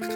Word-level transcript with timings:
aib 0.00 0.08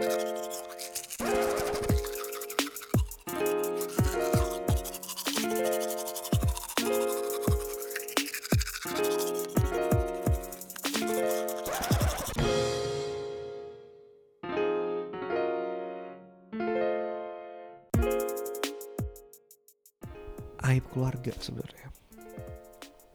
keluarga 20.90 21.30
sebenarnya. 21.38 21.92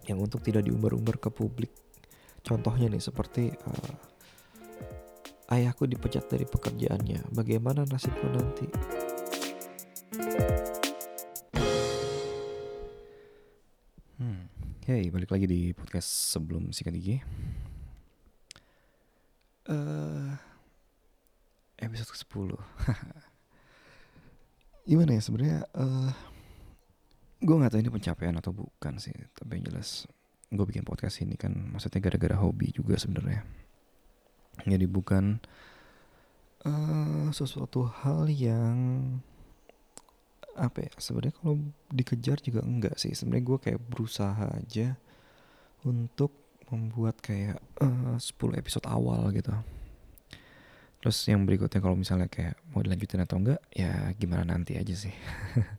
Yang 0.05 0.19
untuk 0.21 0.45
tidak 0.45 0.69
diumbar-umbar 0.69 1.17
ke 1.17 1.33
publik. 1.33 1.73
Contohnya 2.45 2.87
nih 2.87 3.03
seperti 3.03 3.51
uh, 3.51 4.08
ayahku 5.49 5.89
dipecat 5.89 6.29
dari 6.29 6.45
pekerjaannya 6.45 7.33
bagaimana 7.33 7.85
nasibku 7.89 8.27
nanti 8.29 8.67
Hmm. 14.19 14.51
Hey, 14.83 15.07
balik 15.07 15.31
lagi 15.31 15.47
di 15.47 15.71
podcast 15.71 16.35
sebelum 16.35 16.75
sikat 16.75 16.91
gigi. 16.97 17.17
eh 19.69 20.33
episode 21.77 22.09
ke-10 22.09 22.49
Gimana 24.89 25.13
ya 25.13 25.21
sebenarnya 25.21 25.59
eh 25.69 26.11
Gue 27.39 27.55
nggak 27.55 27.71
tahu 27.71 27.79
ini 27.79 27.93
pencapaian 27.93 28.35
atau 28.35 28.51
bukan 28.51 28.99
sih, 28.99 29.15
tapi 29.31 29.61
yang 29.61 29.71
jelas 29.71 30.03
gue 30.49 30.65
bikin 30.65 30.83
podcast 30.83 31.21
ini 31.23 31.37
kan 31.39 31.53
maksudnya 31.71 32.03
gara-gara 32.03 32.35
hobi 32.35 32.73
juga 32.75 32.99
sebenarnya. 32.99 33.45
Jadi 34.65 34.85
bukan 34.89 35.39
eh 36.67 37.27
sesuatu 37.31 37.87
hal 37.87 38.27
yang 38.27 38.77
apa 40.59 40.83
ya 40.83 40.91
sebenarnya 40.99 41.33
kalau 41.39 41.55
dikejar 41.91 42.37
juga 42.43 42.61
enggak 42.63 42.99
sih. 42.99 43.15
Sebenarnya 43.15 43.45
gue 43.47 43.57
kayak 43.63 43.81
berusaha 43.87 44.45
aja 44.59 44.99
untuk 45.87 46.35
membuat 46.69 47.17
kayak 47.23 47.57
eh, 47.81 48.15
10 48.19 48.59
episode 48.59 48.85
awal 48.85 49.31
gitu. 49.31 49.55
Terus 50.99 51.17
yang 51.31 51.47
berikutnya 51.47 51.79
kalau 51.79 51.95
misalnya 51.95 52.27
kayak 52.27 52.59
mau 52.75 52.83
dilanjutin 52.83 53.23
atau 53.23 53.39
enggak, 53.39 53.63
ya 53.71 54.11
gimana 54.19 54.43
nanti 54.43 54.75
aja 54.75 54.91
sih. 54.91 55.15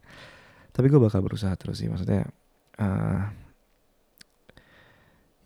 Tapi 0.75 0.87
gue 0.89 0.97
bakal 0.97 1.20
berusaha 1.20 1.53
terus 1.61 1.84
sih, 1.84 1.92
maksudnya 1.92 2.25
eh 2.81 3.50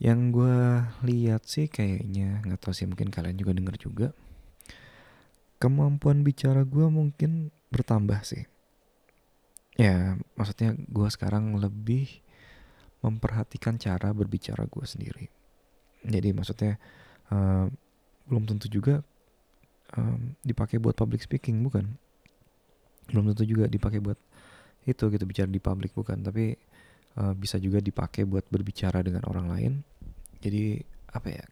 yang 0.03 0.35
gue 0.35 0.83
lihat 1.07 1.47
sih 1.47 1.71
kayaknya 1.71 2.43
nggak 2.43 2.61
tahu 2.61 2.75
sih 2.75 2.87
mungkin 2.87 3.15
kalian 3.15 3.39
juga 3.39 3.55
denger 3.55 3.77
juga 3.79 4.09
kemampuan 5.63 6.21
bicara 6.27 6.67
gue 6.67 6.87
mungkin 6.93 7.49
bertambah 7.73 8.21
sih. 8.27 8.45
Ya 9.81 10.21
maksudnya 10.37 10.77
gue 10.77 11.09
sekarang 11.09 11.57
lebih 11.57 12.21
memperhatikan 13.01 13.81
cara 13.81 14.13
berbicara 14.13 14.69
gue 14.69 14.85
sendiri. 14.85 15.27
Jadi 16.05 16.37
maksudnya 16.37 16.77
eh, 17.33 17.67
belum 18.29 18.45
tentu 18.45 18.69
juga 18.69 19.01
em, 19.97 20.37
dipakai 20.45 20.77
buat 20.81 20.97
public 20.97 21.25
speaking 21.25 21.61
bukan 21.65 21.97
belum 23.13 23.33
tentu 23.33 23.45
juga 23.45 23.69
dipakai 23.69 24.01
buat 24.01 24.17
itu 24.85 25.05
gitu 25.13 25.25
bicara 25.29 25.49
di 25.49 25.61
publik 25.61 25.93
bukan 25.93 26.25
tapi 26.25 26.57
eh, 27.19 27.35
bisa 27.35 27.57
juga 27.63 27.79
dipakai 27.79 28.27
buat 28.27 28.47
berbicara 28.51 29.03
dengan 29.05 29.27
orang 29.31 29.47
lain. 29.51 29.73
Jadi 30.43 30.83
apa 31.15 31.29
ya 31.31 31.45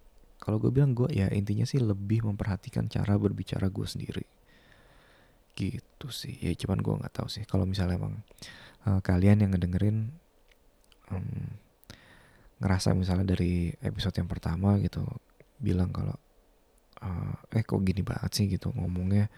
kalau 0.43 0.59
gue 0.59 0.75
bilang 0.75 0.91
gue 0.91 1.07
ya 1.15 1.31
intinya 1.31 1.63
sih 1.63 1.79
lebih 1.79 2.27
memperhatikan 2.27 2.91
cara 2.91 3.15
berbicara 3.15 3.71
gue 3.71 3.87
sendiri. 3.87 4.27
Gitu 5.55 6.09
sih. 6.11 6.35
Ya 6.43 6.51
cuman 6.59 6.83
gue 6.83 6.95
nggak 6.99 7.15
tahu 7.15 7.29
sih. 7.31 7.47
Kalau 7.47 7.63
misalnya 7.63 7.95
emang 8.03 8.19
eh, 8.91 9.01
kalian 9.01 9.47
yang 9.47 9.51
ngedengerin 9.55 10.11
em, 11.15 11.27
ngerasa 12.59 12.95
misalnya 12.99 13.35
dari 13.35 13.71
episode 13.83 14.19
yang 14.19 14.27
pertama 14.31 14.79
gitu 14.83 15.07
bilang 15.63 15.95
kalau 15.95 16.19
eh, 17.07 17.59
eh 17.59 17.63
kok 17.63 17.79
gini 17.87 18.03
banget 18.03 18.31
sih? 18.35 18.47
gitu 18.51 18.75
ngomongnya. 18.75 19.31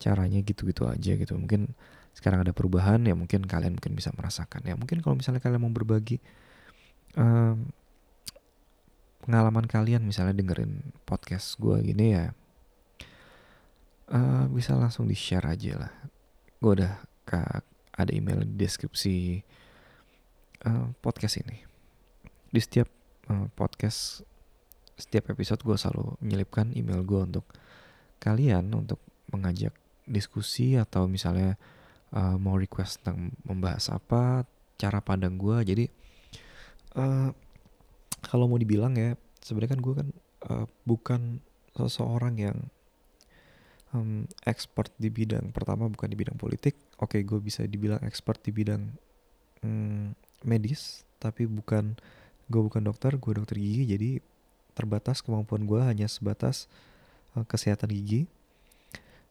Caranya 0.00 0.40
gitu-gitu 0.40 0.88
aja 0.88 1.12
gitu. 1.12 1.36
Mungkin 1.36 1.76
sekarang 2.18 2.42
ada 2.42 2.50
perubahan 2.50 2.98
ya 3.06 3.14
mungkin 3.14 3.46
kalian 3.46 3.78
mungkin 3.78 3.94
bisa 3.94 4.10
merasakan. 4.10 4.66
Ya 4.66 4.74
mungkin 4.74 4.98
kalau 4.98 5.14
misalnya 5.14 5.38
kalian 5.38 5.62
mau 5.62 5.70
berbagi 5.70 6.18
em, 7.14 7.70
pengalaman 9.22 9.70
kalian 9.70 10.02
misalnya 10.02 10.34
dengerin 10.34 10.82
podcast 11.06 11.54
gue 11.62 11.78
gini 11.86 12.18
ya 12.18 12.34
eh, 14.10 14.44
bisa 14.50 14.74
langsung 14.74 15.06
di 15.06 15.14
share 15.14 15.46
aja 15.46 15.86
lah. 15.86 15.92
Gue 16.58 16.82
udah 16.82 16.98
ada 17.94 18.10
email 18.10 18.42
di 18.42 18.66
deskripsi 18.66 19.14
eh, 20.66 20.86
podcast 20.98 21.38
ini. 21.38 21.62
Di 22.50 22.58
setiap 22.58 22.90
eh, 23.30 23.46
podcast 23.54 24.26
setiap 24.98 25.30
episode 25.30 25.62
gue 25.62 25.78
selalu 25.78 26.18
menyelipkan 26.18 26.74
email 26.74 27.06
gue 27.06 27.22
untuk 27.22 27.46
kalian 28.18 28.66
untuk 28.74 28.98
mengajak 29.30 29.70
diskusi 30.02 30.74
atau 30.74 31.06
misalnya 31.06 31.54
uh, 32.14 32.36
mau 32.40 32.56
request 32.56 33.02
tentang 33.02 33.34
membahas 33.44 33.92
apa 33.92 34.44
cara 34.78 35.02
pandang 35.02 35.34
gue 35.36 35.56
jadi 35.66 35.84
eh 36.98 37.30
kalau 38.24 38.50
mau 38.50 38.58
dibilang 38.58 38.94
ya 38.98 39.14
sebenarnya 39.42 39.78
kan 39.78 39.80
gue 39.82 39.94
kan 39.94 40.08
eh, 40.50 40.66
bukan 40.82 41.20
seseorang 41.78 42.34
yang 42.34 42.58
em, 43.94 44.26
expert 44.42 44.90
di 44.98 45.06
bidang 45.06 45.54
pertama 45.54 45.86
bukan 45.86 46.10
di 46.10 46.18
bidang 46.18 46.34
politik 46.34 46.74
oke 46.98 47.14
gue 47.14 47.38
bisa 47.38 47.62
dibilang 47.62 48.02
expert 48.02 48.42
di 48.42 48.50
bidang 48.50 48.90
mm, 49.62 50.18
medis 50.42 51.06
tapi 51.22 51.46
bukan 51.46 51.94
gue 52.50 52.62
bukan 52.62 52.82
dokter 52.82 53.14
gue 53.14 53.32
dokter 53.38 53.54
gigi 53.58 53.86
jadi 53.86 54.10
terbatas 54.78 55.18
kemampuan 55.26 55.66
gue 55.66 55.82
hanya 55.82 56.06
sebatas 56.06 56.70
eh, 57.34 57.42
kesehatan 57.42 57.90
gigi. 57.90 58.30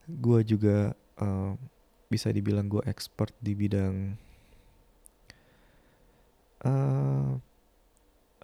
Gue 0.03 0.43
juga 0.43 0.91
eh, 1.23 1.53
bisa 2.07 2.31
dibilang 2.31 2.71
gue 2.71 2.83
expert 2.87 3.35
di 3.43 3.53
bidang 3.53 4.15
eh 6.65 7.31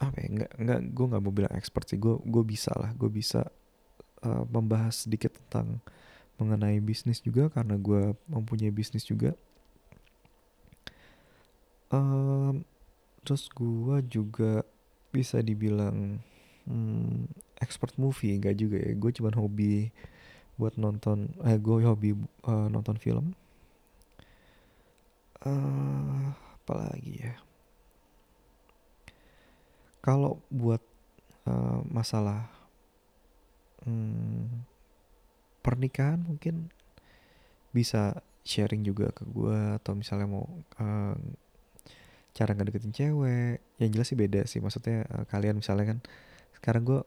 apa 0.03 0.17
ya 0.19 0.27
nggak 0.35 0.51
nggak 0.59 0.79
gue 0.91 1.05
nggak 1.09 1.23
mau 1.23 1.33
bilang 1.33 1.53
expert 1.55 1.87
sih 1.87 1.97
gue 2.01 2.19
gue 2.27 2.43
bisa 2.43 2.75
lah 2.75 2.91
gue 2.93 3.07
bisa 3.07 3.47
eh, 4.25 4.43
membahas 4.51 5.07
sedikit 5.07 5.39
tentang 5.39 5.79
mengenai 6.41 6.81
bisnis 6.81 7.21
juga 7.21 7.47
karena 7.53 7.77
gue 7.77 8.17
mempunyai 8.27 8.73
bisnis 8.73 9.05
juga. 9.05 9.37
Em, 11.93 12.65
terus 13.21 13.47
gue 13.53 13.97
juga 14.09 14.65
bisa 15.13 15.39
dibilang 15.45 16.19
hmm, 16.65 17.29
expert 17.61 17.93
movie 18.01 18.33
enggak 18.33 18.57
juga 18.57 18.81
ya 18.81 18.97
gue 18.97 19.11
cuman 19.13 19.33
hobi 19.37 19.93
buat 20.57 20.73
nonton 20.81 21.29
eh 21.45 21.57
gue 21.61 21.85
hobi 21.85 22.17
eh, 22.49 22.67
nonton 22.73 22.97
film 22.97 23.37
eh 25.43 26.23
apa 26.63 26.73
lagi 26.79 27.13
ya? 27.19 27.35
Kalau 30.03 30.39
buat 30.51 30.79
eh, 31.47 31.79
masalah 31.91 32.47
hmm, 33.83 34.63
pernikahan 35.63 36.19
mungkin 36.23 36.71
bisa 37.75 38.19
sharing 38.43 38.83
juga 38.83 39.09
ke 39.15 39.23
gue 39.27 39.59
atau 39.79 39.95
misalnya 39.95 40.27
mau 40.27 40.45
eh, 40.79 41.15
cara 42.35 42.51
ngedeketin 42.55 42.95
cewek. 42.95 43.59
Yang 43.79 43.89
jelas 43.95 44.07
sih 44.11 44.19
beda 44.19 44.41
sih 44.47 44.59
maksudnya 44.63 45.03
eh, 45.07 45.25
kalian 45.27 45.59
misalnya 45.59 45.95
kan 45.95 45.99
sekarang 46.59 46.83
gue 46.87 47.01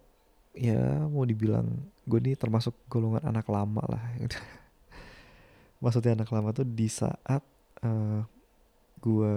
ya 0.56 1.04
mau 1.08 1.24
dibilang 1.28 1.68
gue 2.08 2.18
nih 2.20 2.36
termasuk 2.36 2.72
golongan 2.88 3.24
anak 3.24 3.48
lama 3.48 3.84
lah. 3.88 4.04
Maksudnya 5.84 6.16
anak 6.16 6.32
lama 6.32 6.56
tuh 6.56 6.64
di 6.64 6.88
saat 6.88 7.44
eh, 7.84 8.20
gue 9.00 9.34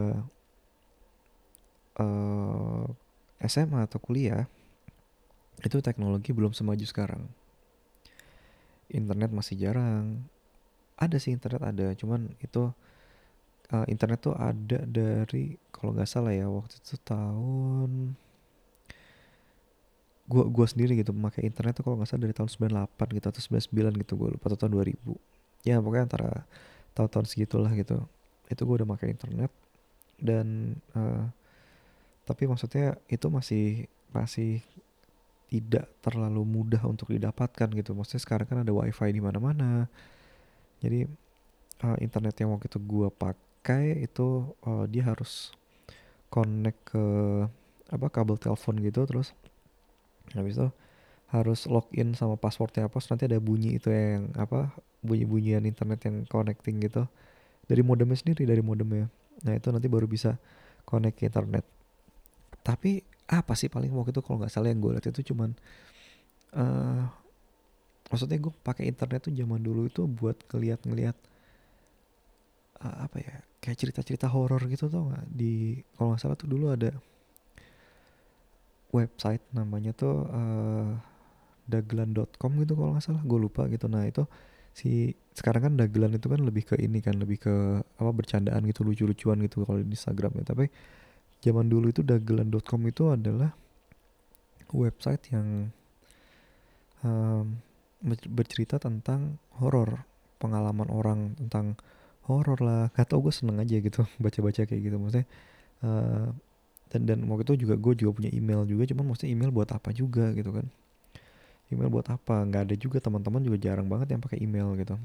eh, 2.00 2.86
SMA 3.48 3.80
atau 3.88 4.00
kuliah 4.04 4.48
itu 5.64 5.80
teknologi 5.84 6.32
belum 6.32 6.56
semaju 6.56 6.86
sekarang. 6.88 7.24
Internet 8.90 9.32
masih 9.36 9.56
jarang. 9.60 10.24
Ada 11.00 11.20
sih 11.20 11.32
internet 11.36 11.62
ada. 11.64 11.92
Cuman 11.96 12.32
itu 12.40 12.72
eh, 13.74 13.86
internet 13.92 14.20
tuh 14.24 14.36
ada 14.36 14.84
dari 14.88 15.60
kalau 15.74 15.96
nggak 15.96 16.10
salah 16.10 16.34
ya 16.34 16.48
waktu 16.50 16.76
itu 16.80 16.96
tahun 17.04 18.16
gua 20.30 20.46
gua 20.46 20.68
sendiri 20.70 20.94
gitu 21.00 21.10
memakai 21.10 21.50
internet 21.50 21.82
tuh 21.82 21.84
kalau 21.90 21.98
nggak 21.98 22.10
salah 22.10 22.24
dari 22.30 22.36
tahun 22.38 22.50
98 22.54 23.18
gitu 23.18 23.26
atau 23.34 23.42
99 23.42 24.02
gitu 24.06 24.14
gue 24.14 24.30
lupa 24.38 24.46
atau 24.54 24.60
tahun 24.62 24.74
2000 24.78 25.02
ya 25.66 25.82
pokoknya 25.82 26.06
antara 26.06 26.32
tahun-tahun 26.94 27.26
segitulah 27.34 27.74
gitu 27.74 28.06
itu 28.50 28.62
gue 28.66 28.76
udah 28.82 28.90
pakai 28.90 29.14
internet 29.14 29.52
dan 30.20 30.76
eh, 30.98 31.24
tapi 32.26 32.46
maksudnya 32.46 32.98
itu 33.10 33.30
masih 33.30 33.86
masih 34.14 34.62
tidak 35.50 35.90
terlalu 36.06 36.46
mudah 36.46 36.82
untuk 36.86 37.10
didapatkan 37.10 37.70
gitu. 37.74 37.98
Maksudnya 37.98 38.22
sekarang 38.22 38.46
kan 38.46 38.62
ada 38.62 38.70
wifi 38.70 39.10
di 39.10 39.18
mana-mana. 39.18 39.90
Jadi 40.78 41.10
uh, 41.84 41.98
internet 42.00 42.36
yang 42.40 42.54
waktu 42.54 42.68
itu 42.68 42.80
gue 42.80 43.10
pakai 43.10 44.04
itu 44.04 44.52
uh, 44.64 44.86
dia 44.88 45.08
harus 45.08 45.52
connect 46.30 46.94
ke 46.94 47.06
apa 47.90 48.08
kabel 48.14 48.38
telepon 48.38 48.78
gitu 48.86 49.02
terus 49.10 49.34
habis 50.38 50.54
itu 50.62 50.70
harus 51.34 51.66
login 51.66 52.14
sama 52.14 52.38
passwordnya 52.38 52.86
apa 52.86 53.02
nanti 53.10 53.26
ada 53.26 53.42
bunyi 53.42 53.82
itu 53.82 53.90
yang 53.90 54.30
apa 54.38 54.70
bunyi-bunyian 55.02 55.66
internet 55.66 56.06
yang 56.06 56.22
connecting 56.30 56.78
gitu 56.86 57.10
dari 57.70 57.86
modemnya 57.86 58.18
sendiri 58.18 58.50
dari 58.50 58.66
modemnya. 58.66 59.06
Nah 59.46 59.54
itu 59.54 59.70
nanti 59.70 59.86
baru 59.86 60.10
bisa 60.10 60.42
connect 60.90 61.22
ke 61.22 61.30
internet. 61.30 61.62
Tapi 62.66 63.06
apa 63.30 63.54
sih 63.54 63.70
paling 63.70 63.94
waktu 63.94 64.10
itu 64.10 64.26
kalau 64.26 64.42
nggak 64.42 64.50
salah 64.50 64.74
yang 64.74 64.82
gue 64.82 64.98
lihat 64.98 65.06
itu 65.06 65.32
cuman 65.32 65.54
uh, 66.58 67.06
maksudnya 68.10 68.42
gue 68.42 68.50
pakai 68.66 68.90
internet 68.90 69.30
tuh 69.30 69.34
zaman 69.38 69.62
dulu 69.62 69.86
itu 69.86 70.10
buat 70.10 70.34
ngeliat-ngeliat 70.50 71.14
uh, 72.82 72.96
apa 73.06 73.18
ya 73.22 73.36
kayak 73.62 73.78
cerita-cerita 73.78 74.26
horor 74.34 74.66
gitu 74.66 74.90
tau 74.90 75.14
gak 75.14 75.30
di 75.30 75.78
kalau 75.94 76.18
nggak 76.18 76.22
salah 76.26 76.34
tuh 76.34 76.50
dulu 76.50 76.74
ada 76.74 76.90
website 78.90 79.46
namanya 79.54 79.94
tuh 79.94 80.26
uh, 80.26 80.98
dagelan.com 81.70 82.52
gitu 82.66 82.74
kalau 82.74 82.98
nggak 82.98 83.06
salah. 83.06 83.22
Gue 83.22 83.40
lupa 83.40 83.70
gitu. 83.70 83.86
Nah 83.86 84.10
itu 84.10 84.26
si 84.74 85.14
sekarang 85.40 85.72
kan 85.72 85.74
dagelan 85.80 86.12
itu 86.20 86.28
kan 86.28 86.44
lebih 86.44 86.68
ke 86.68 86.76
ini 86.76 87.00
kan 87.00 87.16
lebih 87.16 87.40
ke 87.40 87.56
apa 87.80 88.12
bercandaan 88.12 88.60
gitu 88.68 88.84
lucu-lucuan 88.84 89.40
gitu 89.48 89.64
kalau 89.64 89.80
di 89.80 89.96
Instagram 89.96 90.44
ya. 90.44 90.52
Tapi 90.52 90.68
zaman 91.40 91.72
dulu 91.72 91.88
itu 91.88 92.04
dagelan.com 92.04 92.82
itu 92.92 93.04
adalah 93.08 93.56
website 94.76 95.32
yang 95.32 95.72
um, 97.08 97.56
bercerita 98.28 98.84
tentang 98.84 99.40
horor 99.64 100.04
pengalaman 100.44 100.92
orang 100.92 101.40
tentang 101.40 101.80
horor 102.28 102.60
lah. 102.60 102.92
Gak 102.92 103.16
tau 103.16 103.24
gue 103.24 103.32
seneng 103.32 103.64
aja 103.64 103.80
gitu 103.80 104.04
baca-baca 104.24 104.68
kayak 104.68 104.82
gitu. 104.84 105.00
Maksudnya 105.00 105.26
uh, 105.88 106.36
dan 106.92 107.02
dan 107.08 107.20
waktu 107.32 107.56
itu 107.56 107.64
juga 107.64 107.80
gue 107.80 107.94
juga 107.96 108.12
punya 108.20 108.32
email 108.36 108.68
juga 108.68 108.84
cuman 108.92 109.14
maksudnya 109.14 109.32
email 109.32 109.56
buat 109.56 109.72
apa 109.72 109.96
juga 109.96 110.36
gitu 110.36 110.52
kan. 110.52 110.68
Email 111.72 111.88
buat 111.88 112.12
apa? 112.12 112.44
Nggak 112.44 112.62
ada 112.68 112.76
juga 112.76 112.98
teman-teman 113.00 113.40
juga 113.40 113.58
jarang 113.62 113.88
banget 113.88 114.12
yang 114.12 114.20
pakai 114.20 114.44
email 114.44 114.76
gitu 114.76 115.00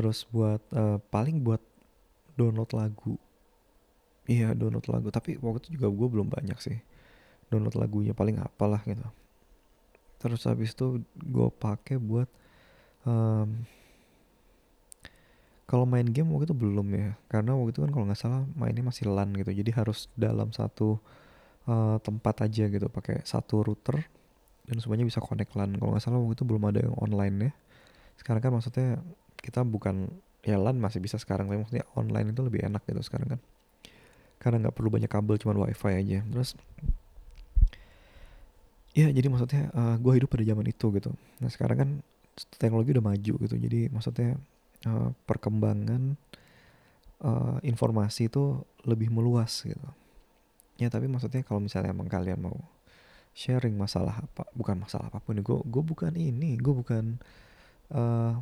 terus 0.00 0.24
buat 0.32 0.64
uh, 0.72 0.96
paling 1.12 1.44
buat 1.44 1.60
download 2.32 2.72
lagu. 2.72 3.20
Iya 4.24 4.56
download 4.56 4.88
lagu. 4.88 5.12
Tapi 5.12 5.36
waktu 5.36 5.68
itu 5.68 5.76
juga 5.76 5.92
gue 5.92 6.08
belum 6.08 6.32
banyak 6.32 6.56
sih 6.56 6.80
download 7.52 7.76
lagunya. 7.76 8.16
Paling 8.16 8.40
apalah 8.40 8.80
gitu. 8.88 9.04
Terus 10.16 10.48
habis 10.48 10.72
itu 10.72 11.04
gue 11.20 11.48
pakai 11.52 12.00
buat 12.00 12.32
um, 13.04 13.60
kalau 15.68 15.84
main 15.84 16.08
game 16.08 16.32
waktu 16.32 16.48
itu 16.48 16.56
belum 16.56 16.88
ya. 16.96 17.12
Karena 17.28 17.52
waktu 17.52 17.76
itu 17.76 17.84
kan 17.84 17.92
kalau 17.92 18.08
nggak 18.08 18.16
salah 18.24 18.48
mainnya 18.56 18.80
masih 18.80 19.04
LAN 19.04 19.36
gitu. 19.36 19.52
Jadi 19.52 19.68
harus 19.76 20.08
dalam 20.16 20.48
satu 20.48 20.96
uh, 21.68 22.00
tempat 22.00 22.48
aja 22.48 22.72
gitu. 22.72 22.88
Pakai 22.88 23.20
satu 23.28 23.68
router 23.68 24.00
dan 24.64 24.80
semuanya 24.80 25.04
bisa 25.04 25.20
connect 25.20 25.52
LAN. 25.52 25.76
Kalau 25.76 25.92
nggak 25.92 26.00
salah 26.00 26.16
waktu 26.16 26.40
itu 26.40 26.48
belum 26.48 26.72
ada 26.72 26.80
yang 26.88 26.96
online 26.96 27.36
ya 27.36 27.52
sekarang 28.20 28.44
kan 28.44 28.52
maksudnya 28.52 29.00
kita 29.40 29.64
bukan 29.64 30.08
ya 30.40 30.56
LAN 30.56 30.80
masih 30.80 31.00
bisa 31.04 31.20
sekarang 31.20 31.48
tapi 31.48 31.60
maksudnya 31.60 31.84
online 31.96 32.32
itu 32.32 32.40
lebih 32.44 32.60
enak 32.64 32.84
gitu 32.88 33.00
sekarang 33.04 33.36
kan. 33.36 33.40
Karena 34.40 34.68
nggak 34.68 34.76
perlu 34.76 34.88
banyak 34.88 35.10
kabel 35.10 35.36
cuma 35.36 35.52
wifi 35.56 35.92
aja. 35.92 36.20
Terus 36.24 36.56
ya 38.96 39.06
jadi 39.08 39.26
maksudnya 39.30 39.70
uh, 39.72 39.94
eh, 39.94 39.96
gue 40.00 40.12
hidup 40.16 40.28
pada 40.32 40.44
zaman 40.44 40.66
itu 40.68 40.86
gitu. 40.96 41.10
Nah 41.40 41.50
sekarang 41.52 41.76
kan 41.76 41.90
teknologi 42.56 42.96
udah 42.96 43.04
maju 43.04 43.32
gitu. 43.36 43.56
Jadi 43.56 43.92
maksudnya 43.92 44.36
uh, 44.88 45.12
perkembangan 45.28 46.16
uh, 47.24 47.58
informasi 47.60 48.32
itu 48.32 48.64
lebih 48.88 49.12
meluas 49.12 49.64
gitu. 49.64 49.88
Ya 50.80 50.88
tapi 50.88 51.08
maksudnya 51.12 51.44
kalau 51.44 51.60
misalnya 51.60 51.92
emang 51.92 52.08
kalian 52.08 52.40
mau 52.40 52.56
sharing 53.36 53.76
masalah 53.78 54.24
apa 54.26 54.48
bukan 54.56 54.82
masalah 54.82 55.06
apa 55.06 55.22
pun 55.22 55.38
gue 55.38 55.58
gue 55.62 55.82
bukan 55.86 56.12
ini 56.18 56.58
gue 56.58 56.74
bukan 56.74 57.20
uh, 57.94 58.34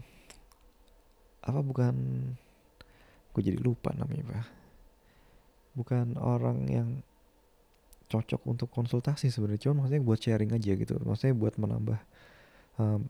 apa 1.49 1.61
bukan 1.65 1.95
gue 3.33 3.43
jadi 3.43 3.59
lupa 3.61 3.95
namanya 3.95 4.25
pak. 4.29 4.47
Bukan 5.79 6.19
orang 6.19 6.59
yang 6.67 6.89
cocok 8.09 8.41
untuk 8.49 8.69
konsultasi 8.73 9.29
sebenarnya 9.29 9.69
cuma 9.69 9.85
maksudnya 9.85 10.03
buat 10.03 10.21
sharing 10.21 10.51
aja 10.57 10.73
gitu. 10.75 10.97
Maksudnya 11.01 11.37
buat 11.37 11.55
menambah 11.61 12.01
um, 12.81 13.05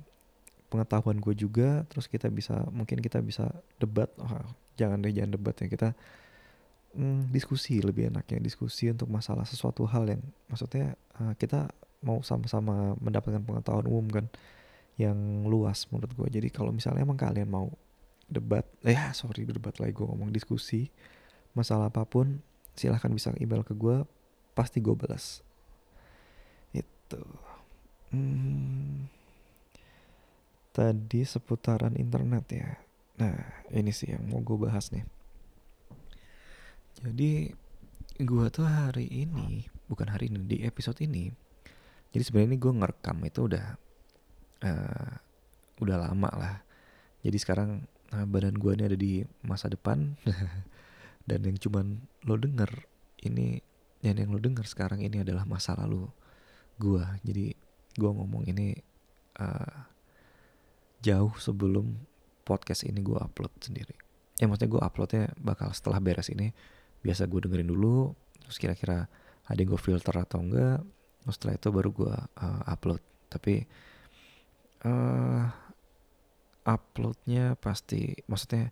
pengetahuan 0.68 1.16
gue 1.22 1.32
juga 1.32 1.86
terus 1.88 2.10
kita 2.10 2.28
bisa 2.28 2.66
mungkin 2.74 3.00
kita 3.00 3.22
bisa 3.24 3.48
debat. 3.80 4.10
Oh, 4.20 4.44
jangan 4.76 5.00
deh 5.00 5.14
jangan 5.14 5.38
debat 5.38 5.54
ya. 5.56 5.66
Kita 5.70 5.88
mm, 6.98 7.32
diskusi 7.32 7.80
lebih 7.80 8.12
enaknya. 8.12 8.42
Diskusi 8.42 8.90
untuk 8.90 9.08
masalah 9.08 9.46
sesuatu 9.46 9.86
hal 9.88 10.10
yang 10.10 10.22
maksudnya 10.50 10.98
uh, 11.22 11.32
kita 11.38 11.70
mau 12.02 12.22
sama-sama 12.22 12.94
mendapatkan 13.02 13.42
pengetahuan 13.42 13.86
umum 13.90 14.06
kan 14.06 14.26
yang 14.98 15.46
luas 15.46 15.86
menurut 15.90 16.10
gue 16.14 16.28
jadi 16.42 16.48
kalau 16.50 16.74
misalnya 16.74 17.06
emang 17.06 17.18
kalian 17.18 17.46
mau 17.46 17.70
debat. 18.28 18.64
Eh 18.84 18.94
ya 18.94 19.10
sorry 19.16 19.48
debat 19.48 19.74
lagi 19.80 19.96
gue 19.96 20.06
ngomong 20.06 20.30
diskusi. 20.30 20.92
Masalah 21.56 21.88
apa 21.88 22.04
pun 22.04 22.44
silahkan 22.76 23.10
bisa 23.10 23.34
email 23.40 23.64
ke 23.66 23.74
gue 23.74 24.04
pasti 24.52 24.78
gue 24.78 24.94
balas. 24.94 25.40
Itu. 26.70 27.24
Hmm, 28.12 29.08
tadi 30.70 31.26
seputaran 31.26 31.98
internet 31.98 32.44
ya. 32.52 32.70
Nah 33.18 33.66
ini 33.74 33.90
sih 33.90 34.14
yang 34.14 34.28
mau 34.30 34.44
gue 34.44 34.56
bahas 34.68 34.94
nih. 34.94 35.02
Jadi 37.02 37.50
gue 38.18 38.46
tuh 38.50 38.66
hari 38.66 39.06
ini 39.10 39.66
bukan 39.90 40.10
hari 40.10 40.30
ini 40.30 40.46
di 40.46 40.56
episode 40.62 41.00
ini. 41.02 41.30
Jadi 42.14 42.22
sebenarnya 42.24 42.48
ini 42.54 42.58
gue 42.58 42.72
ngerekam 42.72 43.18
itu 43.26 43.40
udah 43.50 43.66
uh, 44.64 45.12
udah 45.82 45.96
lama 45.98 46.30
lah. 46.34 46.56
Jadi 47.22 47.38
sekarang 47.38 47.82
uh, 48.14 48.26
badan 48.28 48.56
gue 48.56 48.72
ini 48.74 48.84
ada 48.84 48.98
di 48.98 49.12
masa 49.44 49.68
depan. 49.68 50.16
Dan 51.28 51.44
yang 51.44 51.60
cuman 51.60 52.00
lo 52.24 52.40
denger 52.40 52.70
ini 53.24 53.60
yang 54.00 54.16
yang 54.16 54.30
lo 54.30 54.40
denger 54.40 54.64
sekarang 54.64 55.02
ini 55.02 55.20
adalah 55.20 55.42
masa 55.44 55.74
lalu 55.74 56.06
gue 56.78 57.02
jadi 57.26 57.50
gue 57.98 58.10
ngomong 58.14 58.46
ini 58.46 58.78
uh, 59.42 59.78
jauh 61.02 61.34
sebelum 61.36 61.98
podcast 62.46 62.86
ini 62.86 63.02
gue 63.02 63.18
upload 63.18 63.52
sendiri. 63.60 63.92
Ya 64.38 64.46
maksudnya 64.46 64.70
gue 64.70 64.82
uploadnya 64.82 65.24
bakal 65.36 65.74
setelah 65.74 65.98
beres 65.98 66.30
ini 66.30 66.54
biasa 67.02 67.26
gue 67.26 67.44
dengerin 67.44 67.68
dulu 67.68 68.14
terus 68.46 68.56
kira-kira 68.56 69.10
ada 69.44 69.58
yang 69.58 69.74
gue 69.74 69.80
filter 69.82 70.14
atau 70.14 70.40
enggak 70.40 70.80
terus 71.22 71.34
setelah 71.36 71.54
itu 71.58 71.68
baru 71.74 71.90
gue 71.90 72.14
uh, 72.14 72.62
upload. 72.70 73.02
Tapi 73.28 73.66
uh, 74.86 75.44
uploadnya 76.68 77.56
pasti 77.56 78.12
maksudnya 78.28 78.68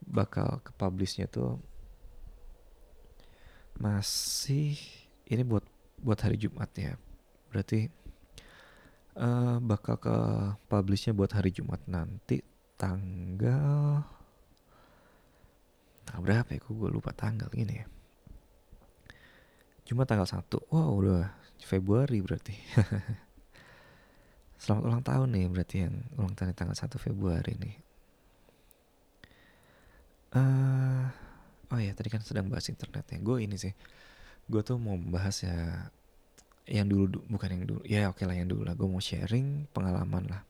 bakal 0.00 0.64
ke 0.64 0.72
publishnya 0.80 1.28
tuh 1.28 1.60
masih 3.76 4.80
ini 5.28 5.44
buat 5.44 5.64
buat 6.00 6.20
hari 6.24 6.40
Jumat 6.40 6.72
ya. 6.72 6.96
Berarti 7.52 7.92
uh, 9.20 9.60
bakal 9.60 10.00
ke 10.00 10.16
publishnya 10.72 11.12
buat 11.12 11.36
hari 11.36 11.52
Jumat 11.52 11.84
nanti 11.84 12.40
tanggal 12.80 14.00
tanggal 16.08 16.22
berapa 16.24 16.48
ya? 16.56 16.60
Gue 16.64 16.88
lupa 16.88 17.12
tanggal 17.12 17.52
ini 17.52 17.74
ya. 17.84 17.86
Cuma 19.84 20.08
tanggal 20.08 20.24
1 20.24 20.48
Wow 20.72 21.04
udah 21.04 21.28
Februari 21.64 22.20
berarti 22.20 22.56
Selamat 24.58 24.82
ulang 24.86 25.02
tahun 25.04 25.28
nih 25.34 25.46
berarti 25.50 25.76
yang 25.84 25.94
ulang 26.14 26.34
tahun 26.38 26.54
tanggal 26.54 26.76
1 26.78 26.94
Februari 27.02 27.52
nih. 27.58 27.76
Uh, 30.34 31.06
oh 31.70 31.78
ya 31.78 31.94
tadi 31.94 32.10
kan 32.10 32.22
sedang 32.22 32.50
bahas 32.50 32.66
internet 32.66 33.06
ya 33.06 33.22
gue 33.22 33.36
ini 33.38 33.54
sih 33.54 33.70
gue 34.50 34.62
tuh 34.66 34.82
mau 34.82 34.98
bahas 34.98 35.46
ya 35.46 35.86
yang 36.66 36.90
dulu 36.90 37.22
bukan 37.30 37.54
yang 37.54 37.62
dulu 37.70 37.80
ya 37.86 38.10
oke 38.10 38.22
lah 38.26 38.34
yang 38.34 38.48
dulu 38.48 38.62
lah. 38.64 38.74
Gue 38.78 38.88
mau 38.88 39.02
sharing 39.02 39.68
pengalaman 39.74 40.24
lah. 40.30 40.42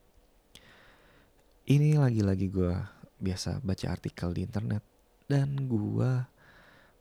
Ini 1.64 1.96
lagi-lagi 1.96 2.52
gue 2.52 2.76
biasa 3.24 3.64
baca 3.64 3.86
artikel 3.88 4.36
di 4.36 4.44
internet 4.44 4.84
dan 5.32 5.56
gue 5.64 6.12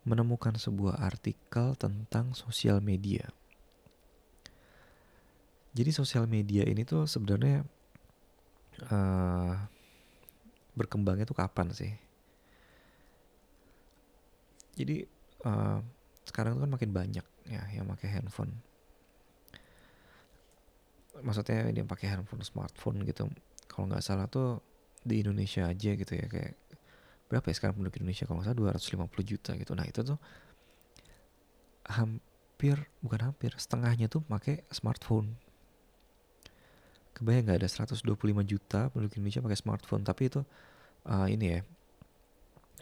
menemukan 0.07 0.55
sebuah 0.55 1.03
artikel 1.03 1.75
tentang 1.75 2.31
sosial 2.31 2.79
media 2.79 3.27
jadi 5.73 5.89
sosial 5.89 6.29
media 6.29 6.61
ini 6.69 6.85
tuh 6.85 7.09
sebenarnya 7.09 7.65
uh, 8.93 9.57
berkembangnya 10.77 11.25
tuh 11.25 11.37
kapan 11.37 11.73
sih? 11.73 11.89
Jadi 14.77 15.01
uh, 15.49 15.81
sekarang 16.29 16.57
tuh 16.57 16.69
kan 16.69 16.71
makin 16.77 16.93
banyak 16.93 17.25
ya 17.49 17.61
yang 17.73 17.89
pakai 17.89 18.09
handphone. 18.13 18.53
Maksudnya 21.25 21.73
dia 21.73 21.85
pakai 21.85 22.13
handphone 22.13 22.45
smartphone 22.45 23.01
gitu. 23.09 23.25
Kalau 23.65 23.89
nggak 23.89 24.05
salah 24.05 24.29
tuh 24.29 24.61
di 25.01 25.25
Indonesia 25.25 25.65
aja 25.65 25.91
gitu 25.97 26.13
ya 26.13 26.29
kayak 26.29 26.53
berapa 27.33 27.49
ya 27.49 27.55
sekarang 27.57 27.81
penduduk 27.81 27.97
Indonesia? 27.97 28.29
Kalau 28.29 28.41
nggak 28.41 28.53
salah 28.53 29.09
250 29.09 29.25
juta 29.25 29.51
gitu. 29.57 29.73
Nah 29.73 29.85
itu 29.89 30.05
tuh 30.05 30.21
hampir 31.89 32.77
bukan 33.01 33.33
hampir 33.33 33.57
setengahnya 33.57 34.05
tuh 34.05 34.21
pakai 34.21 34.69
smartphone 34.69 35.33
kebayang 37.13 37.49
nggak 37.49 37.59
ada 37.63 37.69
125 37.69 38.03
juta 38.43 38.89
penduduk 38.89 39.13
Indonesia 39.17 39.41
pakai 39.41 39.59
smartphone? 39.59 40.03
Tapi 40.03 40.21
itu 40.27 40.41
uh, 41.07 41.27
ini 41.29 41.45
ya 41.57 41.61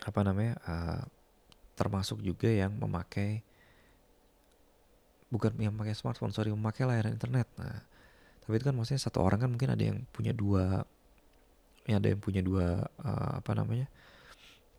apa 0.01 0.19
namanya 0.25 0.57
uh, 0.65 1.03
termasuk 1.77 2.21
juga 2.25 2.49
yang 2.49 2.73
memakai 2.73 3.45
bukan 5.31 5.55
yang 5.61 5.71
memakai 5.71 5.95
smartphone 5.95 6.35
sorry 6.35 6.51
memakai 6.51 6.83
layanan 6.83 7.15
internet. 7.15 7.47
Nah 7.55 7.79
tapi 8.41 8.57
itu 8.57 8.65
kan 8.67 8.75
maksudnya 8.75 9.01
satu 9.01 9.21
orang 9.21 9.47
kan 9.47 9.49
mungkin 9.53 9.69
ada 9.71 9.83
yang 9.83 10.03
punya 10.09 10.33
dua 10.33 10.83
ya 11.85 11.97
ada 11.97 12.09
yang 12.09 12.21
punya 12.21 12.41
dua 12.43 12.83
uh, 13.01 13.31
apa 13.39 13.51
namanya 13.55 13.87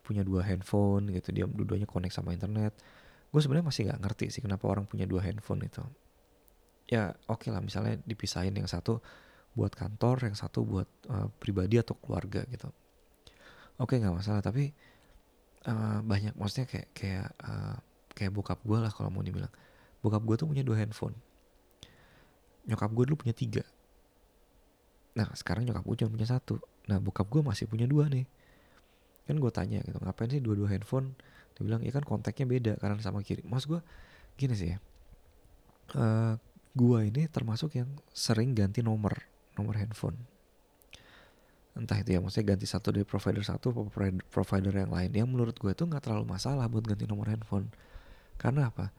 punya 0.02 0.26
dua 0.26 0.42
handphone 0.42 1.14
gitu 1.14 1.30
dia 1.30 1.46
dua-duanya 1.46 1.86
connect 1.86 2.14
sama 2.14 2.34
internet. 2.34 2.74
Gue 3.32 3.40
sebenarnya 3.40 3.66
masih 3.70 3.82
nggak 3.88 4.00
ngerti 4.02 4.26
sih 4.28 4.42
kenapa 4.44 4.68
orang 4.68 4.84
punya 4.84 5.08
dua 5.08 5.24
handphone 5.24 5.64
itu. 5.64 5.80
Ya 6.90 7.16
oke 7.30 7.48
okay 7.48 7.50
lah 7.54 7.62
misalnya 7.64 7.96
dipisahin 8.04 8.52
yang 8.52 8.68
satu 8.68 9.00
buat 9.52 9.72
kantor 9.76 10.32
yang 10.32 10.36
satu 10.36 10.64
buat 10.64 10.88
uh, 11.12 11.28
pribadi 11.36 11.76
atau 11.76 11.92
keluarga 12.00 12.44
gitu. 12.48 12.72
Oke 13.76 14.00
nggak 14.00 14.14
masalah 14.16 14.40
tapi 14.40 14.72
uh, 15.68 16.00
banyak 16.00 16.32
maksudnya 16.36 16.64
kayak 16.68 16.88
kayak 16.96 17.28
uh, 17.44 17.76
kayak 18.16 18.32
bokap 18.32 18.60
gue 18.64 18.78
lah 18.80 18.92
kalau 18.92 19.12
mau 19.12 19.20
dibilang. 19.20 19.52
Bokap 20.00 20.24
gue 20.24 20.36
tuh 20.40 20.48
punya 20.48 20.64
dua 20.64 20.80
handphone. 20.80 21.14
Nyokap 22.66 22.90
gue 22.96 23.04
dulu 23.12 23.16
punya 23.26 23.34
tiga. 23.36 23.64
Nah 25.18 25.28
sekarang 25.36 25.68
nyokap 25.68 25.84
gue 25.84 25.96
cuma 26.04 26.10
punya 26.16 26.28
satu. 26.28 26.56
Nah 26.88 26.98
bokap 26.98 27.28
gue 27.28 27.44
masih 27.44 27.68
punya 27.68 27.84
dua 27.84 28.08
nih. 28.08 28.24
Kan 29.28 29.38
gue 29.38 29.52
tanya 29.54 29.84
gitu 29.84 30.00
ngapain 30.02 30.32
sih 30.32 30.40
dua-dua 30.40 30.72
handphone? 30.72 31.14
Dia 31.54 31.62
bilang 31.62 31.84
ya 31.84 31.92
kan 31.92 32.02
kontaknya 32.02 32.48
beda 32.48 32.72
kanan 32.80 32.98
sama 33.04 33.20
kiri. 33.20 33.44
Mas 33.44 33.68
gue 33.68 33.78
gini 34.40 34.54
sih 34.56 34.68
ya. 34.74 34.78
Uh, 35.92 36.34
gue 36.72 36.98
ini 37.12 37.28
termasuk 37.28 37.76
yang 37.76 37.90
sering 38.16 38.56
ganti 38.56 38.80
nomor 38.80 39.31
nomor 39.58 39.76
handphone. 39.78 40.16
Entah 41.72 41.96
itu 42.00 42.12
ya 42.12 42.20
maksudnya 42.20 42.52
ganti 42.52 42.68
satu 42.68 42.92
dari 42.92 43.08
provider 43.08 43.40
satu 43.40 43.72
provider, 44.28 44.72
yang 44.72 44.92
lain. 44.92 45.10
Yang 45.12 45.28
menurut 45.28 45.56
gue 45.56 45.72
itu 45.72 45.84
nggak 45.88 46.04
terlalu 46.04 46.28
masalah 46.28 46.68
buat 46.68 46.84
ganti 46.84 47.08
nomor 47.08 47.32
handphone. 47.32 47.72
Karena 48.36 48.68
apa? 48.68 48.92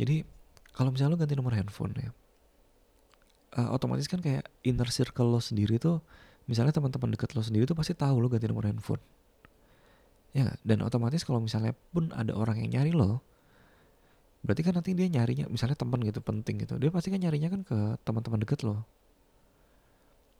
Jadi 0.00 0.24
kalau 0.74 0.90
misalnya 0.90 1.14
lo 1.14 1.18
ganti 1.20 1.36
nomor 1.38 1.54
handphone 1.54 1.94
ya 1.94 2.10
uh, 3.54 3.70
otomatis 3.74 4.10
kan 4.10 4.18
kayak 4.18 4.50
inner 4.66 4.90
circle 4.90 5.30
lo 5.30 5.38
sendiri 5.38 5.78
tuh 5.78 6.02
misalnya 6.50 6.74
teman-teman 6.74 7.14
dekat 7.14 7.32
lo 7.38 7.42
sendiri 7.42 7.64
tuh 7.64 7.78
pasti 7.78 7.94
tahu 7.96 8.20
lo 8.20 8.28
ganti 8.28 8.50
nomor 8.50 8.68
handphone. 8.68 9.00
Ya 10.34 10.58
dan 10.66 10.82
otomatis 10.82 11.22
kalau 11.22 11.38
misalnya 11.38 11.78
pun 11.94 12.10
ada 12.10 12.34
orang 12.34 12.58
yang 12.58 12.82
nyari 12.82 12.90
lo 12.90 13.22
berarti 14.44 14.60
kan 14.60 14.76
nanti 14.76 14.92
dia 14.92 15.08
nyarinya 15.08 15.48
misalnya 15.48 15.78
teman 15.78 16.04
gitu 16.04 16.20
penting 16.20 16.60
gitu 16.60 16.76
dia 16.76 16.92
pasti 16.92 17.08
kan 17.08 17.16
nyarinya 17.16 17.48
kan 17.48 17.60
ke 17.64 17.78
teman-teman 18.04 18.44
dekat 18.44 18.60
lo 18.60 18.84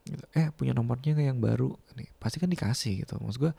gitu. 0.05 0.25
eh 0.37 0.49
punya 0.55 0.73
nomornya 0.77 1.17
kayak 1.17 1.29
yang 1.35 1.41
baru? 1.41 1.73
Nih 1.97 2.09
pasti 2.21 2.39
kan 2.39 2.49
dikasih 2.49 3.05
gitu. 3.05 3.17
Maksud 3.21 3.41
gue 3.41 3.53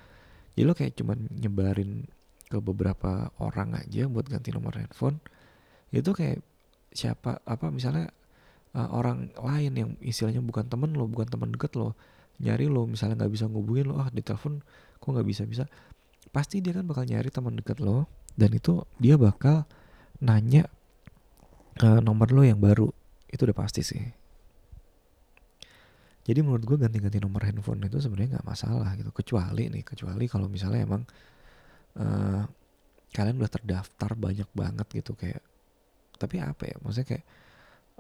jadi 0.55 0.65
lo 0.65 0.73
kayak 0.77 0.93
cuman 0.95 1.19
nyebarin 1.35 2.07
ke 2.47 2.57
beberapa 2.61 3.33
orang 3.41 3.75
aja 3.75 4.07
buat 4.07 4.29
ganti 4.29 4.53
nomor 4.53 4.77
handphone 4.77 5.17
itu 5.89 6.13
kayak 6.13 6.39
siapa 6.93 7.41
apa 7.43 7.73
misalnya 7.73 8.13
uh, 8.77 8.89
orang 8.93 9.33
lain 9.35 9.73
yang 9.73 9.91
istilahnya 9.99 10.39
bukan 10.39 10.69
temen 10.69 10.93
lo 10.93 11.09
bukan 11.09 11.27
teman 11.27 11.51
deket 11.51 11.73
lo 11.75 11.97
nyari 12.39 12.69
lo 12.69 12.85
misalnya 12.85 13.25
nggak 13.25 13.33
bisa 13.33 13.45
ngubungin 13.49 13.91
lo 13.91 13.99
ah 13.99 14.07
di 14.13 14.21
telepon 14.21 14.61
kok 15.01 15.09
nggak 15.09 15.27
bisa 15.27 15.43
bisa 15.49 15.63
pasti 16.29 16.61
dia 16.61 16.71
kan 16.71 16.85
bakal 16.85 17.03
nyari 17.03 17.27
teman 17.33 17.57
deket 17.57 17.81
lo 17.81 18.05
dan 18.35 18.51
itu 18.51 18.83
dia 19.01 19.15
bakal 19.15 19.65
nanya 20.19 20.67
uh, 21.83 21.99
nomor 22.03 22.31
lo 22.31 22.43
yang 22.43 22.59
baru. 22.59 22.91
Itu 23.31 23.47
udah 23.47 23.57
pasti 23.57 23.81
sih 23.83 24.03
jadi 26.25 26.41
menurut 26.41 26.65
gue 26.65 26.77
ganti-ganti 26.81 27.21
nomor 27.21 27.45
handphone 27.45 27.85
itu 27.85 28.01
sebenarnya 28.01 28.41
nggak 28.41 28.47
masalah 28.49 28.97
gitu. 28.97 29.13
Kecuali 29.13 29.69
nih 29.69 29.85
kecuali 29.85 30.25
kalau 30.25 30.49
misalnya 30.49 30.81
emang 30.81 31.05
uh, 32.01 32.41
kalian 33.13 33.37
udah 33.37 33.51
terdaftar 33.53 34.11
banyak 34.17 34.49
banget 34.51 34.87
gitu 34.89 35.13
kayak 35.13 35.39
tapi 36.17 36.41
apa 36.41 36.65
ya 36.65 36.75
maksudnya 36.81 37.07
kayak 37.13 37.25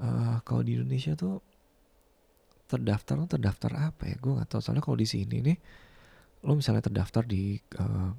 uh, 0.01 0.41
kalau 0.41 0.65
di 0.65 0.73
Indonesia 0.73 1.13
tuh 1.13 1.37
terdaftar 2.65 3.13
lo 3.13 3.29
terdaftar 3.29 3.93
apa 3.93 4.09
ya? 4.09 4.17
Gue 4.17 4.41
nggak 4.41 4.49
tahu. 4.49 4.61
Soalnya 4.65 4.81
kalau 4.81 4.97
di 4.97 5.05
sini 5.05 5.37
nih 5.45 5.57
lo 6.49 6.57
misalnya 6.57 6.81
terdaftar 6.81 7.29
di 7.29 7.61
uh, 7.77 8.09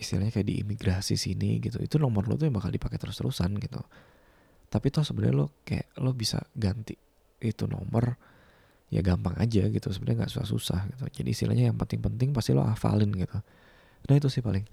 istilahnya 0.00 0.32
kayak 0.32 0.48
di 0.48 0.64
imigrasi 0.64 1.20
sini 1.20 1.60
gitu 1.60 1.76
itu 1.76 2.00
nomor 2.00 2.24
lo 2.24 2.40
tuh 2.40 2.48
yang 2.48 2.56
bakal 2.56 2.72
dipakai 2.72 2.96
terus 2.96 3.20
terusan 3.20 3.52
gitu. 3.60 3.84
Tapi 4.72 4.88
toh 4.88 5.04
sebenarnya 5.04 5.36
lo 5.44 5.46
kayak 5.60 5.92
lo 6.00 6.16
bisa 6.16 6.40
ganti 6.56 6.96
itu 7.44 7.68
nomor 7.68 8.31
ya 8.92 9.00
gampang 9.00 9.32
aja 9.40 9.72
gitu 9.72 9.88
sebenarnya 9.88 10.28
nggak 10.28 10.32
susah 10.36 10.46
susah 10.46 10.80
gitu. 10.92 11.24
Jadi 11.24 11.28
istilahnya 11.32 11.64
yang 11.72 11.78
penting 11.80 12.04
penting 12.04 12.28
pasti 12.36 12.52
lo 12.52 12.60
hafalin 12.60 13.08
gitu. 13.16 13.40
Nah 14.04 14.14
itu 14.14 14.28
sih 14.28 14.44
paling. 14.44 14.68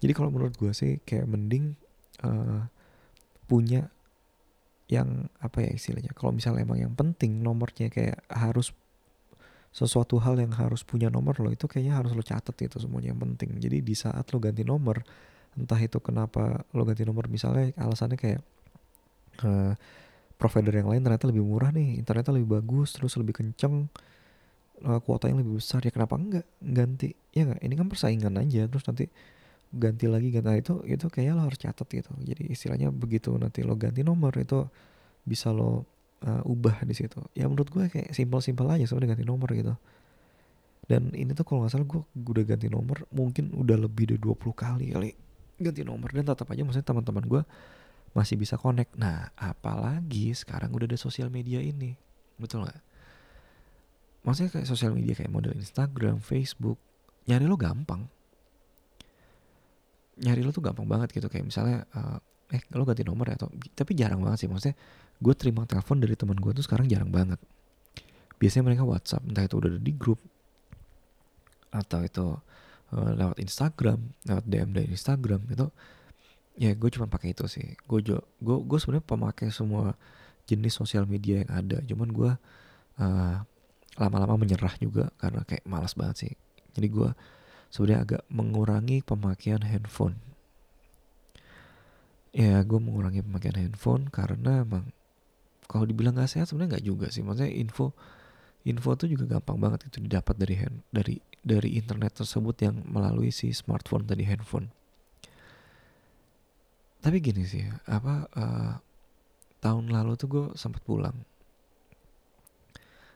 Jadi 0.00 0.12
kalau 0.12 0.28
menurut 0.28 0.52
gue 0.60 0.72
sih 0.76 1.00
kayak 1.00 1.24
mending 1.24 1.72
uh, 2.20 2.68
punya 3.48 3.88
yang 4.92 5.32
apa 5.40 5.64
ya 5.64 5.70
istilahnya 5.72 6.12
kalau 6.12 6.36
misalnya 6.36 6.66
emang 6.66 6.82
yang 6.82 6.92
penting 6.92 7.40
nomornya 7.40 7.88
kayak 7.88 8.20
harus 8.28 8.76
sesuatu 9.70 10.18
hal 10.18 10.34
yang 10.34 10.50
harus 10.50 10.82
punya 10.82 11.06
nomor 11.08 11.38
lo 11.38 11.48
itu 11.54 11.70
kayaknya 11.70 11.94
harus 11.94 12.10
lo 12.10 12.26
catat 12.26 12.58
itu 12.60 12.76
semuanya 12.76 13.16
yang 13.16 13.22
penting. 13.24 13.56
Jadi 13.56 13.80
di 13.80 13.94
saat 13.96 14.28
lo 14.34 14.36
ganti 14.36 14.66
nomor 14.66 15.00
entah 15.56 15.80
itu 15.80 15.96
kenapa 16.02 16.60
lo 16.76 16.82
ganti 16.84 17.08
nomor 17.08 17.30
misalnya 17.32 17.72
alasannya 17.78 18.18
kayak 18.20 18.40
uh, 19.46 19.72
provider 20.40 20.72
yang 20.72 20.88
lain 20.88 21.04
ternyata 21.04 21.28
lebih 21.28 21.44
murah 21.44 21.68
nih 21.68 22.00
internetnya 22.00 22.40
lebih 22.40 22.56
bagus 22.56 22.96
terus 22.96 23.12
lebih 23.20 23.36
kenceng 23.36 23.92
uh, 24.84 25.00
kuotanya 25.04 25.40
lebih 25.40 25.60
besar 25.60 25.84
ya 25.84 25.92
kenapa 25.92 26.16
enggak 26.16 26.46
ganti? 26.60 27.12
Ya 27.36 27.44
enggak 27.46 27.60
ini 27.60 27.74
kan 27.76 27.86
persaingan 27.92 28.34
aja 28.40 28.64
terus 28.66 28.84
nanti 28.88 29.04
ganti 29.70 30.10
lagi 30.10 30.34
ganti 30.34 30.46
nah, 30.50 30.56
itu 30.58 30.82
itu 30.88 31.06
kayaknya 31.06 31.34
lo 31.38 31.42
harus 31.46 31.60
catat 31.60 31.86
gitu. 31.86 32.10
Jadi 32.24 32.50
istilahnya 32.50 32.88
begitu 32.90 33.30
nanti 33.36 33.62
lo 33.62 33.76
ganti 33.76 34.02
nomor 34.02 34.34
itu 34.40 34.66
bisa 35.22 35.52
lo 35.54 35.84
uh, 36.26 36.42
ubah 36.48 36.82
di 36.82 36.94
situ. 36.96 37.20
Ya 37.36 37.46
menurut 37.46 37.68
gue 37.70 37.84
kayak 37.86 38.16
simpel-simpel 38.16 38.66
aja 38.66 38.84
sebenarnya 38.88 39.14
ganti 39.14 39.26
nomor 39.28 39.48
gitu. 39.52 39.74
Dan 40.90 41.14
ini 41.14 41.30
tuh 41.38 41.46
kalau 41.46 41.62
nggak 41.62 41.72
salah 41.76 41.86
gue 41.86 42.02
udah 42.02 42.44
ganti 42.48 42.66
nomor 42.66 43.06
mungkin 43.14 43.54
udah 43.54 43.76
lebih 43.78 44.16
dari 44.16 44.18
20 44.18 44.42
kali 44.56 44.86
kali 44.90 45.10
ganti 45.60 45.82
nomor. 45.86 46.10
Dan 46.10 46.26
tetap 46.26 46.50
aja 46.50 46.62
maksudnya 46.66 46.86
teman-teman 46.88 47.24
gue 47.28 47.42
masih 48.16 48.34
bisa 48.34 48.58
connect. 48.58 48.94
Nah 48.98 49.30
apalagi 49.38 50.34
sekarang 50.34 50.74
udah 50.74 50.86
ada 50.90 50.98
sosial 50.98 51.30
media 51.30 51.62
ini. 51.62 51.94
Betul 52.36 52.66
nggak? 52.66 52.80
Maksudnya 54.26 54.50
kayak 54.52 54.68
sosial 54.68 54.92
media 54.92 55.16
kayak 55.16 55.32
model 55.32 55.56
Instagram 55.56 56.20
Facebook 56.20 56.76
nyari 57.30 57.46
lo 57.46 57.56
gampang. 57.56 58.04
Nyari 60.20 60.40
lo 60.44 60.50
tuh 60.52 60.64
gampang 60.64 60.84
banget 60.84 61.14
gitu. 61.14 61.30
Kayak 61.30 61.48
misalnya 61.48 61.86
uh, 61.94 62.18
eh 62.50 62.62
lo 62.74 62.82
ganti 62.82 63.06
nomor 63.06 63.30
ya 63.30 63.38
atau 63.38 63.48
tapi 63.72 63.94
jarang 63.94 64.20
banget 64.20 64.44
sih. 64.44 64.48
Maksudnya 64.50 64.76
gue 65.20 65.34
terima 65.38 65.62
telepon 65.64 66.02
dari 66.02 66.14
teman 66.18 66.36
gue 66.36 66.52
tuh 66.56 66.64
sekarang 66.66 66.90
jarang 66.90 67.08
banget. 67.08 67.38
Biasanya 68.40 68.64
mereka 68.72 68.82
WhatsApp 68.88 69.24
entah 69.24 69.44
itu 69.44 69.56
udah 69.60 69.70
ada 69.70 69.80
di 69.80 69.92
grup 69.94 70.20
atau 71.70 72.00
itu 72.02 72.26
uh, 72.94 73.12
lewat 73.14 73.38
Instagram 73.38 74.10
lewat 74.26 74.44
DM 74.46 74.70
dari 74.74 74.88
Instagram 74.90 75.40
gitu 75.50 75.70
ya 76.58 76.74
gue 76.74 76.90
cuma 76.90 77.06
pakai 77.06 77.36
itu 77.36 77.46
sih 77.46 77.76
gue 77.86 78.00
gue 78.18 78.56
gue 78.64 78.78
sebenarnya 78.78 79.06
pemakai 79.06 79.48
semua 79.54 79.94
jenis 80.48 80.74
sosial 80.74 81.06
media 81.06 81.46
yang 81.46 81.50
ada 81.50 81.78
cuman 81.86 82.08
gue 82.10 82.32
uh, 82.98 83.36
lama-lama 83.98 84.40
menyerah 84.40 84.74
juga 84.82 85.12
karena 85.20 85.46
kayak 85.46 85.64
malas 85.68 85.94
banget 85.94 86.16
sih 86.26 86.32
jadi 86.74 86.88
gue 86.90 87.10
sebenarnya 87.70 88.00
agak 88.02 88.22
mengurangi 88.28 89.00
pemakaian 89.06 89.62
handphone. 89.62 90.18
Ya, 92.30 92.62
gue 92.62 92.78
mengurangi 92.78 93.26
pemakaian 93.26 93.58
handphone 93.58 94.06
karena 94.10 94.62
emang 94.62 94.94
kalau 95.66 95.86
dibilang 95.86 96.18
gak 96.18 96.30
sehat 96.30 96.50
sebenarnya 96.50 96.78
nggak 96.78 96.86
juga 96.86 97.06
sih. 97.10 97.22
Maksudnya 97.22 97.50
info 97.50 97.94
info 98.66 98.92
tuh 98.98 99.08
juga 99.08 99.38
gampang 99.38 99.56
banget 99.56 99.88
itu 99.88 100.02
didapat 100.04 100.36
dari 100.36 100.54
hand, 100.58 100.84
dari 100.92 101.16
dari 101.40 101.78
internet 101.78 102.20
tersebut 102.22 102.54
yang 102.60 102.76
melalui 102.86 103.32
si 103.34 103.54
smartphone 103.54 104.04
tadi 104.04 104.26
handphone. 104.26 104.70
Tapi 107.00 107.16
gini 107.24 107.48
sih, 107.48 107.64
apa 107.88 108.28
uh, 108.36 108.74
tahun 109.64 109.88
lalu 109.88 110.12
tuh 110.20 110.28
gue 110.28 110.44
sempat 110.56 110.84
pulang 110.84 111.16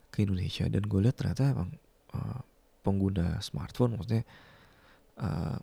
ke 0.08 0.24
Indonesia 0.24 0.64
dan 0.70 0.84
gue 0.88 1.00
lihat 1.04 1.20
ternyata 1.20 1.52
emang 1.52 1.70
uh, 2.16 2.40
pengguna 2.80 3.40
smartphone 3.44 3.98
maksudnya 3.98 4.24
uh, 5.20 5.58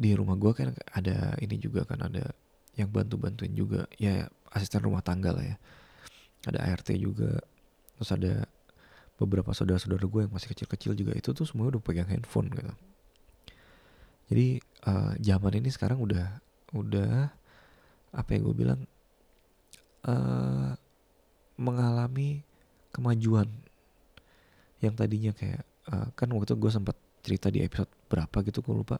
di 0.00 0.10
rumah 0.14 0.36
gue 0.36 0.52
kan 0.52 0.68
ada 0.94 1.34
ini 1.42 1.56
juga 1.58 1.84
kan 1.84 2.00
ada 2.06 2.32
yang 2.78 2.88
bantu 2.88 3.18
bantuin 3.18 3.52
juga. 3.52 3.84
Ya 4.00 4.30
asisten 4.54 4.80
rumah 4.80 5.02
tangga 5.02 5.34
lah 5.34 5.44
ya. 5.44 5.56
Ada 6.46 6.70
ART 6.70 6.88
juga. 6.96 7.42
Terus 7.98 8.10
ada 8.14 8.32
beberapa 9.20 9.52
saudara-saudara 9.52 10.06
gue 10.08 10.20
yang 10.24 10.32
masih 10.32 10.54
kecil-kecil 10.56 10.96
juga. 10.96 11.12
Itu 11.12 11.36
tuh 11.36 11.44
semua 11.44 11.68
udah 11.68 11.82
pegang 11.82 12.08
handphone 12.08 12.48
gitu. 12.54 12.72
Jadi 14.30 14.62
uh, 14.86 15.12
zaman 15.18 15.52
ini 15.58 15.68
sekarang 15.68 15.98
udah 16.00 16.40
udah 16.70 17.34
apa 18.10 18.28
yang 18.34 18.42
gue 18.50 18.56
bilang 18.56 18.80
uh, 20.06 20.74
mengalami 21.60 22.42
kemajuan 22.90 23.46
yang 24.80 24.96
tadinya 24.96 25.30
kayak 25.36 25.62
uh, 25.92 26.08
kan 26.16 26.28
waktu 26.32 26.56
gue 26.56 26.70
sempat 26.72 26.96
cerita 27.20 27.52
di 27.52 27.60
episode 27.60 27.90
berapa 28.08 28.36
gitu 28.46 28.64
gue 28.64 28.74
lupa. 28.74 28.96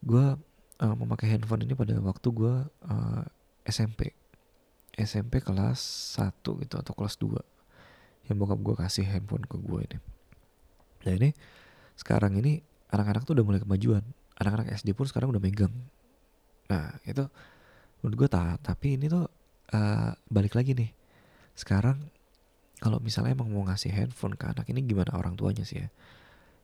Gue 0.00 0.38
uh, 0.80 0.94
memakai 0.96 1.36
handphone 1.36 1.66
ini 1.66 1.74
pada 1.76 1.98
waktu 2.00 2.28
gue 2.30 2.54
uh, 2.66 3.22
SMP 3.66 4.16
SMP 5.00 5.40
kelas 5.40 5.80
1 6.18 6.44
gitu 6.44 6.74
atau 6.76 6.92
kelas 6.92 7.16
2 7.20 8.30
yang 8.30 8.36
bokap 8.36 8.60
gue 8.60 8.74
kasih 8.78 9.06
handphone 9.08 9.44
ke 9.48 9.56
gue 9.56 9.80
ini. 9.86 9.98
Nah 11.08 11.12
ini 11.16 11.30
sekarang 11.96 12.36
ini 12.36 12.60
anak-anak 12.92 13.24
tuh 13.24 13.34
udah 13.38 13.44
mulai 13.46 13.60
kemajuan. 13.62 14.04
Anak-anak 14.40 14.72
SD 14.76 14.96
pun 14.96 15.08
sekarang 15.08 15.32
udah 15.32 15.42
megang 15.42 15.72
nah 16.70 16.94
itu 17.02 17.26
menurut 18.00 18.16
gue 18.24 18.28
tak 18.30 18.62
tapi 18.62 18.94
ini 18.96 19.10
tuh 19.10 19.26
uh, 19.74 20.10
balik 20.30 20.54
lagi 20.54 20.74
nih. 20.74 20.90
Sekarang 21.54 22.00
kalau 22.80 22.96
misalnya 23.02 23.36
emang 23.36 23.52
mau 23.52 23.66
ngasih 23.68 23.92
handphone 23.92 24.38
ke 24.38 24.48
anak 24.48 24.66
ini 24.72 24.80
gimana 24.86 25.12
orang 25.12 25.36
tuanya 25.36 25.66
sih 25.66 25.84
ya? 25.84 25.88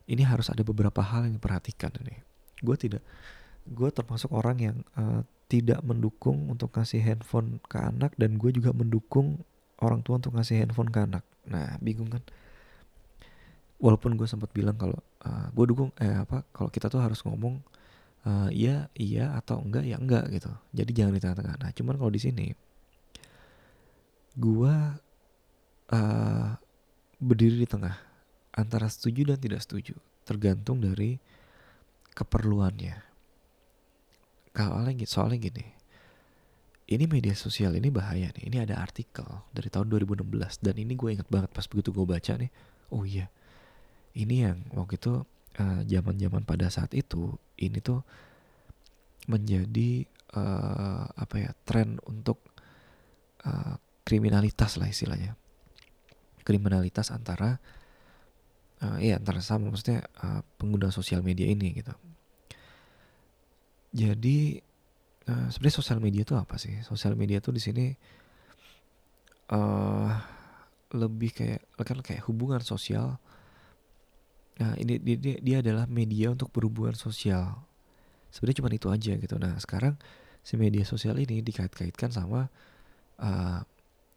Ini 0.07 0.23
harus 0.23 0.49
ada 0.49 0.63
beberapa 0.63 1.03
hal 1.03 1.27
yang 1.27 1.35
diperhatikan 1.37 1.93
ini. 2.07 2.23
Gue 2.63 2.79
tidak 2.79 3.03
gue 3.67 3.91
termasuk 3.91 4.31
orang 4.31 4.57
yang 4.63 4.77
uh, 4.95 5.27
tidak 5.51 5.83
mendukung 5.83 6.51
untuk 6.51 6.75
ngasih 6.75 7.03
handphone 7.03 7.59
ke 7.67 7.79
anak 7.79 8.15
dan 8.19 8.39
gue 8.39 8.51
juga 8.55 8.71
mendukung 8.75 9.43
orang 9.83 10.03
tua 10.03 10.19
untuk 10.19 10.35
ngasih 10.35 10.63
handphone 10.63 10.91
ke 10.91 10.99
anak. 11.03 11.25
Nah 11.51 11.77
bingung 11.83 12.11
kan? 12.11 12.23
Walaupun 13.77 14.17
gue 14.17 14.25
sempat 14.25 14.49
bilang 14.57 14.79
kalau 14.81 14.97
uh, 15.27 15.29
eh, 15.29 15.47
gue 15.53 15.65
dukung 15.69 15.93
eh 16.01 16.17
apa 16.17 16.49
kalau 16.55 16.73
kita 16.73 16.89
tuh 16.89 17.03
harus 17.03 17.21
ngomong 17.27 17.61
uh, 18.27 18.51
iya 18.51 18.91
iya 18.99 19.33
atau 19.39 19.63
enggak 19.63 19.87
ya 19.87 19.97
enggak 19.97 20.29
gitu. 20.35 20.51
Jadi 20.75 20.91
jangan 20.93 21.15
di 21.15 21.23
tengah-tengah. 21.23 21.55
Nah 21.63 21.71
cuman 21.71 21.95
kalau 21.97 22.13
di 22.13 22.21
sini 22.21 22.47
gue 24.37 24.75
uh, 25.95 26.49
berdiri 27.17 27.65
di 27.65 27.69
tengah 27.69 27.97
antara 28.53 28.91
setuju 28.91 29.33
dan 29.33 29.39
tidak 29.41 29.65
setuju 29.65 29.97
tergantung 30.27 30.83
dari 30.83 31.17
keperluannya. 32.13 33.07
Soalnya, 34.57 35.07
soalnya 35.07 35.39
gini. 35.39 35.65
Ini 36.87 37.05
media 37.11 37.35
sosial 37.35 37.75
ini 37.75 37.91
bahaya 37.91 38.31
nih. 38.31 38.47
Ini 38.47 38.57
ada 38.63 38.79
artikel 38.79 39.27
dari 39.51 39.69
tahun 39.69 39.91
2016 39.91 40.63
dan 40.63 40.75
ini 40.79 40.95
gue 40.95 41.19
inget 41.19 41.27
banget 41.27 41.51
pas 41.51 41.67
begitu 41.67 41.91
gue 41.91 42.07
baca 42.07 42.33
nih. 42.39 42.51
Oh 42.95 43.03
iya. 43.03 43.27
Ini 44.17 44.37
yang 44.49 44.59
waktu 44.73 44.97
itu 44.97 45.27
zaman 45.59 45.83
uh, 45.83 45.83
zaman 45.85 46.15
-zaman 46.17 46.43
pada 46.47 46.71
saat 46.71 46.95
itu 46.95 47.37
ini 47.61 47.79
tuh 47.81 48.01
menjadi 49.27 50.07
uh, 50.37 51.05
apa 51.11 51.37
ya 51.41 51.51
tren 51.67 51.99
untuk 52.07 52.39
uh, 53.47 53.75
kriminalitas 54.07 54.79
lah 54.79 54.87
istilahnya. 54.87 55.35
Kriminalitas 56.47 57.11
antara 57.11 57.59
uh, 58.83 58.99
ya 59.03 59.19
antara 59.19 59.43
sama 59.43 59.75
maksudnya 59.75 60.07
uh, 60.23 60.47
pengguna 60.61 60.95
sosial 60.95 61.27
media 61.27 61.51
ini 61.51 61.75
gitu. 61.75 61.95
Jadi 63.97 64.61
uh, 65.27 65.49
sebenarnya 65.51 65.77
sosial 65.81 65.99
media 65.99 66.23
itu 66.23 66.35
apa 66.39 66.55
sih? 66.61 66.79
Sosial 66.87 67.19
media 67.19 67.43
tuh 67.43 67.57
di 67.57 67.63
sini 67.63 67.91
uh, 69.51 70.11
lebih 70.95 71.35
kayak 71.35 71.67
kan 71.83 71.99
kayak 72.05 72.23
hubungan 72.31 72.63
sosial 72.63 73.19
nah 74.57 74.73
ini 74.81 74.97
dia, 75.01 75.37
dia, 75.37 75.57
adalah 75.61 75.85
media 75.85 76.33
untuk 76.33 76.49
berhubungan 76.49 76.97
sosial 76.97 77.61
sebenarnya 78.33 78.59
cuma 78.65 78.71
itu 78.73 78.89
aja 78.89 79.13
gitu 79.21 79.37
nah 79.37 79.53
sekarang 79.61 80.01
si 80.41 80.57
media 80.57 80.87
sosial 80.89 81.21
ini 81.21 81.45
dikait-kaitkan 81.45 82.09
sama 82.09 82.49
uh, 83.21 83.61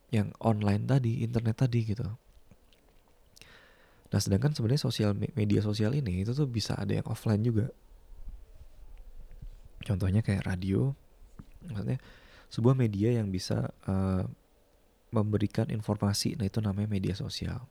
yang 0.10 0.32
online 0.40 0.88
tadi 0.88 1.22
internet 1.26 1.60
tadi 1.60 1.82
gitu 1.84 2.08
Nah 4.10 4.20
sedangkan 4.20 4.58
sebenarnya 4.58 4.82
sosial 4.82 5.14
media 5.14 5.62
sosial 5.62 5.94
ini 5.94 6.26
itu 6.26 6.34
tuh 6.34 6.50
bisa 6.50 6.74
ada 6.74 6.98
yang 6.98 7.06
offline 7.06 7.46
juga. 7.46 7.70
Contohnya 9.86 10.26
kayak 10.26 10.50
radio, 10.50 10.92
maksudnya 11.64 12.02
sebuah 12.50 12.76
media 12.76 13.16
yang 13.16 13.30
bisa 13.30 13.70
uh, 13.86 14.26
memberikan 15.14 15.70
informasi, 15.70 16.36
nah 16.36 16.46
itu 16.50 16.60
namanya 16.60 16.90
media 16.90 17.14
sosial. 17.14 17.64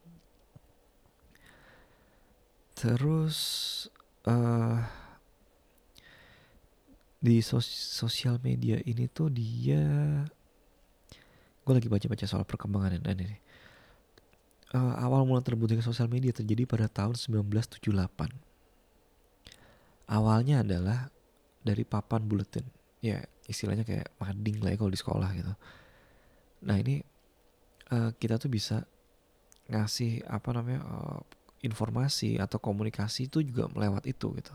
Terus 2.79 3.39
uh, 4.31 4.79
di 7.19 7.43
sos 7.43 7.67
sosial 7.99 8.39
media 8.39 8.79
ini 8.87 9.11
tuh 9.11 9.27
dia, 9.35 9.83
gue 11.67 11.73
lagi 11.75 11.91
baca-baca 11.91 12.23
soal 12.31 12.47
perkembangan 12.47 13.03
ini. 13.03 13.27
nih 13.27 13.41
uh, 14.75 14.95
awal 15.01 15.25
mula 15.25 15.41
terbentuknya 15.41 15.85
sosial 15.85 16.11
media 16.11 16.33
terjadi 16.35 16.69
pada 16.69 16.87
tahun 16.91 17.17
1978. 17.17 17.89
Awalnya 20.09 20.65
adalah 20.65 21.13
dari 21.61 21.85
papan 21.85 22.25
buletin. 22.25 22.65
Ya, 23.05 23.23
istilahnya 23.47 23.85
kayak 23.85 24.09
mading 24.19 24.65
lah 24.65 24.73
ya 24.75 24.77
kalau 24.81 24.93
di 24.93 25.01
sekolah 25.01 25.31
gitu. 25.37 25.53
Nah, 26.65 26.77
ini 26.81 27.05
uh, 27.93 28.11
kita 28.17 28.41
tuh 28.41 28.51
bisa 28.51 28.83
ngasih 29.69 30.25
apa 30.25 30.49
namanya 30.57 30.81
uh, 30.89 31.21
informasi 31.65 32.39
atau 32.39 32.63
komunikasi 32.63 33.27
itu 33.27 33.43
juga 33.43 33.67
melewat 33.73 34.07
itu 34.07 34.31
gitu. 34.39 34.55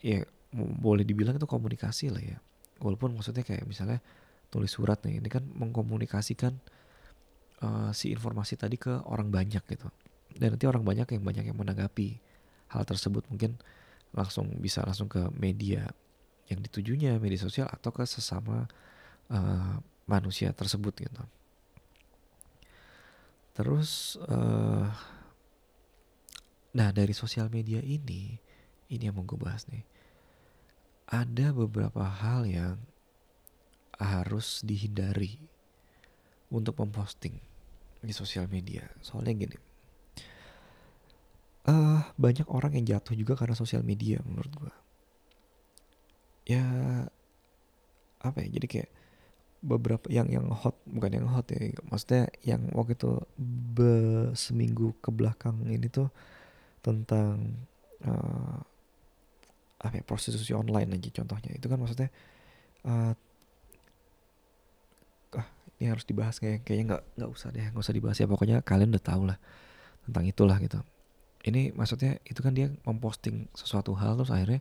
Ya 0.00 0.24
boleh 0.56 1.04
dibilang 1.04 1.36
itu 1.36 1.46
komunikasi 1.46 2.10
lah 2.12 2.22
ya. 2.24 2.38
Walaupun 2.80 3.14
maksudnya 3.14 3.44
kayak 3.44 3.68
misalnya 3.68 4.00
tulis 4.48 4.72
surat 4.72 5.02
nih, 5.04 5.20
ini 5.20 5.28
kan 5.28 5.44
mengkomunikasikan 5.44 6.56
uh, 7.62 7.90
si 7.92 8.10
informasi 8.14 8.56
tadi 8.56 8.78
ke 8.78 9.02
orang 9.06 9.28
banyak 9.28 9.62
gitu 9.66 9.88
dan 10.38 10.54
nanti 10.54 10.64
orang 10.70 10.86
banyak 10.86 11.08
yang 11.18 11.22
banyak 11.24 11.44
yang 11.50 11.58
menanggapi 11.58 12.20
hal 12.70 12.82
tersebut 12.86 13.26
mungkin 13.32 13.58
langsung 14.14 14.48
bisa 14.62 14.84
langsung 14.86 15.10
ke 15.10 15.20
media 15.36 15.88
yang 16.48 16.60
ditujunya 16.64 17.16
media 17.20 17.40
sosial 17.40 17.68
atau 17.68 17.92
ke 17.92 18.06
sesama 18.06 18.68
uh, 19.32 19.74
manusia 20.08 20.54
tersebut 20.54 20.94
gitu 20.96 21.22
terus 23.58 24.16
uh, 24.30 24.86
nah 26.78 26.94
dari 26.94 27.10
sosial 27.10 27.50
media 27.50 27.82
ini 27.82 28.38
ini 28.86 29.02
yang 29.02 29.18
mau 29.18 29.26
gue 29.26 29.34
bahas 29.34 29.66
nih 29.66 29.82
ada 31.08 31.50
beberapa 31.56 32.04
hal 32.04 32.46
yang 32.46 32.78
harus 33.98 34.62
dihindari 34.62 35.42
untuk 36.52 36.78
memposting 36.78 37.34
di 37.98 38.12
sosial 38.14 38.46
media. 38.46 38.86
Soalnya 39.02 39.34
gini, 39.34 39.56
uh, 41.66 42.04
banyak 42.14 42.46
orang 42.48 42.78
yang 42.78 42.98
jatuh 42.98 43.16
juga 43.18 43.34
karena 43.34 43.58
sosial 43.58 43.82
media 43.82 44.22
menurut 44.22 44.52
gua. 44.54 44.74
Ya 46.48 46.64
apa 48.22 48.38
ya? 48.44 48.48
Jadi 48.60 48.66
kayak 48.68 48.90
beberapa 49.58 50.06
yang 50.06 50.30
yang 50.30 50.46
hot 50.54 50.78
bukan 50.86 51.18
yang 51.18 51.26
hot 51.26 51.50
ya 51.50 51.74
maksudnya 51.90 52.30
yang 52.46 52.70
waktu 52.78 52.94
itu 52.94 53.18
be, 53.74 53.90
seminggu 54.38 54.94
ke 55.02 55.10
belakang 55.10 55.66
ini 55.66 55.90
tuh 55.90 56.14
tentang 56.88 57.52
uh, 58.08 58.58
apa 59.78 59.94
ya 60.00 60.02
prostitusi 60.02 60.56
online 60.56 60.96
aja 60.96 61.22
contohnya. 61.22 61.52
Itu 61.54 61.68
kan 61.68 61.78
maksudnya 61.78 62.08
uh, 62.88 63.12
ini 65.78 65.86
harus 65.94 66.02
dibahas 66.02 66.42
kayak 66.42 66.66
kayaknya 66.66 66.84
nggak 66.94 67.02
nggak 67.22 67.30
usah 67.30 67.48
deh 67.54 67.62
nggak 67.70 67.84
usah 67.84 67.94
dibahas 67.94 68.16
ya. 68.18 68.26
Pokoknya 68.26 68.56
kalian 68.66 68.90
udah 68.90 69.04
tahu 69.04 69.22
lah 69.30 69.38
tentang 70.08 70.24
itulah 70.26 70.58
gitu. 70.58 70.82
Ini 71.46 71.70
maksudnya 71.78 72.18
itu 72.26 72.42
kan 72.42 72.50
dia 72.50 72.74
memposting 72.82 73.46
sesuatu 73.54 73.94
hal 73.94 74.18
terus 74.18 74.34
akhirnya 74.34 74.58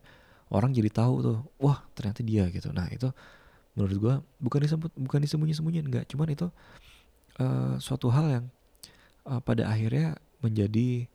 orang 0.53 0.71
jadi 0.71 0.93
tahu 0.93 1.25
tuh 1.25 1.37
wah 1.57 1.81
ternyata 1.97 2.21
dia 2.21 2.45
gitu. 2.53 2.69
Nah 2.69 2.85
itu 2.93 3.09
menurut 3.73 3.97
gua 3.97 4.15
bukan 4.37 4.59
disebut 4.61 4.91
bukan 4.93 5.19
disembunyi 5.25 5.53
sembunyiin 5.57 5.87
nggak. 5.89 6.05
Cuman 6.13 6.29
itu 6.29 6.47
uh, 7.41 7.81
suatu 7.81 8.13
hal 8.13 8.25
yang 8.29 8.45
uh, 9.25 9.41
pada 9.41 9.65
akhirnya 9.65 10.21
menjadi 10.45 11.09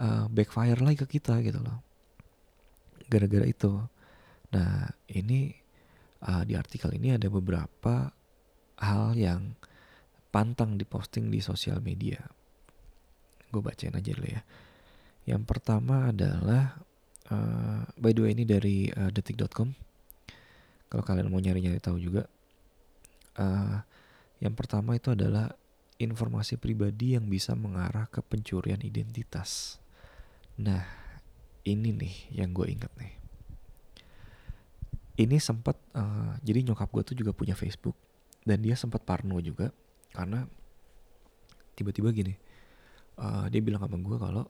uh, 0.00 0.26
backfire 0.32 0.80
lagi 0.80 1.04
ke 1.04 1.20
kita 1.20 1.38
gitu 1.44 1.60
loh 1.60 1.78
gara-gara 3.06 3.44
itu 3.44 3.70
nah 4.50 4.90
ini 5.12 5.54
uh, 6.26 6.42
di 6.42 6.56
artikel 6.56 6.90
ini 6.96 7.14
ada 7.14 7.28
beberapa 7.30 8.10
hal 8.80 9.14
yang 9.14 9.54
pantang 10.30 10.78
diposting 10.78 11.28
di 11.28 11.42
sosial 11.42 11.82
media. 11.82 12.22
Gue 13.50 13.60
bacain 13.60 13.92
aja 13.92 14.10
dulu 14.14 14.30
ya. 14.30 14.42
Yang 15.26 15.42
pertama 15.44 16.14
adalah, 16.14 16.78
uh, 17.28 17.82
by 17.98 18.14
the 18.14 18.22
way 18.24 18.32
ini 18.32 18.46
dari 18.46 18.88
uh, 18.94 19.10
detik.com. 19.10 19.74
Kalau 20.90 21.02
kalian 21.06 21.30
mau 21.30 21.42
nyari-nyari 21.42 21.82
tahu 21.82 21.98
juga. 21.98 22.26
Uh, 23.38 23.82
Yang 24.40 24.56
pertama 24.56 24.96
itu 24.96 25.12
adalah 25.12 25.52
informasi 26.00 26.56
pribadi 26.56 27.12
yang 27.12 27.28
bisa 27.28 27.52
mengarah 27.52 28.08
ke 28.08 28.24
pencurian 28.24 28.80
identitas. 28.80 29.76
Nah, 30.60 30.84
ini 31.64 31.88
nih 31.96 32.14
yang 32.36 32.52
gue 32.52 32.66
inget 32.68 32.92
nih. 33.00 33.12
Ini 35.20 35.36
sempat 35.40 35.76
uh, 35.96 36.36
jadi 36.40 36.64
nyokap 36.64 36.88
gue 36.92 37.02
tuh 37.12 37.16
juga 37.16 37.32
punya 37.32 37.56
Facebook. 37.56 37.96
Dan 38.40 38.64
dia 38.64 38.72
sempat 38.72 39.04
parno 39.04 39.36
juga 39.40 39.68
karena 40.16 40.48
tiba-tiba 41.76 42.08
gini 42.10 42.34
uh, 43.20 43.46
dia 43.52 43.60
bilang 43.64 43.84
sama 43.84 43.96
gue 44.00 44.16
kalau 44.20 44.44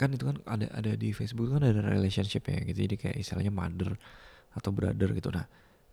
kan 0.00 0.08
itu 0.12 0.24
kan 0.24 0.36
ada 0.48 0.66
ada 0.72 0.92
di 0.96 1.12
Facebook 1.12 1.52
kan 1.52 1.60
ada 1.60 1.84
relationship 1.84 2.48
ya 2.48 2.64
gitu 2.64 2.88
jadi 2.88 2.96
kayak 2.96 3.16
istilahnya 3.20 3.52
mother 3.52 3.96
atau 4.56 4.70
brother 4.72 5.12
gitu. 5.12 5.28
Nah 5.28 5.44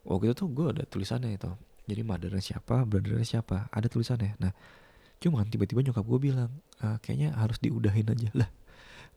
waktu 0.07 0.31
itu 0.31 0.35
tuh 0.39 0.47
gue 0.51 0.65
ada 0.71 0.83
tulisannya 0.87 1.35
itu 1.35 1.51
jadi 1.87 2.01
mothernya 2.07 2.39
siapa 2.39 2.87
brothernya 2.87 3.27
siapa 3.27 3.67
ada 3.67 3.87
tulisannya. 3.91 4.39
Nah 4.39 4.51
cuman 5.19 5.49
tiba-tiba 5.51 5.83
nyokap 5.83 6.05
gue 6.05 6.19
bilang 6.29 6.51
e, 6.77 6.87
kayaknya 7.01 7.33
harus 7.33 7.57
diudahin 7.57 8.05
aja 8.05 8.29
lah 8.37 8.49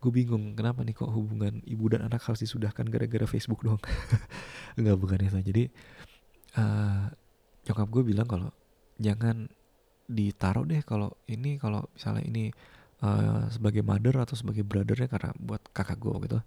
gue 0.00 0.10
bingung 0.12 0.56
kenapa 0.56 0.80
nih 0.80 0.96
kok 0.96 1.12
hubungan 1.12 1.60
ibu 1.68 1.84
dan 1.92 2.08
anak 2.08 2.24
harus 2.24 2.40
disudahkan 2.40 2.88
gara-gara 2.88 3.28
Facebook 3.28 3.60
dong 3.60 3.80
nggak 4.80 4.96
bukan 4.96 5.20
itu 5.20 5.38
jadi 5.44 5.64
uh, 6.56 7.12
nyokap 7.68 7.88
gue 7.92 8.02
bilang 8.02 8.24
kalau 8.24 8.48
jangan 8.96 9.48
ditaruh 10.10 10.66
deh 10.66 10.82
kalau 10.82 11.14
ini 11.30 11.60
kalau 11.60 11.86
misalnya 11.94 12.24
ini 12.26 12.44
uh, 13.04 13.46
sebagai 13.48 13.80
mother 13.86 14.16
atau 14.20 14.34
sebagai 14.36 14.64
brothernya 14.64 15.06
karena 15.06 15.30
buat 15.38 15.62
kakak 15.72 15.98
gue 16.00 16.14
gitu. 16.28 16.38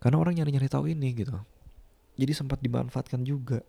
Karena 0.00 0.16
orang 0.20 0.36
nyari-nyari 0.36 0.68
tahu 0.68 0.92
ini 0.92 1.16
gitu. 1.16 1.34
Jadi 2.14 2.32
sempat 2.36 2.60
dimanfaatkan 2.60 3.24
juga. 3.24 3.64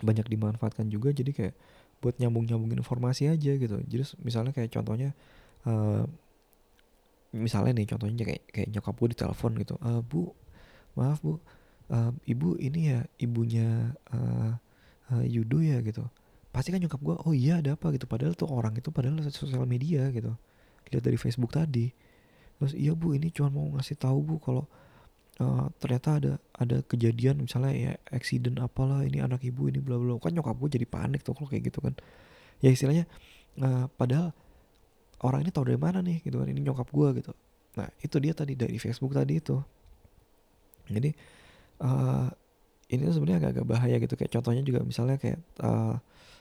Banyak 0.00 0.26
dimanfaatkan 0.26 0.90
juga 0.90 1.14
jadi 1.14 1.30
kayak 1.30 1.54
buat 2.00 2.16
nyambung-nyambungin 2.16 2.80
informasi 2.80 3.30
aja 3.30 3.52
gitu. 3.54 3.76
Jadi 3.84 4.04
misalnya 4.24 4.52
kayak 4.56 4.72
contohnya 4.72 5.12
uh, 5.68 6.04
misalnya 7.30 7.78
nih 7.78 7.86
contohnya 7.94 8.24
kayak 8.26 8.42
kayak 8.50 8.68
nyokap 8.74 8.94
gue 8.98 9.08
ditelepon 9.14 9.52
gitu 9.62 9.74
uh, 9.78 10.02
bu 10.02 10.34
maaf 10.98 11.22
bu 11.22 11.38
uh, 11.90 12.10
ibu 12.26 12.58
ini 12.58 12.94
ya 12.94 13.00
ibunya 13.18 13.94
uh, 14.14 14.54
uh, 15.14 15.24
Yudo 15.26 15.60
ya 15.60 15.82
gitu. 15.82 16.06
Pasti 16.50 16.74
kan 16.74 16.82
nyokap 16.82 16.98
gue 17.02 17.14
oh 17.14 17.34
iya 17.34 17.62
ada 17.62 17.78
apa? 17.78 17.94
gitu. 17.94 18.06
Padahal 18.10 18.34
tuh 18.34 18.50
orang 18.50 18.74
itu 18.78 18.90
padahal 18.90 19.22
sosial 19.30 19.66
media 19.66 20.10
gitu. 20.10 20.34
Lihat 20.90 21.02
dari 21.02 21.18
Facebook 21.18 21.54
tadi. 21.54 21.90
Terus 22.58 22.74
iya 22.74 22.94
bu 22.94 23.14
ini 23.14 23.30
cuma 23.30 23.50
mau 23.50 23.66
ngasih 23.78 23.98
tahu 23.98 24.18
bu 24.22 24.34
kalau 24.42 24.64
uh, 25.42 25.70
ternyata 25.78 26.18
ada 26.18 26.32
ada 26.58 26.76
kejadian 26.86 27.42
misalnya 27.42 27.72
ya 27.72 27.92
accident 28.10 28.58
apalah 28.58 29.06
ini 29.06 29.22
anak 29.22 29.42
ibu 29.46 29.70
ini 29.70 29.78
bla 29.78 29.96
bla 29.96 30.18
kan 30.18 30.34
nyokap 30.34 30.58
gue 30.58 30.78
jadi 30.80 30.86
panik 30.86 31.22
tuh 31.22 31.34
kalau 31.34 31.50
kayak 31.50 31.70
gitu 31.70 31.78
kan. 31.82 31.94
Ya 32.60 32.74
istilahnya 32.74 33.06
uh, 33.62 33.86
padahal 33.94 34.34
orang 35.20 35.44
ini 35.44 35.50
tahu 35.52 35.68
dari 35.68 35.80
mana 35.80 36.00
nih 36.00 36.24
gitu 36.24 36.40
kan 36.40 36.48
ini 36.48 36.60
nyokap 36.64 36.88
gue 36.88 37.08
gitu. 37.20 37.32
Nah 37.76 37.88
itu 38.00 38.16
dia 38.18 38.32
tadi 38.32 38.56
dari 38.56 38.76
Facebook 38.80 39.12
tadi 39.12 39.38
itu. 39.38 39.56
Jadi 40.90 41.10
uh, 41.84 42.26
ini 42.90 43.02
sebenarnya 43.06 43.38
agak-agak 43.46 43.66
bahaya 43.68 43.96
gitu. 44.00 44.14
Kayak 44.16 44.32
contohnya 44.40 44.62
juga 44.64 44.80
misalnya 44.82 45.16
kayak 45.20 45.38
uh, 45.62 46.00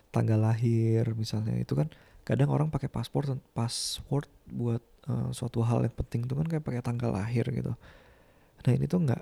tanggal 0.09 0.39
lahir 0.41 1.05
misalnya 1.13 1.53
itu 1.59 1.77
kan 1.77 1.91
kadang 2.25 2.49
orang 2.49 2.69
pakai 2.73 2.89
paspor 2.89 3.25
password 3.53 4.29
buat 4.49 4.81
uh, 5.09 5.29
suatu 5.33 5.61
hal 5.61 5.85
yang 5.85 5.95
penting 5.95 6.25
itu 6.25 6.33
kan 6.33 6.47
kayak 6.47 6.63
pakai 6.65 6.81
tanggal 6.81 7.13
lahir 7.13 7.45
gitu. 7.49 7.73
Nah 8.65 8.71
ini 8.73 8.85
tuh 8.89 8.99
nggak 9.05 9.21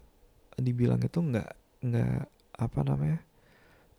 dibilang 0.62 1.02
itu 1.04 1.20
nggak 1.20 1.50
nggak 1.86 2.24
apa 2.58 2.80
namanya 2.82 3.20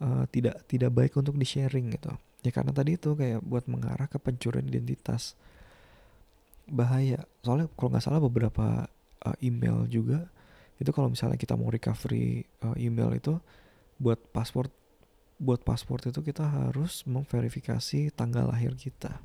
uh, 0.02 0.24
tidak 0.30 0.66
tidak 0.66 0.90
baik 0.90 1.12
untuk 1.14 1.36
di 1.36 1.46
sharing 1.46 1.92
gitu. 1.94 2.10
Ya 2.46 2.54
karena 2.54 2.70
tadi 2.70 2.94
itu 2.94 3.18
kayak 3.18 3.42
buat 3.42 3.66
mengarah 3.66 4.06
ke 4.06 4.16
pencurian 4.22 4.66
identitas 4.66 5.34
bahaya. 6.68 7.26
Soalnya 7.42 7.66
kalau 7.74 7.88
nggak 7.90 8.04
salah 8.04 8.22
beberapa 8.22 8.86
uh, 9.24 9.36
email 9.42 9.88
juga 9.90 10.28
itu 10.78 10.94
kalau 10.94 11.10
misalnya 11.10 11.34
kita 11.34 11.58
mau 11.58 11.72
recovery 11.72 12.46
uh, 12.62 12.78
email 12.78 13.10
itu 13.10 13.34
buat 13.98 14.18
password 14.30 14.70
buat 15.38 15.62
paspor 15.62 16.02
itu 16.02 16.18
kita 16.18 16.42
harus 16.42 17.06
memverifikasi 17.06 18.10
tanggal 18.14 18.50
lahir 18.50 18.74
kita. 18.74 19.22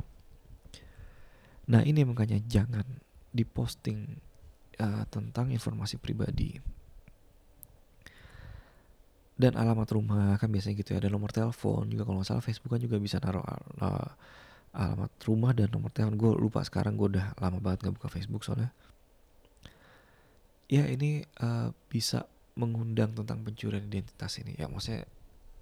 Nah 1.69 1.81
ini 1.81 2.05
makanya 2.05 2.37
jangan 2.45 2.85
diposting 3.33 4.21
uh, 4.77 5.09
tentang 5.09 5.49
informasi 5.49 5.97
pribadi 5.97 6.61
dan 9.33 9.57
alamat 9.57 9.89
rumah 9.89 10.37
kan 10.37 10.49
biasanya 10.49 10.75
gitu 10.77 10.93
ya. 10.93 11.01
Ada 11.01 11.09
nomor 11.09 11.33
telepon 11.33 11.89
juga 11.89 12.05
kalau 12.05 12.21
nggak 12.21 12.29
salah 12.29 12.45
Facebook 12.45 12.77
kan 12.77 12.81
juga 12.81 12.97
bisa 13.01 13.17
naruh 13.17 13.41
uh, 13.81 14.09
alamat 14.73 15.11
rumah 15.25 15.51
dan 15.57 15.69
nomor 15.73 15.89
telepon. 15.89 16.15
Gue 16.17 16.31
lupa 16.37 16.61
sekarang 16.61 16.93
gue 16.97 17.17
udah 17.17 17.33
lama 17.41 17.57
banget 17.57 17.89
nggak 17.89 17.95
buka 17.97 18.09
Facebook 18.13 18.45
soalnya. 18.45 18.69
Ya 20.69 20.85
ini 20.89 21.25
uh, 21.41 21.73
bisa 21.89 22.25
mengundang 22.53 23.17
tentang 23.17 23.41
pencurian 23.41 23.85
identitas 23.85 24.37
ini. 24.37 24.53
Ya 24.53 24.69
maksudnya 24.69 25.09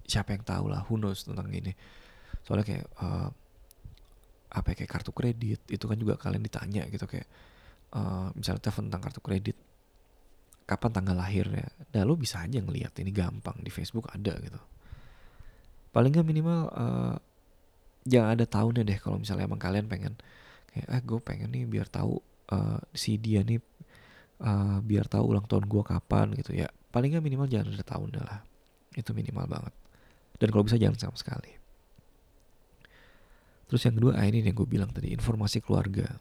siapa 0.03 0.35
yang 0.35 0.43
tahu 0.43 0.65
lah 0.67 0.83
who 0.87 0.99
knows 0.99 1.23
tentang 1.23 1.47
ini. 1.51 1.71
Soalnya 2.43 2.65
kayak 2.67 2.87
uh, 2.99 3.29
apa 4.51 4.67
ya, 4.75 4.83
kayak 4.83 4.91
kartu 4.91 5.11
kredit 5.15 5.63
itu 5.71 5.85
kan 5.87 5.95
juga 5.95 6.19
kalian 6.19 6.43
ditanya 6.43 6.83
gitu 6.91 7.07
kayak 7.07 7.23
uh, 7.95 8.35
misalnya 8.35 8.67
telepon 8.67 8.91
tentang 8.91 9.03
kartu 9.07 9.21
kredit 9.23 9.57
kapan 10.71 10.91
tanggal 10.95 11.15
lahirnya. 11.19 11.67
Nah 11.91 12.01
lu 12.07 12.15
bisa 12.15 12.39
aja 12.39 12.55
ngeliat 12.63 12.95
ini 13.03 13.11
gampang 13.11 13.59
di 13.59 13.67
Facebook 13.67 14.07
ada 14.07 14.39
gitu. 14.39 14.59
Paling 15.91 16.15
nggak 16.15 16.23
minimal 16.23 16.59
uh, 16.71 17.15
jangan 18.07 18.39
ada 18.39 18.47
tahunnya 18.47 18.87
deh 18.87 18.99
kalau 19.03 19.19
misalnya 19.19 19.51
emang 19.51 19.59
kalian 19.59 19.91
pengen. 19.91 20.15
Kayak 20.71 20.87
ah 20.87 21.01
gue 21.03 21.19
pengen 21.19 21.51
nih 21.51 21.67
biar 21.67 21.91
tahu 21.91 22.23
uh, 22.55 22.79
si 22.95 23.19
dia 23.19 23.43
nih 23.43 23.59
uh, 24.39 24.79
biar 24.79 25.11
tahu 25.11 25.35
ulang 25.35 25.43
tahun 25.43 25.67
gue 25.67 25.83
kapan 25.83 26.31
gitu. 26.39 26.55
Ya 26.55 26.71
paling 26.95 27.11
nggak 27.11 27.25
minimal 27.27 27.51
jangan 27.51 27.75
ada 27.75 27.83
tahunnya 27.83 28.21
lah. 28.23 28.39
Itu 28.95 29.11
minimal 29.11 29.51
banget. 29.51 29.73
Dan 30.39 30.47
kalau 30.55 30.63
bisa 30.63 30.79
jangan 30.79 30.95
sama 30.95 31.19
sekali. 31.19 31.51
Terus 33.67 33.83
yang 33.83 33.95
kedua 33.99 34.15
ah 34.15 34.23
ini 34.23 34.39
yang 34.39 34.55
gue 34.55 34.67
bilang 34.67 34.95
tadi 34.95 35.11
informasi 35.11 35.59
keluarga 35.59 36.15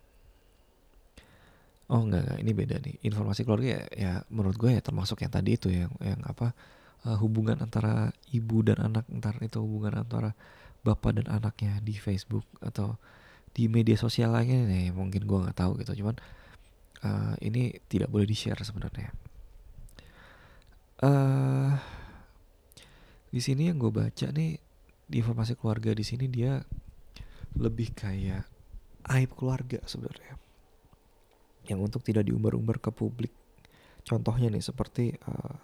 Oh 1.90 2.07
enggak, 2.07 2.22
enggak, 2.22 2.38
ini 2.38 2.53
beda 2.55 2.76
nih. 2.79 2.94
Informasi 3.03 3.42
keluarga 3.42 3.66
ya, 3.66 3.83
ya 3.90 4.12
menurut 4.31 4.55
gue 4.55 4.70
ya 4.70 4.79
termasuk 4.79 5.26
yang 5.26 5.33
tadi 5.35 5.59
itu 5.59 5.68
yang 5.74 5.90
yang 5.98 6.22
apa 6.22 6.55
uh, 7.03 7.18
hubungan 7.18 7.59
antara 7.59 8.14
ibu 8.31 8.62
dan 8.62 8.79
anak, 8.79 9.11
entar 9.11 9.35
itu 9.42 9.59
hubungan 9.59 10.07
antara 10.07 10.38
bapak 10.87 11.18
dan 11.18 11.26
anaknya 11.26 11.83
di 11.83 11.98
Facebook 11.98 12.46
atau 12.62 12.94
di 13.50 13.66
media 13.66 13.98
sosial 13.98 14.31
lainnya 14.31 14.70
nih 14.70 14.94
mungkin 14.94 15.26
gue 15.26 15.38
nggak 15.42 15.59
tahu 15.59 15.83
gitu. 15.83 15.98
Cuman 15.98 16.14
uh, 17.03 17.35
ini 17.42 17.74
tidak 17.90 18.07
boleh 18.07 18.22
di 18.22 18.38
share 18.38 18.62
sebenarnya. 18.62 19.11
Uh, 21.03 21.74
di 23.35 23.42
sini 23.42 23.66
yang 23.66 23.83
gue 23.83 23.90
baca 23.90 24.31
nih 24.31 24.62
di 25.11 25.16
informasi 25.18 25.59
keluarga 25.59 25.90
di 25.90 26.07
sini 26.07 26.31
dia 26.31 26.62
lebih 27.59 27.90
kayak 27.98 28.46
aib 29.11 29.31
keluarga 29.35 29.83
sebenarnya 29.90 30.38
yang 31.70 31.78
untuk 31.78 32.02
tidak 32.02 32.26
diumbar-umbar 32.26 32.83
ke 32.83 32.90
publik. 32.90 33.30
Contohnya 34.02 34.50
nih 34.50 34.64
seperti 34.64 35.14
uh, 35.14 35.54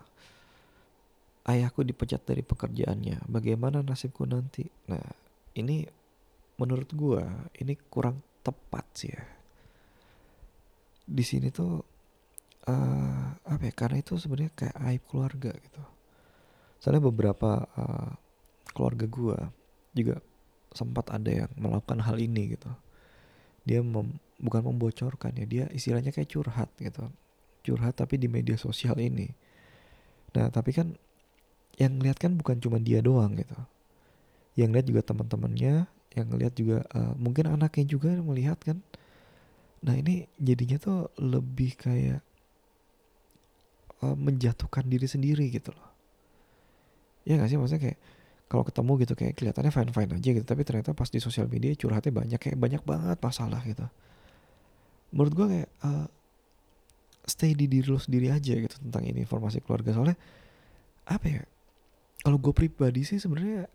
ayahku 1.50 1.82
dipecat 1.82 2.22
dari 2.22 2.46
pekerjaannya, 2.46 3.26
bagaimana 3.26 3.82
nasibku 3.82 4.22
nanti? 4.22 4.62
Nah, 4.86 5.02
ini 5.58 5.82
menurut 6.62 6.90
gua 6.94 7.26
ini 7.58 7.74
kurang 7.90 8.22
tepat 8.46 8.86
sih 8.94 9.10
ya. 9.10 9.24
Di 11.06 11.24
sini 11.26 11.50
tuh 11.50 11.82
uh, 12.70 13.26
apa 13.34 13.62
ya? 13.66 13.72
Karena 13.74 13.98
itu 13.98 14.14
sebenarnya 14.14 14.54
kayak 14.54 14.76
aib 14.94 15.02
keluarga 15.10 15.50
gitu. 15.58 15.82
Soalnya 16.78 17.02
beberapa 17.02 17.66
uh, 17.66 18.10
keluarga 18.70 19.06
gua 19.10 19.38
juga 19.96 20.22
sempat 20.76 21.08
ada 21.08 21.30
yang 21.32 21.50
melakukan 21.56 22.04
hal 22.04 22.20
ini 22.20 22.54
gitu. 22.54 22.68
Dia 23.66 23.80
mem 23.80 24.22
bukan 24.36 24.60
membocorkan 24.68 25.32
ya 25.36 25.46
dia 25.48 25.64
istilahnya 25.72 26.12
kayak 26.12 26.28
curhat 26.28 26.68
gitu. 26.76 27.08
Curhat 27.64 27.96
tapi 27.96 28.20
di 28.20 28.28
media 28.28 28.54
sosial 28.60 28.96
ini. 29.00 29.32
Nah 30.36 30.52
tapi 30.52 30.76
kan 30.76 30.92
yang 31.76 32.00
ngeliat 32.00 32.16
kan 32.20 32.36
bukan 32.36 32.60
cuma 32.60 32.76
dia 32.80 33.00
doang 33.00 33.36
gitu. 33.36 33.56
Yang 34.56 34.70
lihat 34.72 34.86
juga 34.88 35.02
teman-temannya 35.12 35.74
yang 36.16 36.26
ngeliat 36.32 36.54
juga 36.56 36.80
uh, 36.96 37.12
mungkin 37.16 37.52
anaknya 37.52 37.84
juga 37.88 38.12
melihat 38.20 38.56
kan. 38.60 38.80
Nah 39.84 39.94
ini 39.96 40.28
jadinya 40.40 40.80
tuh 40.80 40.98
lebih 41.20 41.76
kayak 41.76 42.20
uh, 44.00 44.16
menjatuhkan 44.16 44.88
diri 44.88 45.04
sendiri 45.04 45.48
gitu 45.52 45.72
loh. 45.76 45.90
Ya 47.28 47.36
gak 47.36 47.50
sih? 47.52 47.58
Maksudnya 47.58 47.92
kayak 47.92 47.98
kalau 48.46 48.62
ketemu 48.62 48.92
gitu 49.02 49.14
kayak 49.18 49.34
kelihatannya 49.34 49.72
fine 49.74 49.92
fine 49.92 50.12
aja 50.16 50.30
gitu. 50.40 50.46
Tapi 50.46 50.62
ternyata 50.64 50.96
pas 50.96 51.10
di 51.12 51.20
sosial 51.20 51.50
media 51.52 51.76
curhatnya 51.76 52.12
banyak 52.14 52.40
kayak 52.40 52.56
banyak 52.56 52.82
banget 52.86 53.18
masalah 53.20 53.60
gitu 53.66 53.84
menurut 55.14 55.32
gue 55.34 55.46
kayak 55.46 55.70
uh, 55.86 56.06
stay 57.26 57.52
di 57.58 57.66
diri 57.66 57.90
lo 57.90 57.98
sendiri 57.98 58.30
aja 58.30 58.54
gitu 58.54 58.76
tentang 58.78 59.02
ini 59.02 59.26
informasi 59.26 59.58
keluarga. 59.60 59.90
Soalnya 59.90 60.18
apa 61.06 61.26
ya 61.26 61.42
kalau 62.22 62.38
gue 62.38 62.54
pribadi 62.54 63.06
sih 63.06 63.18
sebenarnya 63.18 63.66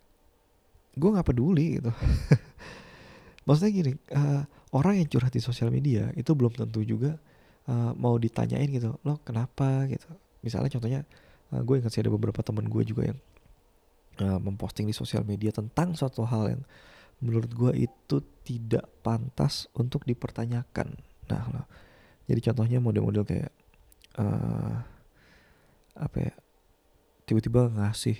gue 0.96 1.10
nggak 1.12 1.28
peduli 1.28 1.80
gitu. 1.80 1.92
Maksudnya 3.48 3.72
gini 3.72 3.92
uh, 4.16 4.44
orang 4.72 5.04
yang 5.04 5.08
curhat 5.12 5.36
di 5.36 5.44
sosial 5.44 5.72
media 5.72 6.12
itu 6.16 6.32
belum 6.32 6.56
tentu 6.56 6.84
juga 6.84 7.20
uh, 7.68 7.92
mau 7.96 8.16
ditanyain 8.16 8.72
gitu 8.72 8.96
lo 9.04 9.20
kenapa? 9.24 9.88
gitu. 9.92 10.08
Misalnya 10.42 10.72
contohnya 10.72 11.02
uh, 11.52 11.62
gue 11.62 11.76
ingat 11.80 11.92
sih 11.92 12.02
ada 12.02 12.12
beberapa 12.12 12.40
teman 12.40 12.72
gue 12.72 12.84
juga 12.88 13.12
yang 13.12 13.20
uh, 14.24 14.40
memposting 14.40 14.88
di 14.88 14.96
sosial 14.96 15.28
media 15.28 15.52
tentang 15.52 15.96
suatu 15.96 16.24
hal 16.24 16.56
yang 16.56 16.64
menurut 17.22 17.52
gue 17.54 17.86
itu 17.86 18.18
tidak 18.42 18.90
pantas 19.06 19.70
untuk 19.78 20.02
dipertanyakan 20.10 21.11
nah 21.32 21.48
lo 21.48 21.64
jadi 22.28 22.52
contohnya 22.52 22.78
model-model 22.84 23.24
kayak 23.24 23.52
uh, 24.20 24.84
apa 25.96 26.18
ya 26.20 26.34
tiba-tiba 27.28 27.72
ngasih 27.72 28.20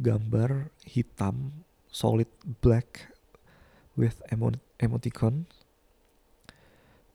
gambar 0.00 0.72
hitam 0.88 1.64
solid 1.88 2.28
black 2.64 3.12
with 3.98 4.20
emo 4.32 4.54
emoticon 4.78 5.44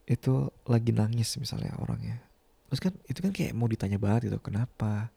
itu 0.04 0.52
lagi 0.67 0.91
nangis 0.91 1.39
misalnya 1.39 1.72
orangnya. 1.80 2.19
Terus 2.67 2.82
kan 2.84 2.93
itu 3.08 3.24
kan 3.24 3.32
kayak 3.32 3.56
mau 3.56 3.72
ditanya 3.72 3.96
banget 3.96 4.28
itu 4.28 4.38
kenapa? 4.43 5.08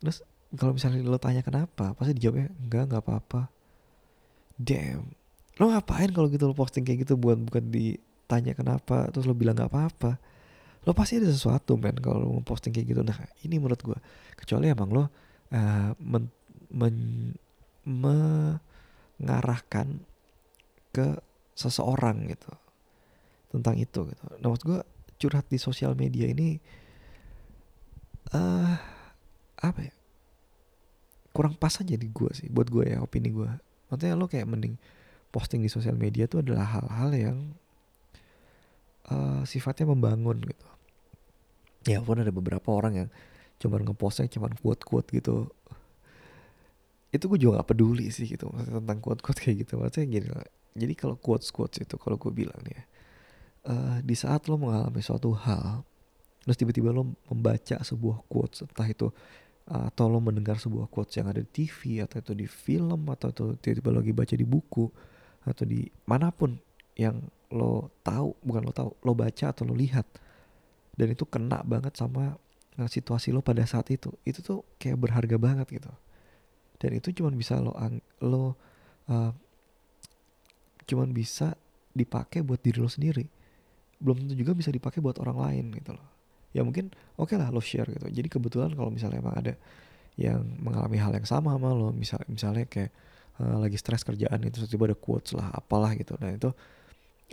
Terus 0.00 0.24
kalau 0.56 0.72
misalnya 0.72 1.04
lo 1.04 1.20
tanya 1.20 1.44
kenapa 1.44 1.92
pasti 1.92 2.16
dijawabnya 2.16 2.48
enggak 2.56 2.82
enggak 2.88 3.02
apa-apa. 3.04 3.52
Damn 4.56 5.12
lo 5.56 5.72
ngapain 5.72 6.12
kalau 6.12 6.28
gitu 6.28 6.44
lo 6.44 6.52
posting 6.52 6.84
kayak 6.84 7.08
gitu 7.08 7.16
buat 7.16 7.40
bukan 7.40 7.64
ditanya 8.26 8.58
kenapa 8.58 9.06
terus 9.14 9.30
lo 9.30 9.38
bilang 9.38 9.54
nggak 9.54 9.70
apa-apa 9.70 10.18
lo 10.82 10.90
pasti 10.98 11.22
ada 11.22 11.30
sesuatu 11.30 11.78
men 11.78 11.94
kalau 12.02 12.26
lo 12.26 12.42
posting 12.42 12.74
kayak 12.74 12.90
gitu 12.90 13.06
nah 13.06 13.14
ini 13.46 13.62
menurut 13.62 13.78
gue 13.78 13.98
kecuali 14.34 14.66
emang 14.66 14.90
lo 14.90 15.06
uh, 15.06 15.08
men, 16.02 16.26
men, 16.74 16.96
mengarahkan 17.86 20.02
ke 20.90 21.22
seseorang 21.54 22.26
gitu 22.26 22.50
tentang 23.54 23.78
itu 23.78 24.10
gitu. 24.10 24.22
Nah 24.42 24.50
maksud 24.50 24.66
gue 24.66 24.80
curhat 25.22 25.46
di 25.46 25.56
sosial 25.56 25.94
media 25.94 26.26
ini 26.28 26.58
uh, 28.34 28.74
apa 29.56 29.80
ya 29.80 29.94
kurang 31.32 31.56
pas 31.56 31.72
aja 31.78 31.96
di 31.96 32.10
gue 32.10 32.30
sih 32.34 32.50
buat 32.50 32.68
gue 32.68 32.90
ya 32.90 32.98
opini 33.00 33.30
gue. 33.30 33.48
Maksudnya 33.88 34.18
lo 34.18 34.26
kayak 34.26 34.50
mending 34.50 34.74
posting 35.30 35.62
di 35.62 35.70
sosial 35.70 35.94
media 35.94 36.26
itu 36.26 36.42
adalah 36.42 36.66
hal-hal 36.66 37.10
yang 37.14 37.38
uh, 39.10 39.42
sifatnya 39.46 39.90
membangun 39.90 40.42
gitu. 40.42 40.66
Ya 41.86 42.02
pun 42.02 42.18
ada 42.18 42.34
beberapa 42.34 42.74
orang 42.74 43.06
yang 43.06 43.08
cuma 43.56 43.78
ngepostnya 43.80 44.28
cuma 44.28 44.50
quote-quote 44.52 45.08
gitu. 45.14 45.50
Itu 47.14 47.30
gue 47.30 47.38
juga 47.38 47.62
gak 47.62 47.72
peduli 47.72 48.10
sih 48.10 48.26
gitu 48.26 48.50
maksudnya 48.50 48.82
tentang 48.82 48.98
quote-quote 49.00 49.40
kayak 49.42 49.66
gitu. 49.66 49.78
Maksudnya 49.78 50.06
gini 50.06 50.28
Jadi 50.76 50.92
kalau 50.92 51.16
quotes-quotes 51.16 51.80
itu 51.80 51.96
kalau 51.96 52.20
gue 52.20 52.32
bilang 52.34 52.60
ya 52.68 52.82
uh, 53.66 53.98
di 54.02 54.14
saat 54.14 54.46
lo 54.46 54.56
mengalami 54.56 55.02
suatu 55.02 55.34
hal 55.34 55.82
terus 56.46 56.56
tiba-tiba 56.62 56.94
lo 56.94 57.18
membaca 57.26 57.82
sebuah 57.82 58.22
quotes 58.30 58.62
entah 58.62 58.86
itu 58.86 59.10
atau 59.66 60.06
lo 60.06 60.22
mendengar 60.22 60.62
sebuah 60.62 60.86
quotes 60.86 61.18
yang 61.18 61.26
ada 61.26 61.42
di 61.42 61.50
TV 61.50 61.98
atau 61.98 62.22
itu 62.22 62.32
di 62.38 62.46
film 62.46 63.10
atau 63.10 63.34
itu 63.34 63.44
tiba-tiba 63.58 63.90
lagi 63.98 64.12
baca 64.14 64.34
di 64.38 64.46
buku 64.46 64.86
atau 65.42 65.64
di 65.66 65.90
mana 66.06 66.30
pun 66.30 66.54
yang 66.96 67.20
lo 67.52 67.94
tahu 68.02 68.34
bukan 68.42 68.62
lo 68.66 68.72
tahu 68.74 68.90
lo 69.04 69.12
baca 69.12 69.52
atau 69.52 69.62
lo 69.68 69.76
lihat. 69.76 70.04
Dan 70.96 71.12
itu 71.12 71.28
kena 71.28 71.60
banget 71.60 71.94
sama 71.94 72.34
uh, 72.80 72.88
situasi 72.88 73.30
lo 73.30 73.44
pada 73.44 73.62
saat 73.68 73.92
itu. 73.92 74.10
Itu 74.24 74.40
tuh 74.40 74.58
kayak 74.80 74.96
berharga 74.96 75.36
banget 75.36 75.68
gitu. 75.70 75.92
Dan 76.80 76.96
itu 76.96 77.12
cuma 77.16 77.32
bisa 77.32 77.60
lo 77.60 77.76
lo 78.24 78.56
uh, 79.12 79.32
cuman 80.86 81.10
bisa 81.12 81.52
dipakai 81.92 82.40
buat 82.40 82.60
diri 82.64 82.80
lo 82.80 82.88
sendiri. 82.88 83.24
Belum 84.00 84.24
tentu 84.24 84.34
juga 84.36 84.52
bisa 84.56 84.72
dipakai 84.72 85.00
buat 85.04 85.20
orang 85.20 85.38
lain 85.40 85.64
gitu 85.76 85.92
loh. 85.96 86.08
Ya 86.56 86.64
mungkin 86.64 86.88
oke 87.20 87.32
okay 87.32 87.36
lah 87.36 87.52
lo 87.52 87.60
share 87.60 87.88
gitu. 87.92 88.08
Jadi 88.08 88.28
kebetulan 88.32 88.72
kalau 88.72 88.88
misalnya 88.88 89.20
emang 89.20 89.36
ada 89.36 89.54
yang 90.16 90.40
mengalami 90.64 90.96
hal 90.96 91.12
yang 91.12 91.28
sama 91.28 91.52
sama 91.52 91.76
lo 91.76 91.92
misal 91.92 92.16
misalnya 92.24 92.64
kayak 92.64 92.88
uh, 93.36 93.60
lagi 93.60 93.76
stres 93.76 94.00
kerjaan 94.00 94.40
itu 94.48 94.64
tiba-tiba 94.64 94.92
ada 94.92 94.96
quotes 94.96 95.36
lah 95.36 95.52
apalah 95.52 95.92
gitu. 95.92 96.16
Nah 96.16 96.32
itu 96.32 96.48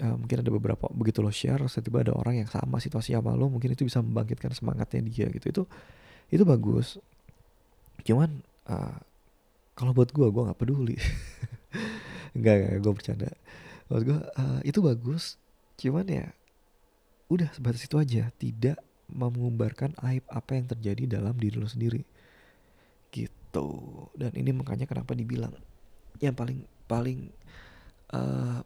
uh, 0.01 0.15
mungkin 0.17 0.41
ada 0.41 0.49
beberapa 0.49 0.89
begitu 0.89 1.21
lo 1.21 1.29
share 1.29 1.61
tiba-tiba 1.69 2.09
ada 2.09 2.13
orang 2.17 2.41
yang 2.41 2.49
sama 2.49 2.81
situasi 2.81 3.13
sama 3.13 3.37
lo 3.37 3.51
mungkin 3.51 3.75
itu 3.75 3.85
bisa 3.85 4.01
membangkitkan 4.01 4.55
semangatnya 4.55 5.05
dia 5.05 5.27
gitu. 5.29 5.45
Itu 5.51 5.63
itu 6.33 6.43
bagus. 6.47 6.97
Cuman 8.01 8.41
uh, 8.65 8.97
kalau 9.77 9.93
buat 9.93 10.09
gue 10.09 10.25
gue 10.25 10.43
nggak 10.49 10.59
peduli. 10.59 10.97
Nggak 12.33 12.55
nggak 12.65 12.73
gue 12.81 12.93
bercanda. 12.97 13.29
Buat 13.85 14.01
gue 14.09 14.17
uh, 14.17 14.59
itu 14.65 14.81
bagus 14.81 15.37
cuman 15.77 16.05
ya 16.09 16.25
udah 17.29 17.53
sebatas 17.53 17.85
itu 17.85 17.93
aja. 18.01 18.33
Tidak 18.33 18.77
mengumbarkan 19.13 19.93
aib 20.09 20.25
apa 20.33 20.57
yang 20.57 20.65
terjadi 20.65 21.21
dalam 21.21 21.37
diri 21.37 21.61
lo 21.61 21.69
sendiri. 21.69 22.01
Gitu. 23.13 23.69
Dan 24.17 24.33
ini 24.33 24.49
makanya 24.49 24.89
kenapa 24.89 25.13
dibilang 25.13 25.53
yang 26.17 26.33
paling 26.33 26.65
paling 26.89 27.29
uh, 28.17 28.65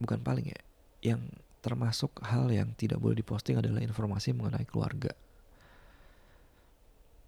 bukan 0.00 0.20
paling 0.20 0.46
ya 0.50 0.60
yang 1.04 1.20
termasuk 1.64 2.12
hal 2.20 2.52
yang 2.52 2.72
tidak 2.76 3.00
boleh 3.00 3.16
diposting 3.16 3.56
adalah 3.56 3.80
informasi 3.80 4.36
mengenai 4.36 4.68
keluarga 4.68 5.12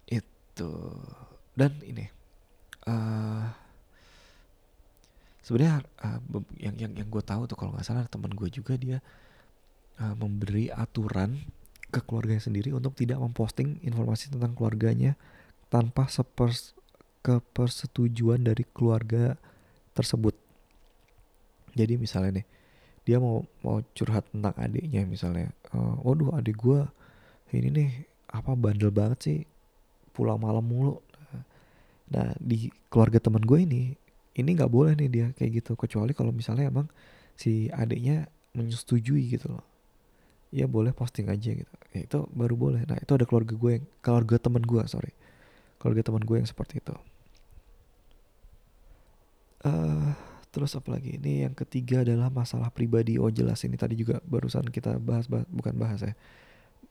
itu 0.07 0.71
dan 1.57 1.73
ini 1.81 2.05
uh, 2.85 3.49
sebenarnya 5.41 5.81
uh, 6.05 6.19
yang 6.61 6.75
yang 6.77 6.93
yang 6.93 7.07
gue 7.09 7.23
tahu 7.23 7.49
tuh 7.49 7.57
kalau 7.57 7.73
nggak 7.73 7.87
salah 7.87 8.05
teman 8.11 8.35
gue 8.35 8.49
juga 8.51 8.77
dia 8.77 9.01
uh, 10.01 10.13
memberi 10.13 10.69
aturan 10.69 11.41
ke 11.87 12.03
keluarganya 12.03 12.43
sendiri 12.43 12.75
untuk 12.75 12.93
tidak 12.99 13.17
memposting 13.17 13.79
informasi 13.81 14.27
tentang 14.29 14.53
keluarganya 14.53 15.15
tanpa 15.71 16.11
sepers 16.11 16.75
kepersetujuan 17.23 18.39
dari 18.39 18.63
keluarga 18.71 19.35
tersebut. 19.91 20.31
Jadi 21.75 21.99
misalnya 21.99 22.41
nih, 22.41 22.47
dia 23.07 23.23
mau 23.23 23.47
mau 23.63 23.79
curhat 23.95 24.27
tentang 24.35 24.51
adiknya 24.59 25.07
misalnya, 25.07 25.55
uh, 25.71 25.95
waduh 26.03 26.35
adik 26.35 26.59
gue 26.59 26.83
ini 27.55 27.71
nih 27.71 27.89
apa 28.35 28.51
bandel 28.59 28.91
banget 28.91 29.19
sih 29.23 29.39
pulang 30.11 30.35
malam 30.35 30.67
mulu. 30.67 30.99
Nah 32.11 32.35
di 32.35 32.67
keluarga 32.91 33.23
teman 33.23 33.47
gue 33.47 33.63
ini, 33.63 33.95
ini 34.35 34.49
nggak 34.51 34.67
boleh 34.67 34.99
nih 34.99 35.07
dia 35.07 35.27
kayak 35.31 35.63
gitu 35.63 35.79
kecuali 35.79 36.11
kalau 36.11 36.35
misalnya 36.35 36.67
emang 36.67 36.91
si 37.39 37.71
adiknya 37.71 38.27
menyetujui 38.51 39.31
gitu 39.31 39.55
loh. 39.55 39.63
Ya 40.51 40.67
boleh 40.67 40.91
posting 40.91 41.31
aja 41.31 41.51
gitu. 41.55 41.73
Ya, 41.95 42.03
itu 42.03 42.27
baru 42.35 42.59
boleh. 42.59 42.83
Nah 42.87 42.99
itu 42.99 43.11
ada 43.15 43.23
keluarga 43.23 43.55
gue 43.55 43.71
yang 43.79 43.85
keluarga 44.03 44.35
teman 44.35 44.63
gue 44.67 44.83
sorry. 44.87 45.15
Keluarga 45.79 46.11
teman 46.11 46.23
gue 46.27 46.35
yang 46.39 46.47
seperti 46.47 46.83
itu. 46.83 46.95
Uh, 49.63 50.11
terus 50.57 50.73
apa 50.73 50.97
lagi 50.97 51.21
ini 51.21 51.45
yang 51.45 51.53
ketiga 51.53 52.01
adalah 52.01 52.33
masalah 52.33 52.73
pribadi. 52.73 53.21
Oh 53.21 53.29
jelas 53.29 53.61
ini 53.61 53.77
tadi 53.77 53.93
juga 53.93 54.17
barusan 54.25 54.65
kita 54.73 54.97
bahas, 54.97 55.29
bahas 55.29 55.45
bukan 55.53 55.77
bahas 55.77 56.01
ya. 56.01 56.17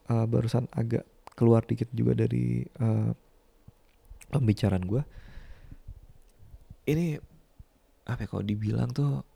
Uh, 0.07 0.23
barusan 0.23 0.71
agak 0.71 1.03
keluar 1.35 1.67
dikit 1.67 1.91
juga 1.91 2.15
dari 2.15 2.63
uh, 2.79 3.11
pembicaraan 4.31 4.87
gue 4.87 5.03
ini 6.87 7.19
apa 8.07 8.23
ya, 8.23 8.27
kalau 8.31 8.45
dibilang 8.47 8.95
tuh 8.95 9.27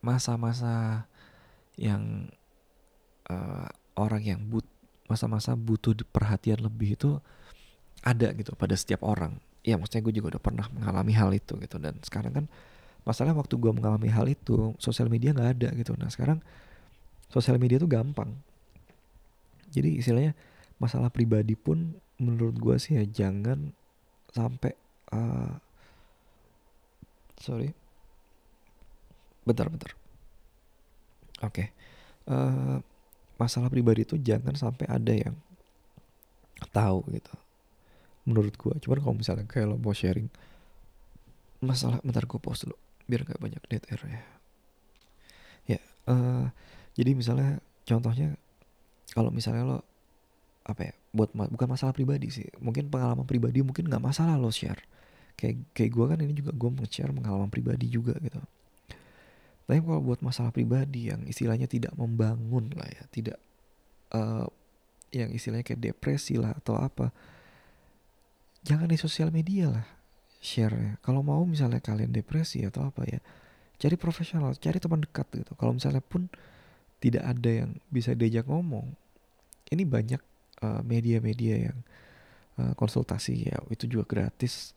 masa-masa 0.00 1.04
yang 1.76 2.32
uh, 3.28 3.68
orang 4.00 4.24
yang 4.24 4.40
but 4.48 4.64
masa-masa 5.04 5.52
butuh 5.52 5.92
perhatian 6.08 6.64
lebih 6.64 6.96
itu 6.96 7.20
ada 8.00 8.32
gitu 8.32 8.56
pada 8.56 8.72
setiap 8.72 9.04
orang. 9.04 9.36
Ya 9.60 9.76
maksudnya 9.76 10.08
gue 10.08 10.16
juga 10.16 10.36
udah 10.36 10.42
pernah 10.42 10.66
mengalami 10.72 11.12
hal 11.12 11.28
itu 11.36 11.60
gitu. 11.60 11.76
Dan 11.76 12.00
sekarang 12.00 12.32
kan 12.32 12.46
masalah 13.04 13.36
waktu 13.36 13.54
gue 13.60 13.72
mengalami 13.72 14.08
hal 14.08 14.26
itu 14.28 14.72
sosial 14.80 15.12
media 15.12 15.36
nggak 15.36 15.50
ada 15.60 15.68
gitu. 15.76 15.92
Nah 15.96 16.08
sekarang 16.08 16.40
sosial 17.28 17.60
media 17.60 17.76
tuh 17.76 17.88
gampang. 17.88 18.32
Jadi 19.72 20.00
istilahnya 20.00 20.32
masalah 20.78 21.08
pribadi 21.12 21.54
pun 21.54 21.96
menurut 22.18 22.56
gue 22.58 22.76
sih 22.78 22.98
ya 22.98 23.04
jangan 23.06 23.74
sampai 24.34 24.74
uh, 25.14 25.54
sorry 27.38 27.70
bentar 29.44 29.68
bentar 29.68 29.92
oke 31.44 31.52
okay. 31.52 31.66
uh, 32.30 32.34
eh, 32.34 32.76
masalah 33.36 33.68
pribadi 33.68 34.06
itu 34.06 34.16
jangan 34.16 34.54
sampai 34.56 34.86
ada 34.88 35.12
yang 35.12 35.36
tahu 36.72 37.04
gitu 37.12 37.34
menurut 38.24 38.54
gue 38.56 38.74
cuman 38.80 38.98
kalau 39.04 39.14
misalnya 39.14 39.44
kayak 39.44 39.68
lo 39.68 39.76
mau 39.76 39.92
sharing 39.92 40.30
masalah 41.60 42.00
bentar 42.00 42.24
gue 42.24 42.40
post 42.40 42.64
dulu 42.64 42.78
biar 43.04 43.26
gak 43.28 43.40
banyak 43.40 43.62
dead 43.68 43.84
air 43.90 44.02
ya. 44.04 44.22
Ya 45.76 45.80
uh, 46.08 46.46
jadi 46.94 47.16
misalnya 47.16 47.60
contohnya 47.84 48.36
kalau 49.12 49.30
misalnya 49.30 49.64
lo 49.64 49.78
apa 50.64 50.92
ya 50.92 50.94
buat 51.12 51.36
ma 51.36 51.44
bukan 51.46 51.68
masalah 51.68 51.92
pribadi 51.92 52.32
sih 52.32 52.48
mungkin 52.56 52.88
pengalaman 52.88 53.28
pribadi 53.28 53.60
mungkin 53.60 53.86
nggak 53.86 54.02
masalah 54.02 54.40
lo 54.40 54.48
share. 54.48 54.80
Kayak 55.34 55.66
kayak 55.74 55.90
gue 55.90 56.04
kan 56.06 56.18
ini 56.22 56.32
juga 56.32 56.54
gue 56.54 56.70
nge-share 56.78 57.10
pengalaman 57.10 57.50
pribadi 57.50 57.90
juga 57.90 58.14
gitu. 58.22 58.38
Tapi 59.64 59.80
kalau 59.80 60.00
buat 60.04 60.20
masalah 60.20 60.52
pribadi 60.52 61.08
yang 61.08 61.24
istilahnya 61.24 61.64
tidak 61.64 61.96
membangun 61.96 62.68
lah 62.76 62.86
ya 62.86 63.02
tidak 63.08 63.38
uh, 64.12 64.46
yang 65.14 65.30
istilahnya 65.32 65.64
kayak 65.64 65.80
depresi 65.80 66.36
lah 66.36 66.52
atau 66.52 66.76
apa 66.76 67.14
jangan 68.66 68.90
di 68.90 68.98
sosial 68.98 69.30
media 69.30 69.70
lah 69.70 69.86
share 70.44 70.76
ya. 70.76 70.92
Kalau 71.00 71.24
mau 71.24 71.40
misalnya 71.48 71.80
kalian 71.80 72.12
depresi 72.12 72.60
atau 72.68 72.92
apa 72.92 73.08
ya 73.08 73.20
cari 73.80 73.96
profesional 73.96 74.52
cari 74.60 74.76
teman 74.76 75.00
dekat 75.00 75.24
gitu. 75.32 75.56
Kalau 75.56 75.72
misalnya 75.72 76.04
pun 76.04 76.28
tidak 77.00 77.24
ada 77.24 77.50
yang 77.64 77.70
bisa 77.88 78.12
diajak 78.12 78.44
ngomong 78.44 78.92
ini 79.72 79.88
banyak 79.88 80.20
uh, 80.60 80.84
media-media 80.84 81.54
uh, 81.56 81.60
yang 81.72 81.78
uh, 82.60 82.72
konsultasi 82.76 83.48
ya 83.48 83.56
itu 83.72 83.88
juga 83.88 84.04
gratis 84.04 84.76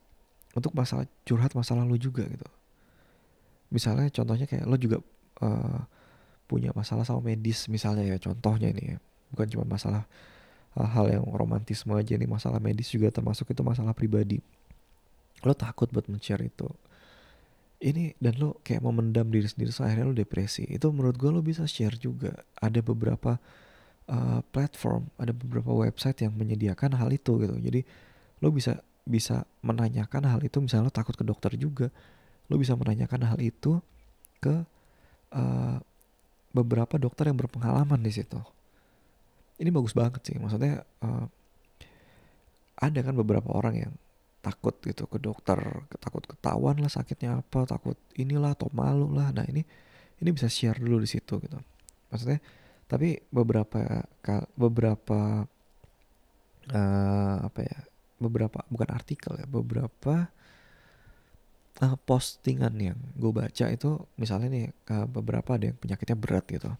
untuk 0.55 0.71
masalah 0.71 1.05
curhat 1.27 1.51
masalah 1.51 1.83
lo 1.83 1.99
juga 1.99 2.23
gitu. 2.23 2.47
Misalnya 3.67 4.07
contohnya 4.07 4.47
kayak 4.47 4.63
lo 4.63 4.79
juga 4.79 5.03
uh, 5.43 5.83
punya 6.47 6.71
masalah 6.71 7.03
sama 7.03 7.19
medis 7.19 7.67
misalnya 7.67 8.07
ya 8.07 8.15
contohnya 8.15 8.71
ini 8.71 8.95
ya. 8.95 8.97
Bukan 9.35 9.47
cuma 9.51 9.67
masalah 9.67 10.07
hal-hal 10.77 11.19
yang 11.19 11.25
romantisme 11.35 11.91
aja 11.91 12.15
nih 12.15 12.29
masalah 12.29 12.63
medis 12.63 12.87
juga 12.87 13.11
termasuk 13.11 13.51
itu 13.51 13.59
masalah 13.65 13.91
pribadi 13.91 14.39
lo 15.45 15.53
takut 15.53 15.89
buat 15.93 16.07
men-share 16.09 16.41
itu. 16.45 16.69
Ini 17.77 18.17
dan 18.17 18.41
lo 18.41 18.57
kayak 18.65 18.81
memendam 18.81 19.29
diri 19.29 19.45
sendiri 19.45 19.69
akhirnya 19.69 20.09
lo 20.09 20.15
depresi. 20.17 20.65
Itu 20.65 20.89
menurut 20.89 21.17
gue 21.17 21.29
lo 21.29 21.45
bisa 21.45 21.69
share 21.69 21.93
juga. 21.97 22.33
Ada 22.57 22.81
beberapa 22.81 23.37
uh, 24.09 24.41
platform 24.49 25.05
ada 25.21 25.35
beberapa 25.35 25.69
website 25.75 26.25
yang 26.25 26.33
menyediakan 26.33 26.97
hal 26.97 27.13
itu 27.13 27.37
gitu. 27.37 27.53
Jadi 27.53 27.85
lo 28.41 28.49
bisa 28.49 28.81
bisa 29.05 29.45
menanyakan 29.61 30.25
hal 30.25 30.41
itu. 30.41 30.57
Misalnya 30.57 30.89
lo 30.89 30.93
takut 30.93 31.13
ke 31.13 31.21
dokter 31.21 31.53
juga. 31.53 31.93
Lo 32.49 32.57
bisa 32.57 32.73
menanyakan 32.73 33.35
hal 33.35 33.39
itu 33.43 33.77
ke 34.41 34.65
uh, 35.37 35.77
beberapa 36.55 36.97
dokter 36.97 37.29
yang 37.29 37.37
berpengalaman 37.37 38.01
di 38.01 38.09
situ. 38.09 38.41
Ini 39.61 39.69
bagus 39.69 39.93
banget 39.93 40.25
sih. 40.25 40.37
Maksudnya 40.41 40.81
uh, 41.05 41.25
ada 42.77 42.99
kan 43.01 43.13
beberapa 43.13 43.53
orang 43.53 43.75
yang 43.85 43.93
takut 44.47 44.75
gitu 44.79 45.03
ke 45.11 45.19
dokter 45.19 45.59
takut 45.99 46.23
ketahuan 46.23 46.79
lah 46.79 46.87
sakitnya 46.87 47.43
apa 47.43 47.67
takut 47.67 47.99
inilah 48.15 48.55
atau 48.55 48.71
malu 48.71 49.11
lah. 49.11 49.35
Nah 49.35 49.43
ini 49.51 49.59
ini 50.23 50.29
bisa 50.31 50.47
share 50.47 50.79
dulu 50.79 51.03
di 51.03 51.09
situ 51.11 51.35
gitu. 51.43 51.59
Maksudnya 52.07 52.39
tapi 52.87 53.19
beberapa 53.27 54.07
beberapa 54.55 55.43
uh, 56.71 57.37
apa 57.43 57.59
ya 57.59 57.77
beberapa 58.23 58.63
bukan 58.71 58.89
artikel 58.95 59.35
ya 59.35 59.45
beberapa 59.45 60.31
uh, 61.83 61.95
postingan 62.07 62.73
yang 62.79 62.97
gue 63.19 63.31
baca 63.35 63.65
itu 63.67 63.89
misalnya 64.15 64.47
nih 64.47 64.65
uh, 64.95 65.05
beberapa 65.11 65.59
ada 65.59 65.67
yang 65.67 65.77
penyakitnya 65.77 66.15
berat 66.15 66.47
gitu. 66.47 66.71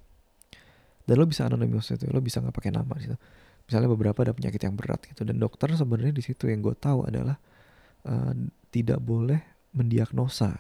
Dan 1.07 1.15
lo 1.19 1.27
bisa 1.27 1.47
anonimus 1.47 1.91
itu 1.91 2.07
lo 2.07 2.23
bisa 2.23 2.39
nggak 2.39 2.55
pakai 2.55 2.71
nama 2.71 2.95
gitu 3.03 3.19
misalnya 3.67 3.91
beberapa 3.91 4.23
ada 4.23 4.31
penyakit 4.31 4.63
yang 4.63 4.75
berat 4.79 5.03
gitu 5.11 5.27
dan 5.27 5.35
dokter 5.37 5.67
sebenarnya 5.75 6.15
di 6.15 6.23
situ 6.23 6.47
yang 6.47 6.63
gue 6.63 6.73
tahu 6.73 7.03
adalah 7.03 7.35
uh, 8.07 8.33
tidak 8.71 9.03
boleh 9.03 9.43
mendiagnosa. 9.75 10.55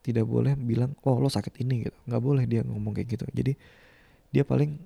Tidak 0.00 0.22
boleh 0.22 0.54
bilang 0.54 0.94
oh 1.02 1.18
lo 1.18 1.26
sakit 1.26 1.66
ini 1.66 1.90
gitu. 1.90 1.98
Nggak 2.06 2.22
boleh 2.22 2.44
dia 2.46 2.62
ngomong 2.62 2.94
kayak 2.94 3.18
gitu. 3.18 3.26
Jadi 3.34 3.52
dia 4.30 4.46
paling 4.46 4.78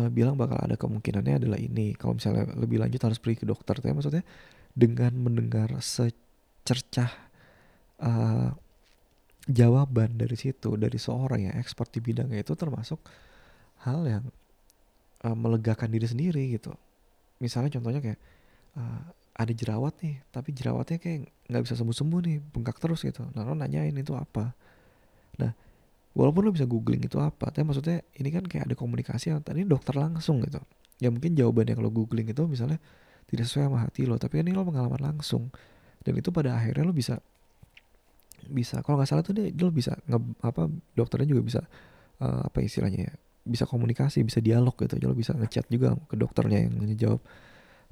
uh, 0.00 0.08
bilang 0.08 0.40
bakal 0.40 0.56
ada 0.56 0.80
kemungkinannya 0.80 1.44
adalah 1.44 1.60
ini. 1.60 1.92
Kalau 1.94 2.16
misalnya 2.16 2.48
lebih 2.56 2.80
lanjut 2.80 3.00
harus 3.04 3.20
pergi 3.20 3.44
ke 3.44 3.46
dokter. 3.46 3.76
Tapi 3.76 3.92
maksudnya 3.92 4.24
dengan 4.72 5.12
mendengar 5.20 5.68
secercah 5.78 7.12
uh, 8.00 8.50
jawaban 9.44 10.16
dari 10.16 10.36
situ 10.40 10.80
dari 10.80 10.96
seorang 10.96 11.52
yang 11.52 11.54
ekspor 11.60 11.84
di 11.92 12.00
bidangnya 12.00 12.40
itu 12.40 12.56
termasuk 12.56 12.96
hal 13.84 14.00
yang 14.08 14.24
uh, 15.28 15.36
melegakan 15.36 15.92
diri 15.92 16.08
sendiri 16.08 16.42
gitu. 16.56 16.72
Misalnya 17.44 17.76
contohnya 17.76 18.00
kayak 18.00 18.20
uh, 18.80 19.04
ada 19.34 19.50
jerawat 19.50 19.98
nih 19.98 20.22
tapi 20.30 20.54
jerawatnya 20.54 20.98
kayak 21.02 21.26
nggak 21.50 21.62
bisa 21.66 21.74
sembuh 21.74 21.96
sembuh 21.96 22.20
nih 22.22 22.36
bengkak 22.54 22.78
terus 22.78 23.02
gitu. 23.02 23.26
Nah 23.34 23.42
lo 23.42 23.58
nanyain 23.58 23.94
itu 23.94 24.14
apa. 24.14 24.54
Nah 25.42 25.50
walaupun 26.14 26.46
lo 26.46 26.50
bisa 26.54 26.64
googling 26.70 27.02
itu 27.02 27.18
apa 27.18 27.50
tapi 27.50 27.66
maksudnya 27.66 28.06
ini 28.22 28.30
kan 28.30 28.46
kayak 28.46 28.70
ada 28.70 28.76
komunikasi 28.78 29.34
yang 29.34 29.42
tadi 29.42 29.66
dokter 29.66 29.98
langsung 29.98 30.38
gitu. 30.46 30.62
Ya 31.02 31.10
mungkin 31.10 31.34
jawaban 31.34 31.66
yang 31.66 31.82
lo 31.82 31.90
googling 31.90 32.30
itu 32.30 32.46
misalnya 32.46 32.78
tidak 33.26 33.50
sesuai 33.50 33.66
sama 33.66 33.78
hati 33.82 34.06
lo 34.06 34.14
tapi 34.22 34.38
ini 34.38 34.54
lo 34.54 34.62
pengalaman 34.62 35.02
langsung. 35.02 35.50
Dan 36.04 36.14
itu 36.14 36.30
pada 36.30 36.54
akhirnya 36.54 36.86
lo 36.86 36.94
bisa 36.94 37.18
bisa 38.44 38.84
kalau 38.84 39.00
nggak 39.00 39.08
salah 39.08 39.24
tuh 39.24 39.34
dia 39.34 39.50
lo 39.56 39.72
bisa 39.72 39.96
nge, 40.04 40.18
apa 40.44 40.68
dokternya 40.94 41.26
juga 41.32 41.42
bisa 41.42 41.60
uh, 42.20 42.44
apa 42.44 42.60
istilahnya 42.60 43.08
ya 43.08 43.12
bisa 43.44 43.66
komunikasi 43.66 44.22
bisa 44.22 44.38
dialog 44.38 44.78
gitu. 44.78 44.94
Jadi 44.94 45.04
lo 45.10 45.16
bisa 45.18 45.34
ngechat 45.34 45.66
juga 45.66 45.98
ke 46.06 46.14
dokternya 46.14 46.70
yang 46.70 46.72
ngejawab 46.86 47.20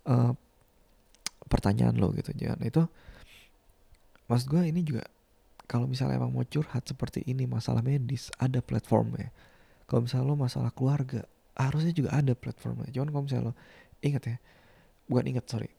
uh, 0.06 0.32
pertanyaan 1.52 2.00
lo 2.00 2.16
gitu 2.16 2.32
jangan 2.32 2.64
itu 2.64 2.88
maksud 4.32 4.48
gue 4.48 4.62
ini 4.64 4.80
juga 4.80 5.04
kalau 5.72 5.88
misalnya 5.88 6.20
emang 6.20 6.36
mau 6.36 6.44
curhat 6.44 6.84
seperti 6.84 7.24
ini 7.24 7.48
masalah 7.48 7.80
medis 7.80 8.28
ada 8.36 8.60
platformnya. 8.60 9.32
Kalau 9.88 10.04
misalnya 10.04 10.28
lo 10.28 10.36
masalah 10.36 10.68
keluarga 10.68 11.24
harusnya 11.56 11.96
juga 11.96 12.12
ada 12.12 12.36
platformnya. 12.36 12.92
Cuman 12.92 13.08
kalau 13.08 13.24
misalnya 13.24 13.44
lo 13.48 13.54
ingat 14.04 14.22
ya 14.28 14.36
bukan 15.08 15.24
ingat 15.32 15.48
sorry. 15.48 15.72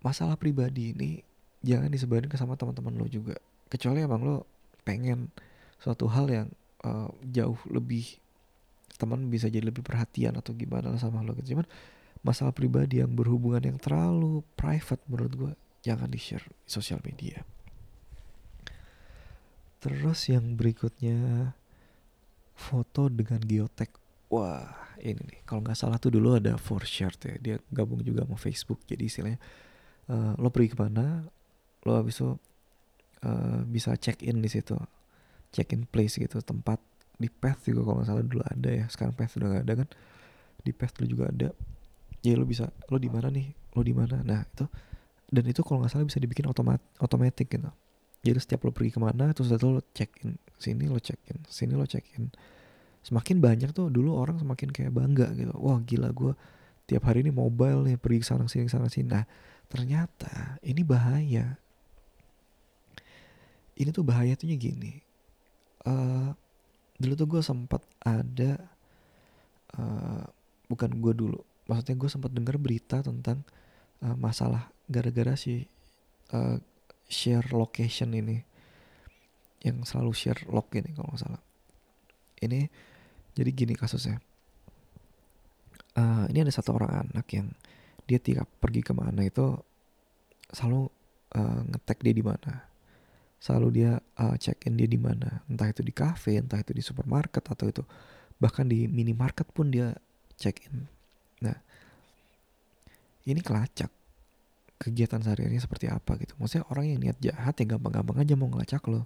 Masalah 0.00 0.40
pribadi 0.40 0.96
ini 0.96 1.20
jangan 1.60 1.92
disebarin 1.92 2.32
ke 2.32 2.40
sama 2.40 2.56
teman-teman 2.56 2.96
lo 2.96 3.04
juga. 3.12 3.36
Kecuali 3.68 4.00
emang 4.00 4.24
lo 4.24 4.48
pengen 4.88 5.28
suatu 5.76 6.08
hal 6.08 6.26
yang 6.32 6.48
uh, 6.88 7.12
jauh 7.28 7.60
lebih 7.68 8.16
teman 8.96 9.28
bisa 9.28 9.52
jadi 9.52 9.68
lebih 9.68 9.84
perhatian 9.84 10.32
atau 10.40 10.56
gimana 10.56 10.96
sama 10.96 11.20
lo 11.20 11.36
gitu. 11.36 11.52
Cuman 11.52 11.68
masalah 12.20 12.52
pribadi 12.52 13.00
yang 13.00 13.12
berhubungan 13.12 13.64
yang 13.64 13.78
terlalu 13.80 14.44
private 14.54 15.00
menurut 15.08 15.32
gue 15.32 15.52
jangan 15.80 16.08
di 16.12 16.20
share 16.20 16.44
di 16.44 16.68
sosial 16.68 17.00
media. 17.04 17.40
Terus 19.80 20.28
yang 20.28 20.60
berikutnya 20.60 21.52
foto 22.52 23.08
dengan 23.08 23.40
geotek. 23.40 23.96
Wah 24.28 24.80
ini 25.00 25.16
nih 25.16 25.40
kalau 25.48 25.64
nggak 25.64 25.76
salah 25.76 25.96
tuh 25.96 26.12
dulu 26.12 26.36
ada 26.36 26.60
for 26.60 26.84
share 26.84 27.16
ya 27.24 27.36
dia 27.40 27.56
gabung 27.72 28.04
juga 28.04 28.28
sama 28.28 28.36
Facebook 28.36 28.84
jadi 28.84 29.08
istilahnya 29.08 29.40
uh, 30.12 30.36
lo 30.36 30.52
pergi 30.52 30.76
ke 30.76 30.78
mana 30.78 31.24
lo 31.88 31.90
habis 31.96 32.20
itu 32.20 32.36
uh, 33.24 33.60
bisa 33.64 33.96
check 33.96 34.20
in 34.20 34.44
di 34.44 34.50
situ 34.52 34.76
check 35.50 35.72
in 35.72 35.88
place 35.88 36.20
gitu 36.20 36.38
tempat 36.44 36.78
di 37.16 37.28
path 37.28 37.64
juga 37.68 37.84
kalau 37.84 37.96
nggak 38.00 38.08
salah 38.08 38.24
dulu 38.24 38.42
ada 38.44 38.70
ya 38.70 38.84
sekarang 38.92 39.14
path 39.16 39.32
udah 39.40 39.48
nggak 39.48 39.64
ada 39.64 39.74
kan 39.84 39.88
di 40.60 40.72
path 40.76 40.94
lu 41.00 41.06
juga 41.08 41.24
ada 41.32 41.48
ya 42.20 42.34
lo 42.36 42.44
bisa 42.44 42.68
lo 42.88 42.96
di 42.96 43.08
mana 43.12 43.28
nih? 43.28 43.52
Lo 43.76 43.80
di 43.84 43.94
mana? 43.94 44.20
Nah 44.24 44.44
itu 44.44 44.66
dan 45.30 45.44
itu 45.46 45.62
kalau 45.62 45.82
nggak 45.84 45.92
salah 45.94 46.06
bisa 46.06 46.18
dibikin 46.18 46.46
otomat 46.50 46.82
otomatis 46.98 47.46
gitu. 47.46 47.70
Jadi 48.20 48.38
setiap 48.40 48.68
lo 48.68 48.70
pergi 48.74 48.92
ke 48.92 49.00
mana 49.00 49.32
terus 49.32 49.48
lo 49.62 49.80
check 49.96 50.12
in 50.26 50.36
sini 50.60 50.90
lo 50.90 51.00
check 51.00 51.20
in 51.30 51.40
sini 51.48 51.72
lo 51.72 51.88
check 51.88 52.04
in 52.20 52.28
semakin 53.00 53.40
banyak 53.40 53.72
tuh 53.72 53.88
dulu 53.88 54.12
orang 54.12 54.36
semakin 54.36 54.68
kayak 54.74 54.92
bangga 54.92 55.32
gitu. 55.36 55.54
Wah 55.56 55.80
gila 55.80 56.12
gue 56.12 56.32
tiap 56.84 57.06
hari 57.06 57.24
ini 57.24 57.32
mobile 57.32 57.86
nih 57.86 57.96
pergi 57.96 58.26
sana 58.26 58.44
sini 58.50 58.68
sana 58.68 58.90
sini. 58.92 59.08
Nah 59.08 59.24
ternyata 59.70 60.60
ini 60.66 60.82
bahaya. 60.84 61.56
Ini 63.80 63.88
tuh 63.96 64.04
bahaya 64.04 64.36
tuh 64.36 64.52
gini 64.52 65.10
uh, 65.86 66.30
dulu 67.00 67.12
tuh 67.16 67.28
gue 67.28 67.42
sempat 67.44 67.80
ada 68.04 68.60
uh, 69.76 70.24
bukan 70.68 70.90
gue 71.00 71.12
dulu 71.16 71.40
maksudnya 71.70 71.94
gue 71.94 72.10
sempat 72.10 72.34
dengar 72.34 72.58
berita 72.58 72.98
tentang 72.98 73.46
uh, 74.02 74.18
masalah 74.18 74.74
gara-gara 74.90 75.38
si 75.38 75.70
uh, 76.34 76.58
share 77.06 77.46
location 77.54 78.10
ini. 78.10 78.42
Yang 79.62 79.94
selalu 79.94 80.12
share 80.16 80.42
log 80.50 80.66
ini 80.74 80.90
kalau 80.90 81.14
nggak 81.14 81.22
salah. 81.22 81.42
Ini 82.42 82.66
jadi 83.38 83.50
gini 83.54 83.78
kasusnya. 83.78 84.18
Uh, 85.94 86.26
ini 86.34 86.42
ada 86.42 86.50
satu 86.50 86.74
orang 86.74 87.06
anak 87.06 87.30
yang 87.30 87.54
dia 88.10 88.18
tiap 88.18 88.50
pergi 88.58 88.82
ke 88.82 88.90
mana 88.90 89.22
itu 89.22 89.54
selalu 90.50 90.90
uh, 91.38 91.60
ngetek 91.70 92.02
dia 92.02 92.14
di 92.18 92.24
mana. 92.26 92.66
Selalu 93.38 93.68
dia 93.70 93.92
uh, 94.18 94.34
check 94.42 94.66
in 94.66 94.74
dia 94.74 94.90
di 94.90 94.98
mana. 94.98 95.46
Entah 95.46 95.70
itu 95.70 95.86
di 95.86 95.94
cafe 95.94 96.42
entah 96.42 96.58
itu 96.58 96.74
di 96.74 96.82
supermarket 96.82 97.46
atau 97.46 97.70
itu 97.70 97.86
bahkan 98.40 98.66
di 98.66 98.88
minimarket 98.88 99.46
pun 99.52 99.68
dia 99.68 99.92
check 100.40 100.64
in 100.66 100.88
Nah, 101.44 101.56
ini 103.28 103.40
kelacak 103.40 103.90
kegiatan 104.80 105.20
sehari-harinya 105.20 105.60
seperti 105.60 105.92
apa 105.92 106.16
gitu. 106.16 106.32
Maksudnya 106.40 106.64
orang 106.72 106.84
yang 106.88 106.98
niat 107.04 107.18
jahat 107.20 107.54
ya 107.60 107.76
gampang-gampang 107.76 108.24
aja 108.24 108.32
mau 108.32 108.48
ngelacak 108.48 108.80
lo. 108.88 109.04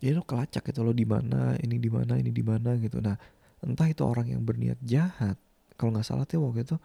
Jadi 0.00 0.16
lo 0.16 0.24
kelacak 0.24 0.64
gitu 0.64 0.80
lo 0.80 0.96
di 0.96 1.04
mana, 1.04 1.52
ini 1.60 1.76
di 1.76 1.92
mana, 1.92 2.16
ini 2.16 2.32
di 2.32 2.40
mana 2.40 2.80
gitu. 2.80 3.04
Nah, 3.04 3.20
entah 3.60 3.88
itu 3.88 4.00
orang 4.00 4.32
yang 4.32 4.40
berniat 4.40 4.80
jahat. 4.80 5.36
Kalau 5.76 5.92
nggak 5.92 6.08
salah 6.08 6.24
tuh 6.24 6.40
waktu 6.40 6.64
itu 6.64 6.76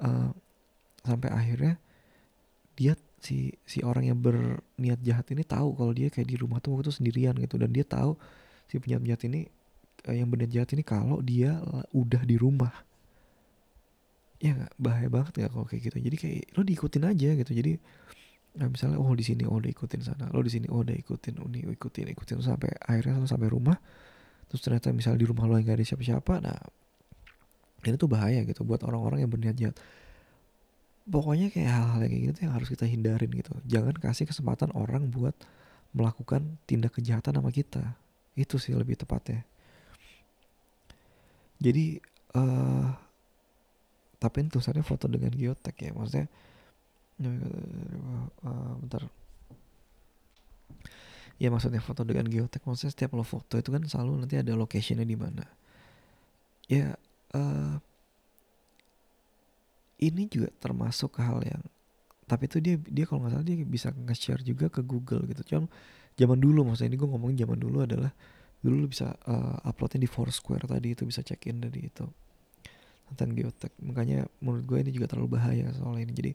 uh, 0.00 0.32
sampai 1.04 1.28
akhirnya 1.28 1.76
dia 2.76 2.96
si 3.20 3.52
si 3.64 3.80
orang 3.80 4.12
yang 4.12 4.18
berniat 4.20 5.00
jahat 5.00 5.24
ini 5.32 5.42
tahu 5.44 5.72
kalau 5.72 5.92
dia 5.96 6.12
kayak 6.12 6.28
di 6.28 6.36
rumah 6.36 6.60
tuh 6.60 6.76
waktu 6.76 6.92
itu 6.92 7.00
sendirian 7.00 7.34
gitu 7.40 7.56
dan 7.56 7.72
dia 7.72 7.84
tahu 7.84 8.12
si 8.68 8.76
penjahat 8.76 9.02
jahat 9.08 9.22
ini 9.32 9.40
uh, 10.04 10.14
yang 10.16 10.28
berniat 10.28 10.52
jahat 10.52 10.70
ini 10.76 10.84
kalau 10.84 11.24
dia 11.24 11.56
udah 11.96 12.22
di 12.28 12.36
rumah 12.36 12.85
ya 14.42 14.52
gak? 14.52 14.72
bahaya 14.76 15.08
banget 15.08 15.32
gak 15.40 15.50
kalau 15.52 15.66
kayak 15.66 15.82
gitu. 15.92 15.96
Jadi 16.00 16.16
kayak 16.16 16.40
lo 16.56 16.62
diikutin 16.64 17.04
aja 17.08 17.28
gitu. 17.36 17.52
Jadi 17.52 17.72
nah 18.56 18.72
misalnya 18.72 18.96
oh 18.96 19.12
di 19.12 19.24
sini 19.24 19.44
oh 19.44 19.56
udah 19.60 19.70
ikutin 19.72 20.00
sana. 20.00 20.32
Lo 20.32 20.40
di 20.40 20.52
sini 20.52 20.66
oh 20.72 20.80
udah 20.80 20.96
ikutin 20.96 21.34
oh, 21.40 21.48
ikutin 21.48 22.06
ikutin. 22.12 22.36
Sampai 22.40 22.72
akhirnya 22.84 23.20
lo 23.20 23.28
sampai 23.28 23.48
rumah. 23.48 23.76
Terus 24.46 24.60
ternyata 24.62 24.92
misalnya 24.94 25.20
di 25.24 25.28
rumah 25.28 25.44
lo 25.48 25.58
nggak 25.58 25.76
ada 25.76 25.84
siapa-siapa 25.84 26.34
nah 26.38 26.58
ini 27.86 27.94
tuh 27.94 28.10
bahaya 28.10 28.42
gitu 28.42 28.66
buat 28.66 28.82
orang-orang 28.82 29.22
yang 29.22 29.30
berniat 29.30 29.56
jahat. 29.56 29.76
Pokoknya 31.06 31.54
kayak 31.54 31.70
hal-hal 31.70 32.02
kayak 32.10 32.22
gitu 32.34 32.38
yang 32.50 32.54
harus 32.58 32.66
kita 32.66 32.82
hindarin 32.82 33.30
gitu. 33.30 33.54
Jangan 33.62 33.94
kasih 33.94 34.26
kesempatan 34.26 34.74
orang 34.74 35.06
buat 35.06 35.38
melakukan 35.94 36.58
tindak 36.66 36.98
kejahatan 36.98 37.38
sama 37.38 37.54
kita. 37.54 37.94
Itu 38.34 38.58
sih 38.58 38.74
lebih 38.74 38.98
tepatnya. 38.98 39.46
Jadi 41.62 42.02
uh, 42.34 42.90
tapi 44.16 44.48
tulisannya 44.48 44.84
foto 44.84 45.06
dengan 45.06 45.32
geotek 45.32 45.76
ya 45.76 45.90
maksudnya. 45.92 46.26
Uh, 47.20 48.74
bentar. 48.80 49.08
Ya 51.36 51.48
maksudnya 51.52 51.84
foto 51.84 52.04
dengan 52.04 52.24
geotek. 52.28 52.64
Maksudnya 52.64 52.92
setiap 52.92 53.12
lo 53.12 53.24
foto 53.24 53.60
itu 53.60 53.68
kan 53.68 53.84
selalu 53.84 54.24
nanti 54.24 54.40
ada 54.40 54.52
locationnya 54.56 55.04
di 55.04 55.16
mana. 55.16 55.44
Ya 56.66 56.96
uh, 57.36 57.76
ini 60.00 60.28
juga 60.28 60.52
termasuk 60.60 61.16
hal 61.20 61.40
yang 61.44 61.62
tapi 62.26 62.50
itu 62.50 62.58
dia 62.58 62.74
dia 62.80 63.06
kalau 63.06 63.22
nggak 63.22 63.38
salah 63.38 63.46
dia 63.46 63.56
bisa 63.62 63.88
nge-share 63.94 64.42
juga 64.42 64.66
ke 64.72 64.80
Google 64.82 65.24
gitu. 65.30 65.54
Cuman 65.54 65.68
zaman 66.16 66.38
dulu 66.40 66.60
maksudnya 66.66 66.96
ini 66.96 66.98
gue 66.98 67.08
ngomongin 67.08 67.36
zaman 67.46 67.58
dulu 67.60 67.78
adalah 67.84 68.10
dulu 68.64 68.74
lu 68.82 68.88
bisa 68.90 69.14
uh, 69.28 69.62
uploadnya 69.62 70.02
di 70.02 70.10
Foursquare 70.10 70.66
tadi 70.66 70.96
itu 70.96 71.04
bisa 71.06 71.20
check 71.22 71.44
in 71.46 71.62
dari 71.62 71.86
itu 71.86 72.08
tentang 73.12 73.36
geotek 73.36 73.72
makanya 73.82 74.26
menurut 74.42 74.64
gue 74.66 74.78
ini 74.82 74.90
juga 74.90 75.06
terlalu 75.10 75.38
bahaya 75.38 75.70
soal 75.74 75.96
ini 75.98 76.10
jadi 76.10 76.32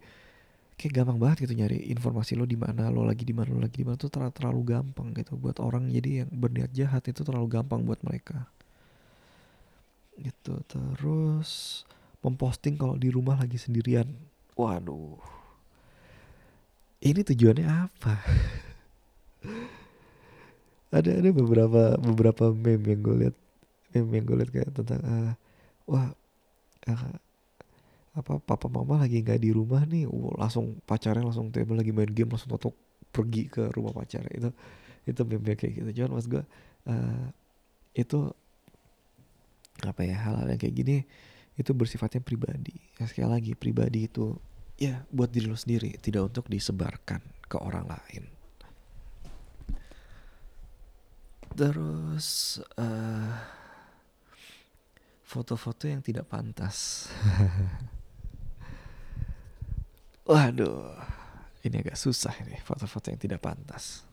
kayak 0.79 0.93
gampang 1.03 1.19
banget 1.21 1.45
gitu 1.45 1.53
nyari 1.53 1.91
informasi 1.93 2.33
lo 2.39 2.47
di 2.47 2.57
mana 2.57 2.89
lo 2.89 3.05
lagi 3.05 3.27
di 3.27 3.35
mana 3.35 3.53
lo 3.53 3.61
lagi 3.61 3.81
di 3.81 3.85
mana 3.85 3.99
tuh 3.99 4.09
terlalu, 4.09 4.33
terlalu 4.33 4.61
gampang 4.65 5.07
gitu 5.13 5.37
buat 5.37 5.59
orang 5.61 5.91
jadi 5.91 6.25
yang 6.25 6.29
berniat 6.31 6.71
jahat 6.73 7.03
itu 7.05 7.21
terlalu 7.21 7.47
gampang 7.51 7.85
buat 7.85 8.01
mereka 8.01 8.49
gitu 10.17 10.57
terus 10.65 11.83
memposting 12.21 12.77
kalau 12.77 12.95
di 12.95 13.09
rumah 13.09 13.37
lagi 13.37 13.57
sendirian. 13.57 14.05
Waduh. 14.53 15.17
Ini 17.01 17.25
tujuannya 17.25 17.65
apa? 17.65 18.13
ada 20.97 21.09
ada 21.17 21.29
beberapa 21.33 21.97
beberapa 21.97 22.53
meme 22.53 22.93
yang 22.93 23.01
gue 23.01 23.15
lihat 23.25 23.35
meme 23.95 24.21
yang 24.21 24.25
gue 24.27 24.37
lihat 24.43 24.51
kayak 24.53 24.69
tentang 24.75 25.01
uh, 25.01 25.31
wah 25.89 26.13
uh, 26.89 27.13
apa 28.11 28.43
papa 28.43 28.67
mama 28.67 28.99
lagi 29.03 29.23
nggak 29.23 29.39
di 29.39 29.51
rumah 29.55 29.85
nih 29.87 30.07
uh, 30.07 30.35
langsung 30.39 30.79
pacarnya 30.83 31.23
langsung 31.23 31.53
tiba 31.53 31.77
lagi 31.77 31.91
main 31.95 32.11
game 32.11 32.31
langsung 32.31 32.51
totok 32.51 32.75
pergi 33.11 33.51
ke 33.51 33.71
rumah 33.75 33.91
pacarnya 33.91 34.31
itu 34.31 34.49
itu 35.07 35.21
meme 35.25 35.57
kayak 35.57 35.73
gitu 35.81 35.89
cuman 36.01 36.11
mas 36.19 36.27
gue 36.29 36.43
uh, 36.87 37.25
itu 37.95 38.31
apa 39.81 40.01
ya 40.05 40.15
hal-hal 40.15 40.47
yang 40.47 40.61
kayak 40.61 40.75
gini 40.77 40.97
itu 41.59 41.71
bersifatnya 41.75 42.23
pribadi. 42.23 42.75
Ya, 42.97 43.05
sekali 43.09 43.27
lagi 43.27 43.51
pribadi 43.57 44.07
itu 44.07 44.37
ya 44.79 45.03
buat 45.13 45.29
diri 45.29 45.45
lo 45.49 45.57
sendiri, 45.57 45.93
tidak 45.99 46.31
untuk 46.33 46.45
disebarkan 46.47 47.21
ke 47.45 47.57
orang 47.59 47.85
lain. 47.85 48.23
Terus 51.51 52.57
uh, 52.79 53.35
foto-foto 55.31 55.87
yang 55.87 56.03
tidak 56.03 56.27
pantas. 56.27 57.07
Waduh, 60.27 60.91
ini 61.63 61.79
agak 61.79 61.95
susah 61.95 62.35
ini 62.43 62.59
foto-foto 62.59 63.07
yang 63.07 63.15
tidak 63.15 63.39
pantas. 63.39 64.03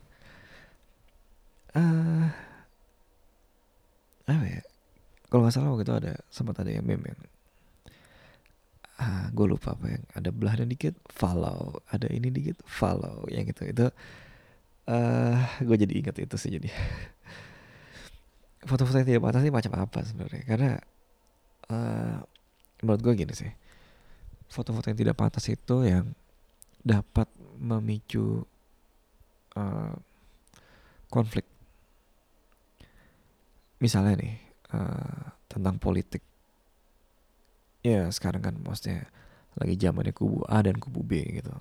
Uh, 1.74 2.30
apa 4.30 4.46
ya? 4.46 4.62
Kalau 5.26 5.42
nggak 5.42 5.54
salah 5.58 5.74
waktu 5.74 5.84
itu 5.84 5.94
ada 5.98 6.14
sempat 6.30 6.62
ada 6.62 6.70
yang 6.70 6.86
meme 6.86 7.10
yang 7.10 7.18
ah 8.98 9.30
gue 9.30 9.46
lupa 9.46 9.78
apa 9.78 9.94
yang 9.94 10.02
ada 10.10 10.30
belahnya 10.34 10.66
dikit 10.66 10.98
follow 11.06 11.78
ada 11.86 12.10
ini 12.10 12.34
dikit 12.34 12.58
follow 12.66 13.30
yang 13.30 13.46
gitu 13.46 13.70
itu 13.70 13.86
uh, 13.86 13.94
eh, 14.90 15.38
gue 15.62 15.76
jadi 15.86 15.94
inget 16.02 16.16
itu 16.18 16.34
sih 16.34 16.50
jadi 16.50 16.66
foto-foto 18.68 18.98
yang 18.98 19.06
tidak 19.06 19.22
pantas 19.22 19.46
ini 19.46 19.54
macam 19.54 19.72
apa 19.78 20.02
sebenarnya 20.02 20.42
karena 20.42 20.70
uh, 21.72 22.18
menurut 22.82 23.00
gue 23.00 23.14
gini 23.24 23.34
sih. 23.34 23.52
Foto-foto 24.48 24.88
yang 24.88 24.98
tidak 24.98 25.16
pantas 25.20 25.44
itu 25.48 25.84
yang 25.84 26.12
dapat 26.80 27.28
memicu 27.60 28.44
uh, 29.56 29.94
konflik. 31.12 31.44
Misalnya 33.78 34.18
nih 34.18 34.34
uh, 34.72 35.36
tentang 35.46 35.76
politik. 35.76 36.24
Ya 37.84 38.08
sekarang 38.10 38.42
kan 38.42 38.54
maksudnya 38.58 39.06
lagi 39.58 39.74
zamannya 39.78 40.14
kubu 40.14 40.44
A 40.48 40.64
dan 40.64 40.76
kubu 40.80 41.04
B 41.04 41.22
gitu. 41.28 41.52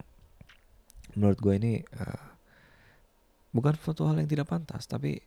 Menurut 1.18 1.38
gue 1.42 1.54
ini 1.58 1.74
uh, 1.98 2.28
bukan 3.52 3.74
suatu 3.80 4.06
hal 4.06 4.22
yang 4.22 4.30
tidak 4.30 4.48
pantas 4.50 4.86
tapi 4.86 5.18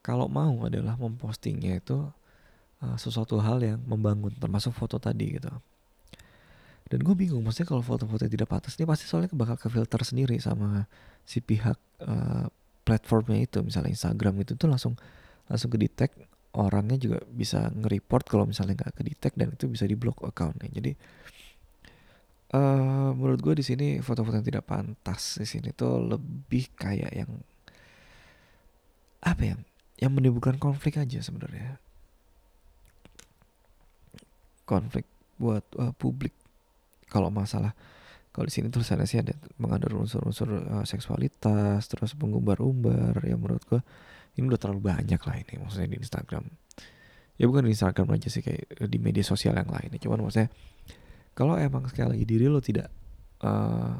kalau 0.00 0.28
mau 0.28 0.64
adalah 0.64 0.96
mempostingnya 0.96 1.80
itu 1.80 2.08
uh, 2.84 2.96
sesuatu 2.96 3.40
hal 3.40 3.60
yang 3.60 3.78
membangun 3.84 4.32
termasuk 4.36 4.72
foto 4.76 4.96
tadi 4.96 5.36
gitu. 5.38 5.50
Dan 6.90 7.06
gue 7.06 7.14
bingung 7.14 7.46
maksudnya 7.46 7.70
kalau 7.70 7.86
foto-foto 7.86 8.26
yang 8.26 8.34
tidak 8.34 8.50
pantas 8.50 8.74
ini 8.74 8.82
pasti 8.82 9.06
soalnya 9.06 9.30
bakal 9.30 9.54
ke 9.54 9.70
filter 9.70 10.02
sendiri 10.02 10.42
sama 10.42 10.90
si 11.22 11.38
pihak 11.38 11.78
uh, 12.02 12.50
platformnya 12.82 13.46
itu. 13.46 13.62
Misalnya 13.62 13.94
Instagram 13.94 14.42
itu 14.42 14.58
tuh 14.58 14.66
langsung 14.66 14.98
langsung 15.46 15.70
ke 15.70 15.78
detect 15.78 16.18
orangnya 16.50 16.98
juga 16.98 17.22
bisa 17.30 17.70
nge-report 17.70 18.26
kalau 18.26 18.42
misalnya 18.42 18.74
nggak 18.74 18.98
ke 18.98 19.02
detect 19.06 19.38
dan 19.38 19.54
itu 19.54 19.70
bisa 19.70 19.86
di 19.86 19.94
block 19.94 20.18
accountnya. 20.26 20.66
Jadi 20.66 20.98
uh, 22.58 23.14
menurut 23.14 23.38
gue 23.38 23.54
di 23.62 23.64
sini 23.64 23.86
foto-foto 24.02 24.42
yang 24.42 24.46
tidak 24.46 24.66
pantas 24.66 25.38
di 25.38 25.46
sini 25.46 25.70
tuh 25.70 26.02
lebih 26.02 26.74
kayak 26.74 27.12
yang 27.14 27.30
apa 29.20 29.42
ya 29.44 29.56
yang 30.00 30.16
menimbulkan 30.16 30.56
konflik 30.56 30.96
aja 30.96 31.20
sebenarnya 31.20 31.76
konflik 34.70 35.02
buat 35.34 35.66
uh, 35.82 35.90
publik. 35.98 36.30
Kalau 37.10 37.34
masalah 37.34 37.74
kalau 38.30 38.46
di 38.46 38.54
sini 38.54 38.70
tulisannya 38.70 39.10
sih 39.10 39.18
ada 39.18 39.34
mengandung 39.58 40.06
unsur-unsur 40.06 40.46
uh, 40.54 40.86
seksualitas 40.86 41.90
terus 41.90 42.14
pengumbar-umbar 42.14 43.18
ya 43.26 43.34
menurut 43.34 43.66
gue 43.66 43.82
ini 44.38 44.46
udah 44.46 44.60
terlalu 44.62 44.94
banyak 44.94 45.18
lah 45.18 45.36
ini 45.42 45.58
maksudnya 45.58 45.90
di 45.90 45.98
Instagram. 45.98 46.46
Ya 47.34 47.50
bukan 47.50 47.66
di 47.66 47.74
Instagram 47.74 48.14
aja 48.14 48.30
sih 48.30 48.46
kayak 48.46 48.86
di 48.86 48.98
media 49.02 49.26
sosial 49.26 49.58
yang 49.58 49.66
lain 49.66 49.90
cuman 49.98 50.22
maksudnya 50.22 50.52
kalau 51.34 51.58
emang 51.58 51.90
sekali 51.90 52.14
lagi 52.14 52.24
diri 52.28 52.46
lo 52.46 52.62
tidak 52.62 52.86
uh, 53.42 53.98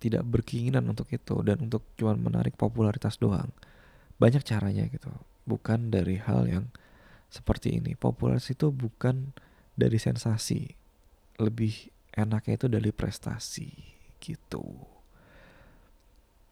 tidak 0.00 0.24
berkeinginan 0.28 0.84
untuk 0.84 1.08
itu 1.12 1.40
dan 1.44 1.64
untuk 1.64 1.84
cuman 1.96 2.20
menarik 2.20 2.56
popularitas 2.60 3.16
doang 3.16 3.48
banyak 4.20 4.44
caranya 4.44 4.84
gitu. 4.92 5.08
Bukan 5.48 5.88
dari 5.88 6.20
hal 6.20 6.44
yang 6.44 6.68
seperti 7.32 7.80
ini. 7.80 7.96
Popularitas 7.96 8.52
itu 8.52 8.68
bukan 8.68 9.32
dari 9.80 9.96
sensasi. 9.96 10.68
Lebih 11.40 11.88
enaknya 12.12 12.60
itu 12.60 12.68
dari 12.68 12.92
prestasi 12.92 13.72
gitu. 14.20 14.64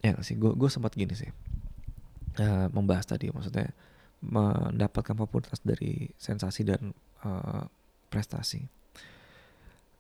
Ya 0.01 0.17
sih? 0.25 0.41
Gue 0.41 0.57
gue 0.57 0.71
sempat 0.73 0.97
gini 0.97 1.13
sih. 1.13 1.29
Uh, 2.39 2.71
membahas 2.73 3.05
tadi 3.05 3.29
maksudnya 3.29 3.69
mendapatkan 4.25 5.13
popularitas 5.13 5.61
dari 5.61 6.09
sensasi 6.17 6.65
dan 6.65 6.97
uh, 7.27 7.69
prestasi. 8.09 8.65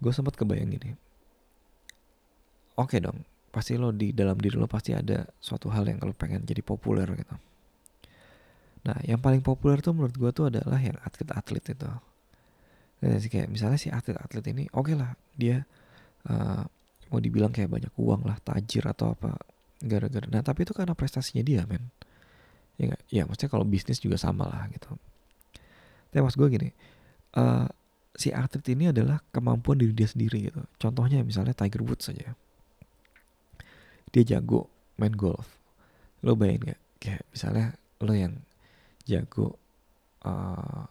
Gue 0.00 0.14
sempat 0.16 0.38
kebayang 0.40 0.72
gini 0.72 0.90
oke 2.78 2.94
okay 2.94 3.00
dong 3.02 3.26
pasti 3.50 3.74
lo 3.74 3.90
di 3.90 4.14
dalam 4.14 4.38
diri 4.38 4.54
lo 4.54 4.70
pasti 4.70 4.94
ada 4.94 5.26
suatu 5.42 5.66
hal 5.74 5.90
yang 5.90 5.98
lo 5.98 6.14
pengen 6.14 6.46
jadi 6.46 6.62
populer 6.62 7.08
gitu. 7.18 7.34
Nah 8.86 8.98
yang 9.02 9.18
paling 9.18 9.42
populer 9.42 9.82
tuh 9.82 9.96
menurut 9.96 10.14
gue 10.14 10.30
tuh 10.30 10.46
adalah 10.46 10.78
yang 10.78 10.94
atlet-atlet 11.02 11.74
itu 11.74 11.90
ya, 13.02 13.18
sih 13.18 13.30
kayak 13.30 13.48
misalnya 13.50 13.78
si 13.78 13.88
atlet-atlet 13.90 14.44
ini 14.50 14.64
oke 14.74 14.90
okay 14.90 14.94
lah 14.98 15.14
dia 15.38 15.62
uh, 16.26 16.62
mau 17.08 17.20
dibilang 17.22 17.54
kayak 17.54 17.70
banyak 17.70 17.92
uang 17.96 18.26
lah 18.26 18.36
tajir 18.42 18.84
atau 18.84 19.14
apa 19.16 19.38
gara-gara 19.78 20.26
nah 20.26 20.42
tapi 20.42 20.66
itu 20.66 20.74
karena 20.74 20.92
prestasinya 20.92 21.42
dia 21.46 21.62
men. 21.64 21.88
Ya 22.78 22.94
gak? 22.94 23.02
ya 23.10 23.22
maksudnya 23.26 23.50
kalau 23.50 23.66
bisnis 23.66 23.98
juga 23.98 24.14
sama 24.14 24.46
lah 24.46 24.70
gitu. 24.70 24.94
Tapi 26.14 26.22
mas 26.22 26.38
gue 26.38 26.48
gini 26.50 26.68
uh, 27.34 27.66
si 28.14 28.30
atlet 28.30 28.62
ini 28.70 28.90
adalah 28.90 29.18
kemampuan 29.34 29.78
diri 29.78 29.94
dia 29.94 30.06
sendiri 30.06 30.50
gitu. 30.50 30.62
Contohnya 30.78 31.22
misalnya 31.22 31.54
Tiger 31.54 31.82
Woods 31.82 32.10
saja 32.10 32.34
dia 34.08 34.22
jago 34.24 34.66
main 34.98 35.14
golf. 35.14 35.46
Lo 36.26 36.34
bayangin 36.34 36.74
gak 36.74 36.80
kayak 36.98 37.22
misalnya 37.30 37.66
lo 38.02 38.12
yang 38.14 38.34
jago 39.06 39.58
uh, 40.26 40.84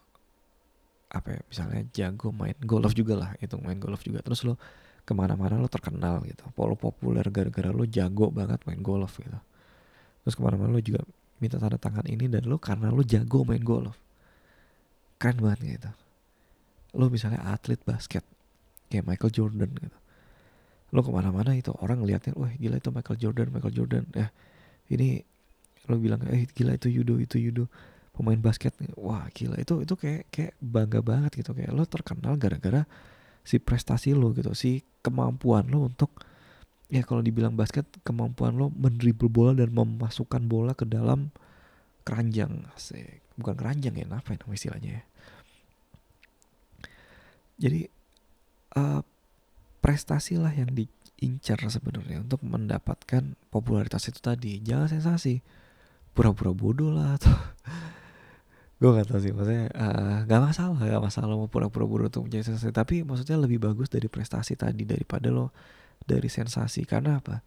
apa 1.07 1.39
ya 1.39 1.41
misalnya 1.47 1.81
jago 1.95 2.35
main 2.35 2.57
golf 2.67 2.91
juga 2.91 3.15
lah 3.15 3.31
itu 3.39 3.55
main 3.59 3.79
golf 3.79 4.03
juga. 4.03 4.19
Terus 4.23 4.43
lo 4.43 4.59
ke 5.07 5.15
mana-mana 5.15 5.55
lo 5.55 5.71
terkenal 5.71 6.19
gitu. 6.27 6.43
Lo 6.51 6.75
populer 6.75 7.23
gara-gara 7.31 7.71
lo 7.71 7.87
jago 7.87 8.27
banget 8.27 8.59
main 8.67 8.83
golf 8.83 9.23
gitu. 9.23 9.39
Terus 10.27 10.35
ke 10.35 10.41
mana-mana 10.43 10.75
lo 10.75 10.81
juga 10.83 11.03
minta 11.39 11.55
tanda 11.61 11.79
tangan 11.79 12.03
ini 12.09 12.27
dan 12.27 12.43
lo 12.49 12.59
karena 12.59 12.91
lo 12.91 13.01
jago 13.07 13.47
main 13.47 13.63
golf. 13.63 13.95
Keren 15.15 15.39
banget 15.39 15.79
gitu. 15.79 15.91
Lo 16.99 17.07
misalnya 17.07 17.39
atlet 17.47 17.79
basket 17.87 18.27
kayak 18.91 19.07
Michael 19.07 19.31
Jordan 19.31 19.71
gitu. 19.79 19.97
Lo 20.91 20.99
ke 21.03 21.11
mana-mana 21.11 21.55
itu 21.55 21.71
orang 21.79 22.03
ngeliatnya 22.03 22.35
wah 22.35 22.51
gila 22.51 22.79
itu 22.79 22.89
Michael 22.91 23.17
Jordan 23.19 23.47
Michael 23.55 23.73
Jordan. 23.75 24.03
Ya 24.11 24.27
ini 24.91 25.23
lo 25.87 25.95
bilang 26.03 26.19
eh 26.27 26.43
gila 26.51 26.75
itu 26.75 26.91
judo 26.91 27.15
itu 27.15 27.39
judo 27.39 27.71
pemain 28.17 28.41
basket 28.41 28.73
wah 28.97 29.29
gila. 29.29 29.61
Itu 29.61 29.85
itu 29.85 29.93
kayak 29.93 30.33
kayak 30.33 30.53
bangga 30.57 31.05
banget 31.05 31.37
gitu. 31.37 31.53
Kayak 31.53 31.77
lo 31.77 31.85
terkenal 31.85 32.33
gara-gara 32.41 32.89
si 33.45 33.61
prestasi 33.61 34.17
lo 34.17 34.33
gitu 34.33 34.51
si 34.57 34.81
kemampuan 35.05 35.69
lo 35.69 35.87
untuk 35.87 36.25
ya 36.89 37.05
kalau 37.05 37.23
dibilang 37.23 37.55
basket 37.55 37.87
kemampuan 38.01 38.57
lo 38.57 38.73
mendribble 38.73 39.31
bola 39.31 39.53
dan 39.53 39.71
memasukkan 39.71 40.43
bola 40.49 40.73
ke 40.73 40.89
dalam 40.89 41.29
keranjang. 42.01 42.65
Asik. 42.73 43.21
Bukan 43.37 43.53
keranjang 43.53 43.93
ya 43.93 44.09
apa 44.09 44.33
ya 44.33 44.37
nama 44.41 44.53
istilahnya 44.57 44.91
ya? 44.97 45.03
Jadi 47.57 47.81
uh, 48.77 49.01
prestasi 49.81 50.37
lah 50.37 50.53
yang 50.53 50.73
diincar 50.73 51.57
sebenarnya 51.67 52.21
untuk 52.21 52.41
mendapatkan 52.45 53.33
popularitas 53.49 54.09
itu 54.09 54.19
tadi. 54.21 54.61
Jangan 54.61 54.89
sensasi. 54.89 55.41
Pura-pura 56.17 56.49
bodoh 56.49 56.89
lah 56.89 57.13
atau 57.13 57.29
gue 58.77 58.89
gak 58.93 59.09
tau 59.09 59.17
sih 59.17 59.33
maksudnya 59.33 59.73
uh, 59.73 60.21
gak 60.29 60.41
masalah 60.41 60.77
gak 60.77 61.01
masalah 61.01 61.33
mau 61.33 61.49
pura-pura 61.49 61.89
bodoh 61.89 62.13
untuk 62.13 62.29
menjadi 62.29 62.53
sensasi 62.53 62.69
tapi 62.69 63.01
maksudnya 63.01 63.41
lebih 63.41 63.57
bagus 63.57 63.89
dari 63.89 64.05
prestasi 64.05 64.53
tadi 64.53 64.85
daripada 64.85 65.33
lo 65.33 65.49
dari 66.07 66.31
sensasi. 66.31 66.87
Karena 66.87 67.17
apa? 67.19 67.43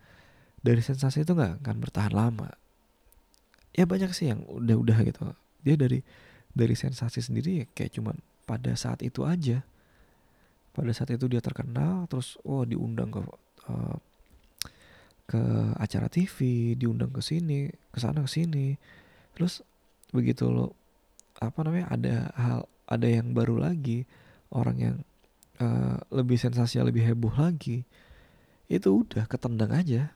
Dari 0.60 0.84
sensasi 0.84 1.24
itu 1.24 1.32
nggak 1.32 1.64
akan 1.64 1.76
bertahan 1.80 2.12
lama. 2.12 2.52
Ya 3.72 3.88
banyak 3.88 4.12
sih 4.12 4.28
yang 4.28 4.44
udah-udah 4.44 4.98
gitu. 5.08 5.32
Dia 5.64 5.74
dari 5.80 6.04
dari 6.52 6.74
sensasi 6.74 7.24
sendiri 7.24 7.62
ya 7.62 7.66
kayak 7.72 7.96
cuman 7.96 8.16
pada 8.44 8.76
saat 8.76 9.00
itu 9.00 9.22
aja. 9.22 9.64
Pada 10.76 10.92
saat 10.92 11.10
itu 11.14 11.26
dia 11.26 11.40
terkenal 11.40 12.04
terus 12.06 12.36
oh 12.44 12.68
diundang 12.68 13.08
ke 13.10 13.20
uh, 13.72 13.96
ke 15.30 15.40
acara 15.78 16.10
TV 16.10 16.74
diundang 16.74 17.14
ke 17.14 17.22
sini 17.22 17.70
ke 17.70 17.98
sana 17.98 18.20
ke 18.20 18.30
sini. 18.30 18.76
Terus 19.32 19.64
begitu 20.10 20.50
lo 20.50 20.76
apa 21.40 21.58
namanya 21.64 21.86
ada 21.88 22.14
hal 22.36 22.60
ada 22.84 23.08
yang 23.08 23.32
baru 23.32 23.56
lagi 23.56 24.04
orang 24.52 24.76
yang 24.76 24.96
uh, 25.58 25.96
lebih 26.12 26.36
sensasi 26.36 26.78
lebih 26.84 27.00
heboh 27.00 27.32
lagi 27.32 27.88
itu 28.70 29.02
udah 29.02 29.26
ketendang 29.26 29.74
aja. 29.74 30.14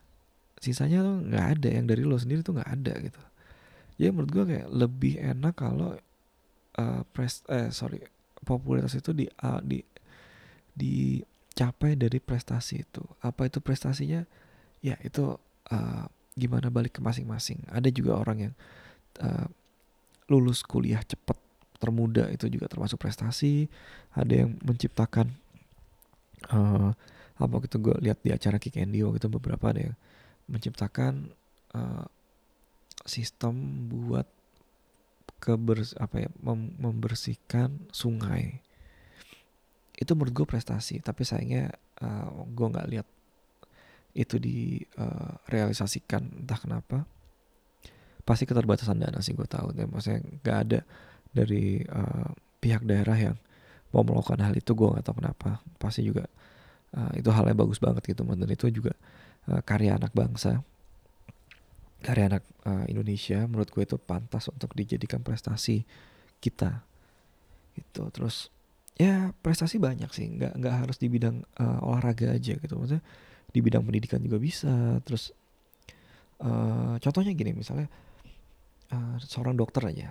Sisanya 0.61 1.03
tuh 1.03 1.19
nggak 1.27 1.45
ada 1.59 1.69
yang 1.69 1.85
dari 1.89 2.07
lo 2.07 2.15
sendiri 2.15 2.39
tuh 2.45 2.55
nggak 2.55 2.71
ada 2.71 2.93
gitu. 3.03 3.21
Jadi 3.99 4.09
menurut 4.11 4.31
gue 4.31 4.45
kayak 4.55 4.67
lebih 4.71 5.13
enak 5.19 5.53
kalau 5.55 5.97
uh, 6.79 7.01
pres 7.11 7.43
eh 7.51 7.71
sorry 7.71 7.99
popularitas 8.43 8.95
itu 8.95 9.11
di 9.11 9.25
uh, 9.27 9.59
di 9.59 9.83
dicapai 10.75 11.95
dari 11.99 12.19
prestasi 12.19 12.83
itu. 12.83 13.03
Apa 13.23 13.47
itu 13.47 13.59
prestasinya? 13.59 14.23
Ya 14.83 14.99
itu 15.03 15.35
uh, 15.71 16.05
gimana 16.35 16.67
balik 16.67 16.99
ke 16.99 17.01
masing-masing. 17.01 17.63
Ada 17.71 17.91
juga 17.91 18.19
orang 18.19 18.37
yang 18.51 18.53
uh, 19.23 19.47
lulus 20.29 20.65
kuliah 20.65 21.01
cepat 21.05 21.37
termuda 21.77 22.31
itu 22.31 22.49
juga 22.49 22.65
termasuk 22.71 22.97
prestasi. 22.97 23.69
Ada 24.15 24.45
yang 24.45 24.57
menciptakan 24.63 25.29
uh, 26.49 26.91
apa 27.35 27.55
gitu 27.67 27.83
gue 27.83 27.95
lihat 27.99 28.23
di 28.23 28.31
acara 28.31 28.55
Kick 28.57 28.79
and 28.79 28.95
Dio 28.95 29.11
gitu 29.11 29.27
beberapa 29.27 29.69
ada 29.69 29.91
yang 29.91 29.95
menciptakan 30.47 31.35
uh, 31.75 32.07
sistem 33.03 33.85
buat 33.91 34.25
kebers 35.43 35.93
apa 35.99 36.25
ya 36.25 36.29
mem 36.41 36.73
membersihkan 36.79 37.91
sungai. 37.91 38.63
Itu 39.95 40.15
menurut 40.15 40.33
gue 40.33 40.47
prestasi 40.47 41.03
tapi 41.03 41.27
sayangnya 41.27 41.75
uh, 42.01 42.31
gue 42.49 42.67
nggak 42.71 42.89
lihat 42.89 43.07
itu 44.15 44.39
direalisasikan 44.39 46.23
uh, 46.23 46.39
entah 46.39 46.55
kenapa 46.55 47.03
pasti 48.25 48.49
keterbatasan 48.49 48.97
dana 48.97 49.21
sih 49.21 49.37
gue 49.37 49.45
tahu 49.45 49.71
dan 49.77 49.87
maksudnya 49.93 50.25
nggak 50.41 50.57
ada 50.65 50.79
dari 51.29 51.85
uh, 51.85 52.33
pihak 52.57 52.81
daerah 52.81 53.13
yang 53.13 53.37
mau 53.93 54.01
melakukan 54.01 54.41
hal 54.41 54.57
itu 54.57 54.73
gue 54.73 54.87
nggak 54.89 55.05
tahu 55.05 55.21
kenapa. 55.21 55.61
Pasti 55.77 56.01
juga 56.01 56.25
uh, 56.97 57.13
itu 57.13 57.29
hal 57.29 57.45
yang 57.45 57.59
bagus 57.61 57.77
banget 57.77 58.03
gitu 58.09 58.25
dan 58.25 58.49
itu 58.49 58.65
juga 58.73 58.97
uh, 59.47 59.61
karya 59.61 59.95
anak 59.95 60.11
bangsa 60.11 60.65
karya 62.01 62.37
anak 62.37 62.43
uh, 62.65 62.85
Indonesia. 62.89 63.45
Menurut 63.45 63.69
gue 63.69 63.83
itu 63.85 63.97
pantas 64.01 64.49
untuk 64.49 64.73
dijadikan 64.73 65.21
prestasi 65.21 65.85
kita 66.41 66.81
gitu. 67.77 68.09
Terus 68.09 68.49
ya 68.97 69.31
prestasi 69.45 69.77
banyak 69.77 70.09
sih. 70.09 70.27
Nggak 70.33 70.53
nggak 70.59 70.75
harus 70.85 70.97
di 70.97 71.07
bidang 71.13 71.45
uh, 71.61 71.85
olahraga 71.85 72.33
aja 72.33 72.57
gitu. 72.57 72.73
Maksudnya 72.73 73.05
di 73.53 73.59
bidang 73.61 73.85
pendidikan 73.85 74.19
juga 74.19 74.41
bisa. 74.41 74.99
Terus 75.05 75.29
uh, 76.41 76.97
contohnya 76.99 77.31
gini 77.31 77.53
misalnya 77.53 77.87
uh, 78.95 79.15
seorang 79.19 79.59
dokter 79.59 79.83
aja. 79.83 80.09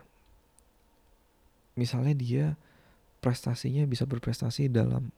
Misalnya 1.74 2.12
dia 2.12 2.44
prestasinya 3.24 3.88
bisa 3.88 4.04
berprestasi 4.04 4.68
dalam 4.68 5.08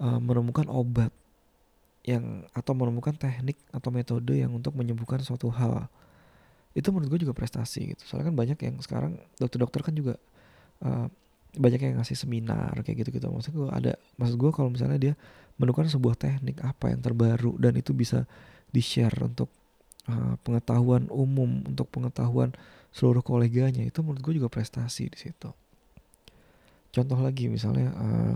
uh, 0.00 0.20
menemukan 0.20 0.66
obat 0.72 1.12
yang 2.06 2.48
atau 2.56 2.72
menemukan 2.72 3.12
teknik 3.12 3.60
atau 3.68 3.92
metode 3.92 4.32
yang 4.32 4.50
untuk 4.56 4.72
menyembuhkan 4.72 5.20
suatu 5.20 5.52
hal. 5.52 5.92
Itu 6.72 6.92
menurut 6.92 7.12
gue 7.12 7.28
juga 7.28 7.36
prestasi 7.36 7.92
gitu. 7.92 8.02
Soalnya 8.08 8.32
kan 8.32 8.36
banyak 8.36 8.58
yang 8.64 8.76
sekarang 8.80 9.12
dokter-dokter 9.36 9.84
kan 9.84 9.94
juga 9.94 10.16
uh, 10.80 11.06
banyak 11.56 11.80
yang 11.80 11.94
ngasih 12.00 12.16
seminar 12.20 12.76
kayak 12.84 13.06
gitu 13.06 13.16
gitu 13.16 13.32
maksud 13.32 13.52
gue 13.56 13.68
ada 13.72 13.96
maksud 14.20 14.36
gue 14.36 14.50
kalau 14.52 14.68
misalnya 14.68 15.00
dia 15.00 15.14
menemukan 15.56 15.88
sebuah 15.88 16.14
teknik 16.20 16.60
apa 16.60 16.92
yang 16.92 17.00
terbaru 17.00 17.56
dan 17.56 17.72
itu 17.80 17.96
bisa 17.96 18.28
di 18.68 18.84
share 18.84 19.16
untuk 19.24 19.48
uh, 20.10 20.34
pengetahuan 20.42 21.10
umum 21.10 21.62
untuk 21.66 21.90
pengetahuan 21.90 22.54
seluruh 22.94 23.20
koleganya 23.20 23.84
itu 23.84 24.00
menurut 24.00 24.22
gue 24.22 24.34
juga 24.40 24.48
prestasi 24.48 25.12
di 25.12 25.18
situ. 25.18 25.50
Contoh 26.94 27.18
lagi 27.20 27.52
misalnya 27.52 27.92
uh, 27.92 28.34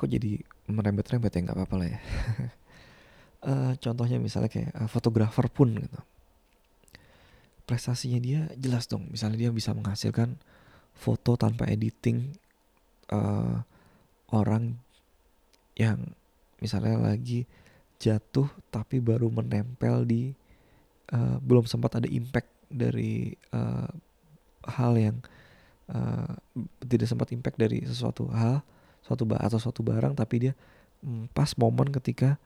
kok 0.00 0.08
jadi 0.08 0.40
merembet-rembet 0.68 1.32
ya 1.32 1.40
nggak 1.44 1.56
apa-apa 1.56 1.76
lah 1.76 1.88
ya. 1.92 2.00
uh, 3.44 3.72
contohnya 3.84 4.16
misalnya 4.16 4.48
kayak 4.48 4.72
uh, 4.72 4.88
fotografer 4.88 5.46
pun 5.52 5.76
gitu. 5.76 6.00
Prestasinya 7.66 8.22
dia 8.22 8.40
jelas 8.56 8.86
dong. 8.86 9.10
Misalnya 9.10 9.48
dia 9.48 9.50
bisa 9.50 9.74
menghasilkan 9.74 10.38
foto 10.96 11.36
tanpa 11.36 11.68
editing 11.68 12.32
uh, 13.12 13.60
orang 14.32 14.80
yang 15.76 16.16
misalnya 16.64 16.96
lagi 16.96 17.44
jatuh 17.96 18.48
tapi 18.68 19.00
baru 19.00 19.32
menempel 19.32 20.04
di 20.04 20.32
uh, 21.12 21.40
belum 21.40 21.64
sempat 21.64 22.00
ada 22.02 22.08
impact 22.08 22.48
dari 22.68 23.32
uh, 23.54 23.88
hal 24.66 24.92
yang 24.98 25.16
uh, 25.92 26.34
tidak 26.82 27.08
sempat 27.08 27.30
impact 27.32 27.56
dari 27.56 27.82
sesuatu 27.86 28.28
hal 28.34 28.60
suatu 29.06 29.22
atau 29.30 29.58
suatu 29.62 29.86
barang 29.86 30.18
tapi 30.18 30.50
dia 30.50 30.52
um, 31.06 31.30
pas 31.30 31.54
momen 31.54 31.94
ketika 31.94 32.36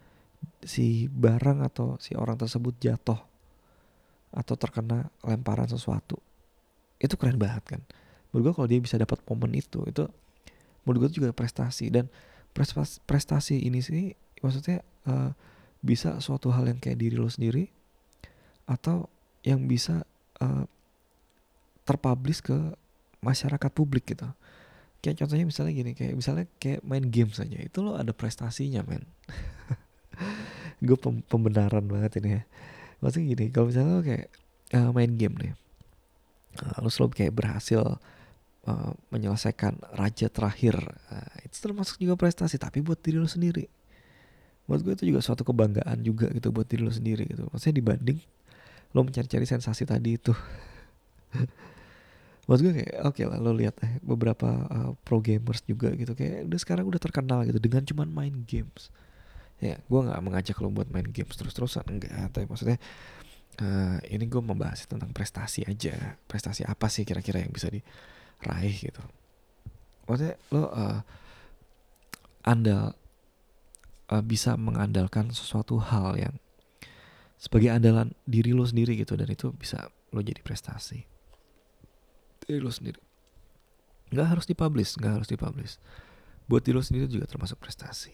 si 0.64 1.08
barang 1.08 1.64
atau 1.64 1.96
si 2.00 2.16
orang 2.16 2.36
tersebut 2.36 2.76
jatuh 2.80 3.20
atau 4.30 4.54
terkena 4.54 5.10
lemparan 5.26 5.66
sesuatu. 5.66 6.20
Itu 7.00 7.18
keren 7.18 7.40
banget 7.40 7.76
kan. 7.76 7.80
Menurut 8.30 8.52
gue 8.52 8.52
kalau 8.54 8.68
dia 8.70 8.80
bisa 8.80 8.96
dapat 9.00 9.18
momen 9.26 9.56
itu 9.56 9.82
itu 9.88 10.06
menurut 10.84 11.08
gue 11.08 11.20
juga 11.22 11.30
prestasi. 11.34 11.90
Dan 11.90 12.06
prestasi 13.04 13.56
ini 13.58 13.80
sih 13.82 14.14
maksudnya 14.40 14.84
uh, 15.06 15.32
bisa 15.80 16.20
suatu 16.20 16.52
hal 16.52 16.68
yang 16.68 16.80
kayak 16.80 17.00
diri 17.00 17.16
lo 17.16 17.28
sendiri 17.28 17.68
atau 18.68 19.08
yang 19.46 19.64
bisa 19.64 20.04
uh, 20.44 20.64
terpublish 21.88 22.44
ke 22.44 22.56
masyarakat 23.24 23.70
publik 23.72 24.12
gitu. 24.12 24.28
Kayak 25.00 25.24
contohnya 25.24 25.46
misalnya 25.48 25.72
gini 25.72 25.92
kayak 25.96 26.14
misalnya 26.16 26.44
kayak 26.60 26.84
main 26.84 27.08
game 27.08 27.32
saja 27.32 27.56
itu 27.56 27.80
lo 27.80 27.96
ada 27.96 28.12
prestasinya 28.12 28.84
men. 28.84 29.08
Gue 30.84 30.96
pem 31.00 31.24
pembenaran 31.24 31.84
banget 31.88 32.20
ini 32.20 32.40
ya. 32.40 32.42
Maksudnya 33.00 33.26
gini 33.32 33.44
kalau 33.48 33.72
misalnya 33.72 33.92
lo 33.96 34.04
kayak 34.04 34.28
uh, 34.76 34.90
main 34.92 35.12
game 35.16 35.36
nih 35.40 35.52
uh, 36.58 36.76
lo 36.82 36.88
selalu 36.90 37.14
kayak 37.14 37.34
berhasil 37.34 37.98
uh, 38.66 38.90
menyelesaikan 39.10 39.78
raja 39.94 40.30
terakhir 40.30 40.78
uh, 41.10 41.34
itu 41.46 41.56
termasuk 41.58 41.98
juga 42.00 42.18
prestasi 42.18 42.58
tapi 42.58 42.82
buat 42.82 42.98
diri 42.98 43.18
lo 43.18 43.28
sendiri 43.30 43.66
Buat 44.70 44.86
gue 44.86 44.94
itu 44.94 45.10
juga 45.10 45.18
suatu 45.18 45.42
kebanggaan 45.42 45.98
juga 46.06 46.30
gitu 46.30 46.54
buat 46.54 46.70
diri 46.70 46.86
lo 46.86 46.94
sendiri 46.94 47.26
gitu. 47.26 47.50
Maksudnya 47.50 47.82
dibanding 47.82 48.22
lo 48.94 49.02
mencari-cari 49.02 49.42
sensasi 49.42 49.82
tadi 49.82 50.14
itu. 50.14 50.30
Maksud 52.46 52.62
gue 52.66 52.74
kayak 52.82 52.92
oke 53.02 53.18
okay 53.18 53.24
lah 53.26 53.38
lo 53.42 53.50
lihat 53.50 53.74
eh 53.82 53.98
beberapa 54.02 54.46
uh, 54.70 54.90
pro 55.02 55.18
gamers 55.18 55.66
juga 55.66 55.90
gitu 55.98 56.14
kayak 56.14 56.46
udah 56.46 56.58
sekarang 56.62 56.86
udah 56.86 57.02
terkenal 57.02 57.42
gitu 57.46 57.58
dengan 57.58 57.82
cuman 57.82 58.08
main 58.10 58.34
games. 58.46 58.94
Ya 59.58 59.82
gue 59.82 60.00
nggak 60.06 60.22
mengajak 60.22 60.56
lo 60.62 60.70
buat 60.70 60.86
main 60.90 61.06
games 61.10 61.34
terus-terusan 61.34 61.86
enggak 61.90 62.30
tapi 62.30 62.46
maksudnya 62.46 62.78
uh, 63.62 63.98
ini 64.06 64.26
gue 64.26 64.42
membahas 64.42 64.86
tentang 64.86 65.10
prestasi 65.10 65.66
aja 65.66 66.14
prestasi 66.30 66.62
apa 66.62 66.86
sih 66.86 67.02
kira-kira 67.02 67.42
yang 67.42 67.50
bisa 67.50 67.66
diraih 67.70 68.74
gitu. 68.74 69.02
Maksudnya 70.10 70.34
lo 70.50 70.70
uh, 70.70 70.98
andal 72.42 72.98
uh, 74.10 74.22
bisa 74.22 74.58
mengandalkan 74.58 75.30
sesuatu 75.30 75.78
hal 75.78 76.18
yang 76.18 76.34
sebagai 77.40 77.72
andalan 77.72 78.12
diri 78.28 78.52
lo 78.52 78.68
sendiri 78.68 78.98
gitu 79.00 79.16
dan 79.16 79.30
itu 79.30 79.54
bisa 79.56 79.88
lo 80.12 80.20
jadi 80.20 80.42
prestasi. 80.44 81.06
Diri 82.44 82.60
lo 82.60 82.68
sendiri. 82.68 83.00
Nggak 84.10 84.26
harus 84.36 84.44
dipublish 84.50 84.98
nggak 84.98 85.22
harus 85.22 85.28
dipublish. 85.30 85.78
Buat 86.50 86.66
diri 86.66 86.76
lo 86.76 86.84
sendiri 86.84 87.06
juga 87.08 87.30
termasuk 87.30 87.56
prestasi. 87.62 88.12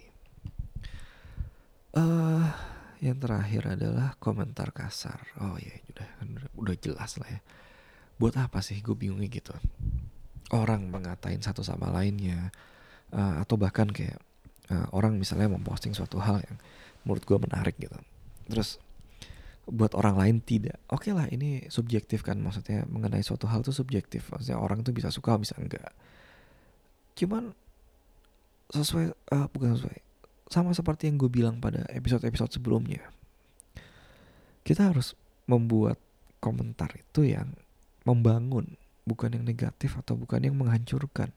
Uh, 1.97 2.45
yang 3.01 3.17
terakhir 3.17 3.73
adalah 3.73 4.15
komentar 4.21 4.71
kasar. 4.71 5.25
Oh 5.41 5.57
ya 5.57 5.75
udah 5.91 6.09
udah 6.61 6.77
jelas 6.77 7.17
lah 7.17 7.41
ya. 7.41 7.41
Buat 8.21 8.37
apa 8.41 8.61
sih 8.61 8.79
gue 8.85 8.95
bingungnya 8.95 9.29
gitu? 9.33 9.57
Orang 10.53 10.93
mengatain 10.93 11.43
satu 11.43 11.67
sama 11.67 11.91
lainnya 11.91 12.55
uh, 13.11 13.43
atau 13.43 13.59
bahkan 13.59 13.91
kayak 13.91 14.21
uh, 14.73 14.87
orang 14.95 15.19
misalnya 15.19 15.51
memposting 15.51 15.93
suatu 15.93 16.19
hal 16.23 16.43
yang 16.43 16.57
menurut 17.07 17.23
gue 17.23 17.39
menarik 17.39 17.77
gitu 17.79 17.97
terus 18.47 18.79
buat 19.67 19.99
orang 19.99 20.15
lain 20.15 20.37
tidak. 20.47 20.79
Oke 20.87 21.11
okay 21.11 21.13
lah 21.13 21.27
ini 21.27 21.67
subjektif 21.67 22.23
kan 22.23 22.39
maksudnya 22.39 22.87
mengenai 22.87 23.21
suatu 23.27 23.51
hal 23.51 23.67
itu 23.67 23.75
subjektif. 23.75 24.31
Maksudnya 24.31 24.63
orang 24.63 24.87
tuh 24.87 24.95
bisa 24.95 25.11
suka 25.11 25.35
bisa 25.35 25.59
enggak. 25.59 25.91
Cuman 27.19 27.51
sesuai 28.71 29.11
uh, 29.35 29.47
bukan 29.51 29.75
sesuai. 29.75 29.99
Sama 30.47 30.71
seperti 30.71 31.11
yang 31.11 31.19
gue 31.19 31.27
bilang 31.27 31.59
pada 31.59 31.83
episode-episode 31.91 32.55
sebelumnya. 32.55 33.03
Kita 34.63 34.95
harus 34.95 35.19
membuat 35.51 35.99
komentar 36.39 36.95
itu 36.95 37.27
yang 37.27 37.51
membangun, 38.07 38.79
bukan 39.03 39.35
yang 39.35 39.43
negatif 39.43 39.99
atau 39.99 40.15
bukan 40.15 40.47
yang 40.47 40.55
menghancurkan. 40.55 41.35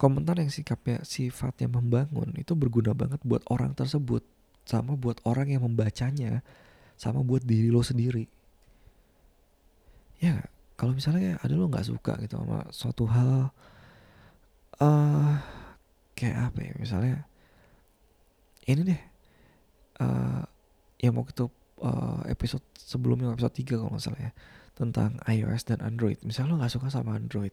Komentar 0.00 0.40
yang 0.40 0.48
sikapnya 0.48 1.04
sifatnya 1.04 1.68
membangun 1.68 2.32
itu 2.40 2.56
berguna 2.56 2.96
banget 2.96 3.20
buat 3.20 3.44
orang 3.52 3.76
tersebut. 3.76 4.24
Sama 4.64 4.96
buat 4.96 5.20
orang 5.28 5.52
yang 5.52 5.68
membacanya 5.68 6.40
sama 6.96 7.20
buat 7.20 7.44
diri 7.44 7.68
lo 7.68 7.84
sendiri. 7.84 8.24
Ya 10.24 10.48
kalau 10.80 10.96
misalnya 10.96 11.36
ada 11.44 11.52
lo 11.52 11.68
nggak 11.68 11.84
suka 11.84 12.16
gitu 12.24 12.40
sama 12.40 12.64
suatu 12.72 13.04
hal 13.12 13.52
uh, 14.80 15.36
kayak 16.16 16.48
apa 16.48 16.58
ya 16.64 16.72
misalnya 16.80 17.16
ini 18.64 18.80
deh 18.88 19.02
uh, 20.00 20.44
yang 21.04 21.12
mau 21.12 21.28
kita 21.28 21.44
uh, 21.84 22.24
episode 22.24 22.64
sebelumnya 22.76 23.36
episode 23.36 23.52
3 23.52 23.76
kalau 23.76 23.92
nggak 23.92 24.04
salah 24.04 24.22
ya 24.28 24.32
tentang 24.72 25.20
iOS 25.28 25.68
dan 25.68 25.84
Android. 25.84 26.16
Misalnya 26.24 26.56
lo 26.56 26.64
nggak 26.64 26.72
suka 26.72 26.88
sama 26.88 27.20
Android 27.20 27.52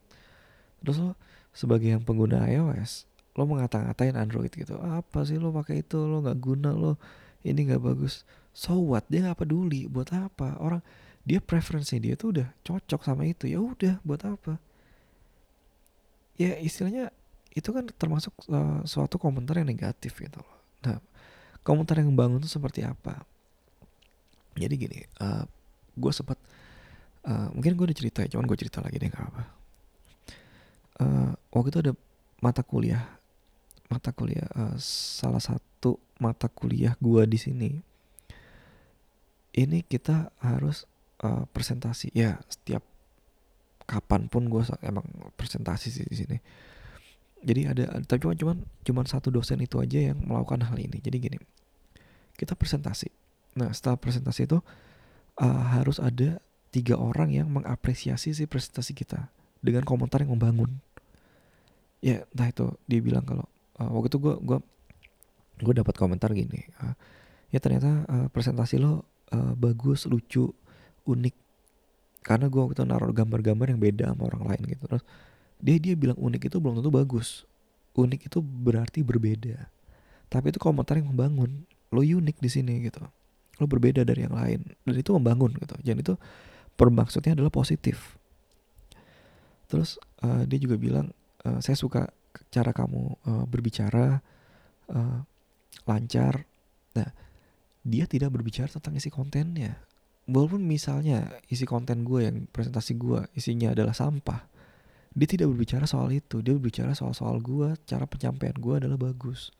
terus 0.81 0.97
lo 1.01 1.17
sebagai 1.57 1.89
yang 1.89 2.05
pengguna 2.05 2.45
iOS 2.45 3.09
lo 3.37 3.45
mengata-ngatain 3.45 4.17
Android 4.17 4.49
gitu 4.49 4.77
apa 4.81 5.21
sih 5.25 5.37
lo 5.37 5.53
pakai 5.53 5.85
itu? 5.85 5.97
Lo 6.09 6.25
nggak 6.25 6.37
guna 6.41 6.73
lo 6.73 6.97
ini 7.45 7.69
nggak 7.69 7.81
bagus. 7.81 8.25
So 8.53 8.81
what? 8.81 9.05
Dia 9.09 9.29
nggak 9.29 9.45
peduli 9.45 9.85
buat 9.85 10.09
apa? 10.09 10.57
Orang 10.57 10.81
dia 11.21 11.37
preferensi 11.37 12.01
dia 12.01 12.17
tuh 12.17 12.33
udah 12.33 12.47
cocok 12.65 13.01
sama 13.05 13.29
itu 13.29 13.45
ya 13.45 13.61
udah 13.61 14.01
buat 14.01 14.25
apa? 14.25 14.57
Ya 16.41 16.57
istilahnya 16.57 17.13
itu 17.53 17.69
kan 17.69 17.89
termasuk 17.93 18.33
uh, 18.49 18.81
suatu 18.85 19.21
komentar 19.21 19.61
yang 19.61 19.69
negatif 19.69 20.17
gitu 20.17 20.41
loh. 20.41 20.57
Nah 20.81 20.97
komentar 21.61 22.01
yang 22.01 22.09
membangun 22.09 22.41
tuh 22.41 22.49
seperti 22.49 22.81
apa? 22.81 23.21
Jadi 24.57 24.73
gini 24.73 25.05
uh, 25.21 25.45
gue 25.93 26.13
sempat 26.13 26.41
uh, 27.29 27.53
mungkin 27.53 27.77
gue 27.77 27.85
udah 27.93 27.97
cerita 27.97 28.25
ya 28.25 28.33
cuman 28.33 28.49
gue 28.49 28.57
cerita 28.57 28.81
lagi 28.81 28.97
deh 28.97 29.09
nggak 29.09 29.25
apa 29.29 29.56
uh, 31.01 31.31
waktu 31.53 31.69
itu 31.73 31.79
ada 31.89 31.93
mata 32.41 32.61
kuliah. 32.61 33.03
Mata 33.87 34.11
kuliah 34.11 34.45
uh, 34.57 34.75
salah 34.81 35.39
satu 35.39 35.95
mata 36.19 36.51
kuliah 36.51 36.97
gua 36.99 37.23
di 37.23 37.39
sini. 37.39 37.71
Ini 39.57 39.81
kita 39.87 40.29
harus 40.43 40.85
uh, 41.25 41.49
presentasi. 41.49 42.13
Ya 42.13 42.37
setiap 42.51 42.85
kapan 43.87 44.27
pun 44.27 44.51
gue 44.51 44.61
emang 44.83 45.07
presentasi 45.39 45.87
sih 45.89 46.05
di 46.05 46.15
sini. 46.19 46.37
Jadi 47.41 47.61
ada 47.63 47.83
tapi 48.03 48.27
cuma 48.27 48.35
cuman 48.35 48.57
cuman 48.83 49.05
satu 49.07 49.31
dosen 49.31 49.63
itu 49.63 49.79
aja 49.79 50.11
yang 50.11 50.19
melakukan 50.19 50.67
hal 50.67 50.77
ini. 50.77 50.99
Jadi 50.99 51.17
gini 51.17 51.37
kita 52.35 52.53
presentasi. 52.53 53.09
Nah 53.55 53.71
setelah 53.71 53.95
presentasi 53.97 54.45
itu 54.45 54.59
uh, 55.39 55.63
harus 55.73 55.97
ada 55.97 56.43
tiga 56.69 56.99
orang 56.99 57.31
yang 57.31 57.47
mengapresiasi 57.49 58.35
si 58.35 58.43
presentasi 58.45 58.91
kita 58.93 59.31
dengan 59.63 59.87
komentar 59.87 60.21
yang 60.21 60.35
membangun 60.35 60.83
ya 62.07 62.23
entah 62.31 62.47
itu 62.47 62.65
dia 62.87 63.03
bilang 63.03 63.27
kalau 63.27 63.43
uh, 63.83 63.89
waktu 63.91 64.15
itu 64.15 64.19
gue 64.23 64.35
gue 64.39 64.57
gue 65.57 65.73
dapat 65.75 65.95
komentar 65.99 66.31
gini 66.31 66.63
uh, 66.79 66.95
ya 67.51 67.59
ternyata 67.59 68.07
uh, 68.07 68.27
presentasi 68.31 68.79
lo 68.79 69.03
uh, 69.33 69.53
bagus 69.55 70.07
lucu 70.07 70.51
unik. 71.07 71.35
Karena 72.23 72.51
gue 72.51 72.59
waktu 72.59 72.75
itu 72.75 72.83
naruh 72.83 73.11
gambar-gambar 73.15 73.71
yang 73.71 73.79
beda 73.79 74.11
sama 74.11 74.27
orang 74.27 74.43
lain 74.51 74.61
gitu. 74.75 74.83
Terus 74.87 75.03
dia 75.63 75.79
dia 75.79 75.95
bilang 75.95 76.19
unik 76.19 76.51
itu 76.51 76.57
belum 76.59 76.83
tentu 76.83 76.91
bagus. 76.91 77.47
Unik 77.95 78.27
itu 78.27 78.39
berarti 78.43 78.99
berbeda. 79.01 79.71
Tapi 80.27 80.51
itu 80.51 80.59
komentar 80.59 80.99
yang 80.99 81.15
membangun. 81.15 81.63
Lo 81.95 82.03
unik 82.03 82.37
di 82.43 82.49
sini 82.51 82.83
gitu. 82.83 82.99
Lo 83.57 83.65
berbeda 83.65 84.03
dari 84.03 84.27
yang 84.27 84.35
lain. 84.35 84.67
Dan 84.83 84.95
itu 84.99 85.15
membangun 85.15 85.55
gitu. 85.55 85.75
Jadi 85.79 85.99
itu 86.03 86.13
bermaksudnya 86.75 87.31
adalah 87.33 87.49
positif. 87.49 88.19
Terus 89.71 89.95
uh, 90.19 90.43
dia 90.43 90.59
juga 90.59 90.75
bilang 90.75 91.15
uh, 91.47 91.59
saya 91.63 91.79
suka 91.79 92.11
cara 92.51 92.75
kamu 92.75 93.15
uh, 93.23 93.45
berbicara 93.47 94.19
uh, 94.91 95.19
lancar. 95.87 96.43
Nah, 96.93 97.09
dia 97.87 98.03
tidak 98.03 98.35
berbicara 98.35 98.67
tentang 98.67 98.99
isi 98.99 99.07
kontennya. 99.07 99.79
Walaupun 100.27 100.59
misalnya 100.59 101.39
isi 101.47 101.63
konten 101.63 102.03
gue 102.03 102.27
yang 102.27 102.37
presentasi 102.51 102.99
gue 102.99 103.31
isinya 103.31 103.71
adalah 103.71 103.95
sampah, 103.95 104.43
dia 105.15 105.27
tidak 105.27 105.47
berbicara 105.55 105.87
soal 105.87 106.11
itu. 106.11 106.43
Dia 106.43 106.59
berbicara 106.59 106.91
soal-soal 106.91 107.39
gue, 107.39 107.79
cara 107.87 108.03
penyampaian 108.03 108.53
gue 108.59 108.75
adalah 108.75 108.99
bagus. 108.99 109.55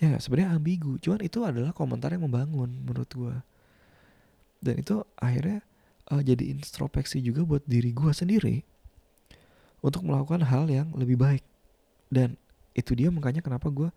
Ya 0.00 0.16
sebenarnya 0.16 0.56
ambigu, 0.56 0.96
cuman 0.98 1.20
itu 1.20 1.44
adalah 1.44 1.76
komentar 1.76 2.16
yang 2.16 2.24
membangun 2.24 2.72
menurut 2.80 3.12
gue. 3.12 3.36
Dan 4.64 4.80
itu 4.80 5.04
akhirnya 5.20 5.60
uh, 6.08 6.22
jadi 6.24 6.48
introspeksi 6.48 7.20
juga 7.20 7.44
buat 7.44 7.62
diri 7.68 7.92
gue 7.92 8.10
sendiri 8.10 8.71
untuk 9.82 10.06
melakukan 10.06 10.46
hal 10.46 10.70
yang 10.70 10.94
lebih 10.94 11.18
baik. 11.18 11.44
Dan 12.08 12.38
itu 12.72 12.94
dia 12.96 13.10
makanya 13.10 13.42
kenapa 13.44 13.68
gue 13.68 13.90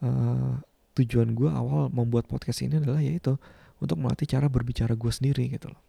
uh, 0.00 0.54
tujuan 0.94 1.34
gue 1.34 1.50
awal 1.50 1.90
membuat 1.90 2.30
podcast 2.30 2.62
ini 2.62 2.78
adalah 2.78 3.02
yaitu 3.02 3.34
untuk 3.82 3.98
melatih 3.98 4.30
cara 4.30 4.46
berbicara 4.46 4.94
gue 4.94 5.12
sendiri 5.12 5.50
gitu 5.50 5.68
loh. 5.68 5.82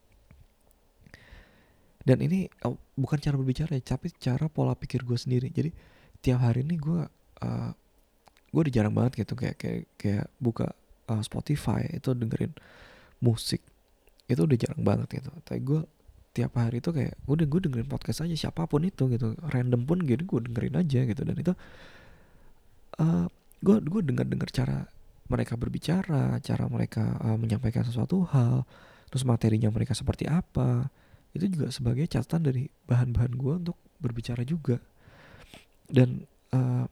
Dan 2.06 2.22
ini 2.22 2.50
oh, 2.66 2.78
bukan 2.94 3.18
cara 3.18 3.34
berbicara 3.38 3.74
ya 3.74 3.82
tapi 3.82 4.14
cara 4.14 4.46
pola 4.50 4.78
pikir 4.78 5.06
gue 5.06 5.18
sendiri. 5.18 5.50
Jadi 5.50 5.74
tiap 6.22 6.42
hari 6.42 6.66
ini 6.66 6.78
gue 6.78 7.02
uh, 7.42 7.72
gue 8.50 8.62
udah 8.62 8.74
jarang 8.74 8.94
banget 8.94 9.26
gitu 9.26 9.34
kayak 9.38 9.58
kayak 9.58 9.82
kayak 9.98 10.26
buka 10.38 10.74
uh, 11.10 11.22
Spotify 11.22 11.86
itu 11.90 12.14
dengerin 12.14 12.54
musik. 13.22 13.62
Itu 14.30 14.46
udah 14.46 14.58
jarang 14.58 14.82
banget 14.86 15.22
gitu. 15.22 15.32
Tapi 15.46 15.60
gue 15.66 15.82
tiap 16.36 16.60
hari 16.60 16.84
itu 16.84 16.92
kayak 16.92 17.16
udah 17.32 17.46
gue 17.48 17.60
dengerin 17.64 17.88
podcast 17.88 18.28
aja 18.28 18.36
siapa 18.36 18.68
pun 18.68 18.84
itu 18.84 19.08
gitu. 19.08 19.40
Random 19.40 19.88
pun 19.88 20.04
gitu 20.04 20.28
gue 20.28 20.42
dengerin 20.52 20.76
aja 20.84 21.00
gitu. 21.08 21.22
Dan 21.24 21.36
itu 21.40 21.54
uh, 23.00 23.26
gue 23.64 23.76
gue 23.80 24.02
dengar 24.04 24.28
dengar 24.28 24.52
cara 24.52 24.84
mereka 25.32 25.56
berbicara 25.56 26.38
cara 26.44 26.68
mereka 26.68 27.16
uh, 27.24 27.40
menyampaikan 27.40 27.88
sesuatu 27.88 28.28
hal 28.30 28.68
terus 29.08 29.24
materinya 29.24 29.72
mereka 29.72 29.96
seperti 29.96 30.28
apa. 30.28 30.92
Itu 31.32 31.48
juga 31.48 31.72
sebagai 31.72 32.04
catatan 32.12 32.52
dari 32.52 32.68
bahan-bahan 32.84 33.32
gue 33.32 33.54
untuk 33.66 33.78
berbicara 34.04 34.44
juga. 34.44 34.84
Dan 35.88 36.28
uh, 36.52 36.84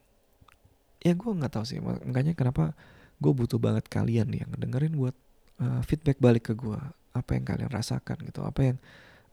ya 1.03 1.13
gue 1.13 1.31
nggak 1.35 1.51
tahu 1.51 1.65
sih 1.67 1.83
makanya 1.83 2.31
kenapa 2.31 2.71
gue 3.19 3.33
butuh 3.35 3.59
banget 3.59 3.91
kalian 3.91 4.31
yang 4.31 4.47
dengerin 4.55 4.95
buat 4.95 5.15
uh, 5.59 5.83
feedback 5.83 6.17
balik 6.23 6.47
ke 6.47 6.53
gue 6.55 6.79
apa 7.13 7.29
yang 7.35 7.45
kalian 7.45 7.69
rasakan 7.69 8.17
gitu 8.25 8.41
apa 8.41 8.73
yang 8.73 8.77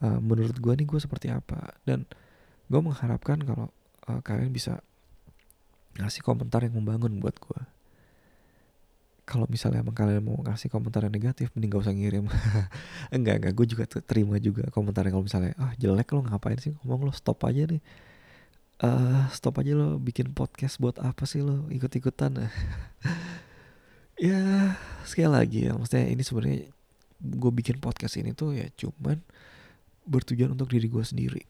menurut 0.00 0.56
gue 0.56 0.72
nih 0.72 0.86
gue 0.88 1.00
seperti 1.00 1.28
apa? 1.28 1.76
Dan 1.84 2.08
gue 2.72 2.80
mengharapkan 2.80 3.40
kalau 3.44 3.68
uh, 4.08 4.20
kalian 4.24 4.52
bisa 4.52 4.80
ngasih 5.98 6.24
komentar 6.24 6.64
yang 6.64 6.78
membangun 6.78 7.18
buat 7.18 7.36
gue 7.36 7.60
kalau 9.30 9.46
misalnya 9.46 9.78
emang 9.86 9.94
kalian 9.94 10.26
mau 10.26 10.42
ngasih 10.42 10.66
komentar 10.66 11.06
yang 11.06 11.14
negatif 11.14 11.54
mending 11.54 11.70
gak 11.70 11.86
usah 11.86 11.94
ngirim. 11.94 12.26
Enggak 13.14 13.38
enggak 13.38 13.54
gue 13.54 13.66
juga 13.70 13.84
terima 13.86 14.42
juga 14.42 14.66
komentar 14.74 15.06
kalau 15.06 15.22
misalnya 15.22 15.54
ah 15.54 15.70
jelek 15.78 16.10
lo 16.10 16.26
ngapain 16.26 16.58
sih 16.58 16.74
ngomong 16.82 17.06
lo? 17.06 17.12
Stop 17.14 17.46
aja 17.46 17.62
nih 17.70 17.78
uh, 18.82 19.28
stop 19.30 19.60
aja 19.60 19.76
lo 19.76 20.00
bikin 20.00 20.32
podcast 20.32 20.80
buat 20.80 20.98
apa 21.00 21.24
sih 21.28 21.44
lo? 21.44 21.68
Ikut-ikutan. 21.70 22.36
Ya 24.20 24.76
sekali 25.08 25.32
lagi 25.32 25.58
ya 25.64 25.72
maksudnya 25.72 26.12
ini 26.12 26.20
sebenarnya 26.20 26.68
gue 27.24 27.52
bikin 27.56 27.80
podcast 27.80 28.20
ini 28.20 28.36
tuh 28.36 28.52
ya 28.52 28.68
cuman 28.76 29.16
bertujuan 30.10 30.50
untuk 30.58 30.74
diri 30.74 30.90
gue 30.90 31.04
sendiri. 31.06 31.42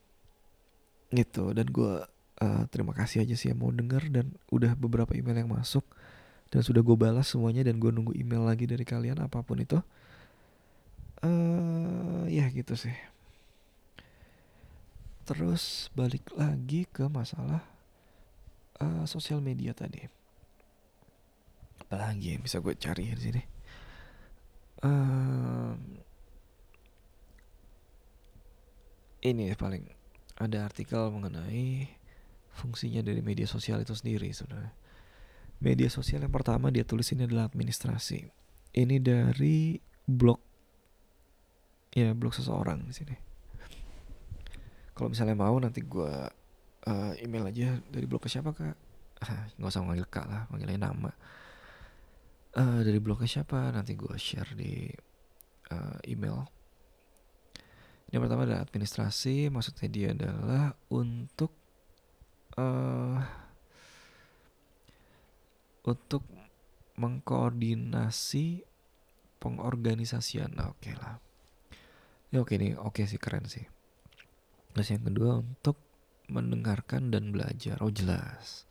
Gitu 1.09 1.57
dan 1.57 1.67
gue 1.73 2.05
uh, 2.45 2.63
terima 2.69 2.93
kasih 2.93 3.25
aja 3.25 3.35
sih 3.35 3.49
yang 3.51 3.65
mau 3.65 3.73
denger 3.73 4.13
dan 4.13 4.37
udah 4.53 4.77
beberapa 4.77 5.17
email 5.17 5.41
yang 5.41 5.51
masuk 5.51 5.83
dan 6.53 6.61
sudah 6.61 6.85
gue 6.85 6.97
balas 6.99 7.31
semuanya 7.31 7.65
dan 7.65 7.81
gue 7.81 7.89
nunggu 7.89 8.13
email 8.19 8.43
lagi 8.43 8.69
dari 8.69 8.83
kalian 8.83 9.23
apa 9.23 9.41
pun 9.41 9.63
itu. 9.63 9.79
Uh, 11.21 12.27
ya 12.29 12.49
gitu 12.53 12.77
sih. 12.77 12.95
Terus 15.29 15.89
balik 15.95 16.27
lagi 16.35 16.91
ke 16.91 17.07
masalah 17.07 17.63
uh, 18.83 19.05
sosial 19.07 19.39
media 19.39 19.71
tadi. 19.71 20.03
Apalagi 21.87 22.35
yang 22.35 22.43
bisa 22.43 22.59
gue 22.59 22.75
cari 22.75 23.15
di 23.15 23.23
sini? 23.23 23.43
Um, 24.81 26.03
ini 29.25 29.53
paling 29.57 29.85
ada 30.41 30.65
artikel 30.65 31.13
mengenai 31.13 31.89
fungsinya 32.57 33.05
dari 33.05 33.21
media 33.21 33.47
sosial 33.47 33.85
itu 33.85 33.93
sendiri 33.93 34.33
sebenarnya 34.33 34.73
Media 35.61 35.93
sosial 35.93 36.25
yang 36.25 36.33
pertama 36.33 36.73
dia 36.73 36.89
tulis 36.89 37.13
ini 37.13 37.29
adalah 37.29 37.45
administrasi. 37.53 38.25
Ini 38.73 38.97
dari 38.97 39.77
blog 40.09 40.41
ya 41.93 42.17
blog 42.17 42.33
seseorang 42.33 42.81
di 42.89 42.97
sini. 42.97 43.17
Kalau 44.97 45.13
misalnya 45.13 45.37
mau 45.37 45.53
nanti 45.61 45.85
gue 45.85 46.13
uh, 46.89 47.13
email 47.21 47.53
aja 47.53 47.77
dari 47.93 48.09
blog 48.09 48.25
ke 48.25 48.33
siapa 48.33 48.57
kak? 48.57 48.77
Ah, 49.21 49.53
nggak 49.61 49.69
usah 49.69 49.85
manggil 49.85 50.09
kak 50.09 50.25
lah, 50.33 50.49
manggilnya 50.49 50.81
nama. 50.81 51.13
Uh, 52.57 52.81
dari 52.81 52.97
blog 52.97 53.21
ke 53.21 53.29
siapa? 53.29 53.69
Nanti 53.69 53.93
gue 54.01 54.17
share 54.17 54.57
di 54.57 54.89
uh, 55.77 56.01
email. 56.09 56.49
Yang 58.11 58.21
pertama 58.27 58.43
adalah 58.43 58.63
administrasi, 58.67 59.55
maksudnya 59.55 59.89
dia 59.91 60.09
adalah 60.11 60.75
untuk 60.91 61.55
uh, 62.59 63.23
untuk 65.87 66.27
mengkoordinasi 66.99 68.67
pengorganisasian. 69.39 70.53
Nah, 70.59 70.75
oke 70.75 70.83
okay 70.83 70.95
lah. 70.99 71.17
Ya 72.31 72.43
oke 72.43 72.55
okay 72.55 72.57
nih, 72.59 72.73
oke 72.77 72.99
okay 72.99 73.05
sih 73.07 73.19
keren 73.19 73.47
sih. 73.47 73.65
Terus 74.75 74.89
yang 74.91 75.03
kedua 75.07 75.43
untuk 75.43 75.79
mendengarkan 76.31 77.11
dan 77.11 77.35
belajar. 77.35 77.79
Oh 77.83 77.91
jelas. 77.91 78.67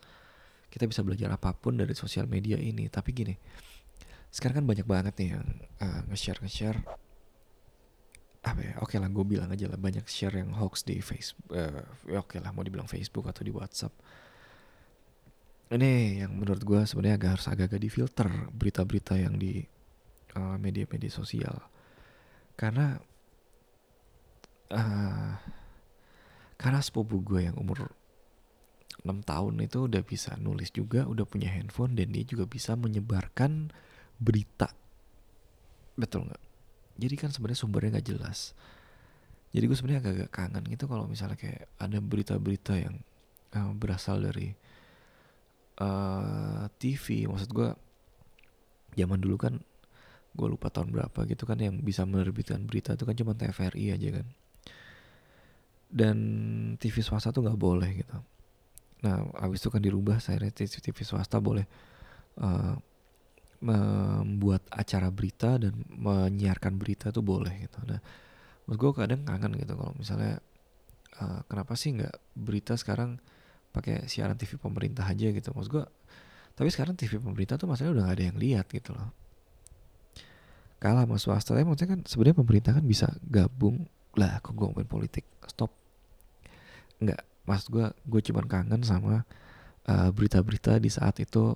Kita 0.70 0.86
bisa 0.86 1.02
belajar 1.02 1.34
apa 1.34 1.52
pun 1.56 1.76
dari 1.76 1.92
sosial 1.98 2.30
media 2.30 2.56
ini. 2.56 2.88
Tapi 2.88 3.10
gini, 3.12 3.36
sekarang 4.32 4.64
kan 4.64 4.66
banyak 4.70 4.88
banget 4.88 5.14
nih 5.20 5.30
yang 5.36 5.48
uh, 5.82 6.02
nge-share 6.08 6.40
nge-share 6.40 6.80
oke 8.80 8.96
okay 8.96 8.98
lah 8.98 9.12
gue 9.12 9.26
bilang 9.28 9.52
aja 9.52 9.68
lah 9.68 9.76
banyak 9.76 10.08
share 10.08 10.40
yang 10.40 10.56
hoax 10.56 10.88
di 10.88 11.04
Facebook 11.04 11.52
uh, 11.52 11.84
ya 12.08 12.24
oke 12.24 12.32
okay 12.32 12.40
lah 12.40 12.56
mau 12.56 12.64
dibilang 12.64 12.88
Facebook 12.88 13.28
atau 13.28 13.44
di 13.44 13.52
WhatsApp. 13.52 13.94
Ini 15.70 16.26
yang 16.26 16.34
menurut 16.34 16.66
gue 16.66 16.82
sebenarnya 16.82 17.22
agak 17.22 17.32
harus 17.38 17.48
agak-agak 17.52 17.82
difilter 17.86 18.28
berita-berita 18.50 19.22
yang 19.22 19.38
di 19.38 19.62
uh, 20.34 20.58
media-media 20.58 21.14
sosial. 21.14 21.62
Karena 22.58 22.98
uh, 24.74 25.34
karena 26.58 26.80
sepupu 26.82 27.22
gue 27.22 27.46
yang 27.46 27.56
umur 27.62 27.94
6 29.06 29.14
tahun 29.24 29.54
itu 29.62 29.86
udah 29.86 30.02
bisa 30.02 30.36
nulis 30.42 30.74
juga 30.74 31.06
udah 31.06 31.24
punya 31.30 31.54
handphone 31.54 31.94
dan 31.94 32.10
dia 32.12 32.26
juga 32.26 32.50
bisa 32.50 32.74
menyebarkan 32.74 33.70
berita. 34.18 34.74
Betul 35.94 36.34
nggak 36.34 36.49
jadi 37.00 37.16
kan 37.16 37.32
sebenarnya 37.32 37.60
sumbernya 37.64 37.98
nggak 37.98 38.08
jelas. 38.12 38.54
Jadi 39.50 39.64
gue 39.66 39.78
sebenarnya 39.78 40.02
agak-agak 40.06 40.30
kangen 40.30 40.64
gitu 40.70 40.86
kalau 40.86 41.10
misalnya 41.10 41.34
kayak 41.40 41.66
ada 41.82 41.98
berita-berita 41.98 42.74
yang 42.78 43.02
uh, 43.58 43.74
berasal 43.74 44.22
dari 44.22 44.54
uh, 45.82 45.88
eh, 45.88 46.64
TV 46.78 47.26
maksud 47.26 47.50
gue 47.50 47.70
zaman 48.94 49.18
dulu 49.18 49.42
kan 49.42 49.58
gue 50.38 50.48
lupa 50.48 50.70
tahun 50.70 50.94
berapa 50.94 51.26
gitu 51.26 51.50
kan 51.50 51.58
yang 51.58 51.82
bisa 51.82 52.06
menerbitkan 52.06 52.62
berita 52.70 52.94
itu 52.94 53.10
kan 53.10 53.16
cuma 53.18 53.34
TVRI 53.34 53.86
aja 53.98 54.10
kan. 54.22 54.28
Dan 55.90 56.18
TV 56.78 57.02
swasta 57.02 57.34
tuh 57.34 57.42
nggak 57.42 57.58
boleh 57.58 57.90
gitu. 58.06 58.18
Nah 59.02 59.26
abis 59.42 59.66
itu 59.66 59.74
kan 59.74 59.82
dirubah 59.82 60.22
saya 60.22 60.38
TV 60.54 60.98
swasta 61.02 61.42
boleh 61.42 61.66
uh, 62.38 62.78
membuat 63.60 64.64
acara 64.72 65.12
berita 65.12 65.60
dan 65.60 65.76
menyiarkan 65.92 66.80
berita 66.80 67.12
tuh 67.12 67.24
boleh 67.24 67.68
gitu. 67.68 67.80
Nah 67.84 68.00
maksud 68.66 68.80
gue 68.80 68.92
kadang 68.96 69.22
kangen 69.28 69.52
gitu 69.60 69.76
kalau 69.76 69.92
misalnya 70.00 70.40
uh, 71.20 71.44
kenapa 71.52 71.76
sih 71.76 71.92
nggak 72.00 72.16
berita 72.40 72.80
sekarang 72.80 73.20
pakai 73.76 74.08
siaran 74.08 74.40
TV 74.40 74.56
pemerintah 74.56 75.04
aja 75.04 75.28
gitu? 75.28 75.52
Maksud 75.52 75.72
gue 75.76 75.86
tapi 76.56 76.70
sekarang 76.72 76.96
TV 76.96 77.20
pemerintah 77.20 77.56
tuh 77.60 77.68
masalahnya 77.68 77.94
udah 77.96 78.04
gak 78.12 78.16
ada 78.20 78.26
yang 78.32 78.38
lihat 78.40 78.66
gitu 78.72 78.92
loh. 78.96 79.12
Kalah 80.80 81.04
sama 81.04 81.18
swasta 81.20 81.52
tapi 81.52 81.68
maksudnya 81.68 82.00
kan 82.00 82.02
sebenarnya 82.08 82.38
pemerintah 82.40 82.72
kan 82.72 82.86
bisa 82.88 83.08
gabung. 83.28 83.84
Lah 84.16 84.40
kok 84.40 84.56
gue 84.56 84.64
ngomongin 84.64 84.88
politik? 84.88 85.28
Stop. 85.52 85.76
Nggak. 87.04 87.28
Maksud 87.44 87.68
gue 87.76 87.86
gue 87.92 88.22
cuman 88.32 88.48
kangen 88.48 88.82
sama 88.88 89.28
uh, 89.92 90.10
berita-berita 90.16 90.80
di 90.80 90.88
saat 90.88 91.20
itu 91.20 91.52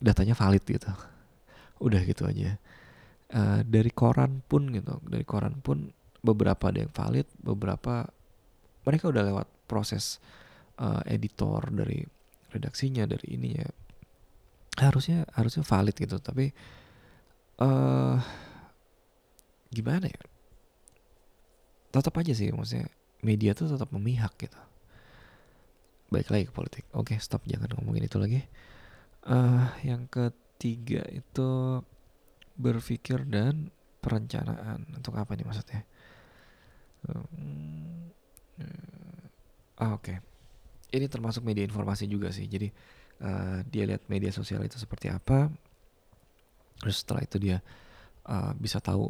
datanya 0.00 0.32
valid 0.32 0.64
gitu 0.64 1.11
udah 1.82 2.00
gitu 2.06 2.24
aja. 2.24 2.56
Uh, 3.32 3.64
dari 3.64 3.88
koran 3.88 4.44
pun 4.44 4.68
gitu 4.70 5.00
dari 5.08 5.24
koran 5.24 5.56
pun 5.64 5.88
beberapa 6.20 6.68
ada 6.68 6.84
yang 6.84 6.92
valid 6.92 7.24
beberapa 7.40 8.04
mereka 8.84 9.08
udah 9.08 9.24
lewat 9.24 9.48
proses 9.64 10.20
uh, 10.78 11.00
editor 11.08 11.64
dari 11.72 12.04
redaksinya 12.52 13.08
dari 13.08 13.34
ininya. 13.34 13.66
Harusnya 14.76 15.24
harusnya 15.32 15.64
valid 15.64 15.96
gitu 15.96 16.16
tapi 16.20 16.52
uh, 17.60 18.16
gimana 19.72 20.06
ya? 20.12 20.22
Tetap 21.92 22.12
aja 22.20 22.32
sih 22.32 22.52
maksudnya 22.52 22.88
media 23.24 23.56
tuh 23.56 23.72
tetap 23.72 23.88
memihak 23.96 24.32
gitu. 24.36 24.60
Baik 26.12 26.28
lagi 26.28 26.44
ke 26.48 26.52
politik. 26.52 26.84
Oke 26.92 27.16
stop 27.16 27.44
jangan 27.48 27.72
ngomongin 27.80 28.04
itu 28.04 28.20
lagi. 28.20 28.40
Uh, 29.22 29.70
yang 29.86 30.10
ketiga 30.62 31.02
itu 31.10 31.82
berpikir 32.54 33.26
dan 33.26 33.74
perencanaan. 33.98 34.86
Untuk 34.94 35.18
apa 35.18 35.34
nih 35.34 35.42
maksudnya? 35.42 35.82
Uh, 37.10 37.18
oke. 39.82 39.98
Okay 39.98 40.18
ini 40.92 41.06
termasuk 41.08 41.42
media 41.42 41.64
informasi 41.64 42.04
juga 42.04 42.28
sih. 42.28 42.44
Jadi 42.44 42.68
uh, 43.24 43.64
dia 43.64 43.88
lihat 43.88 44.06
media 44.12 44.28
sosial 44.28 44.62
itu 44.62 44.76
seperti 44.76 45.08
apa. 45.08 45.48
Terus 46.78 46.96
setelah 47.00 47.24
itu 47.24 47.40
dia 47.40 47.58
uh, 48.28 48.52
bisa 48.54 48.78
tahu 48.78 49.08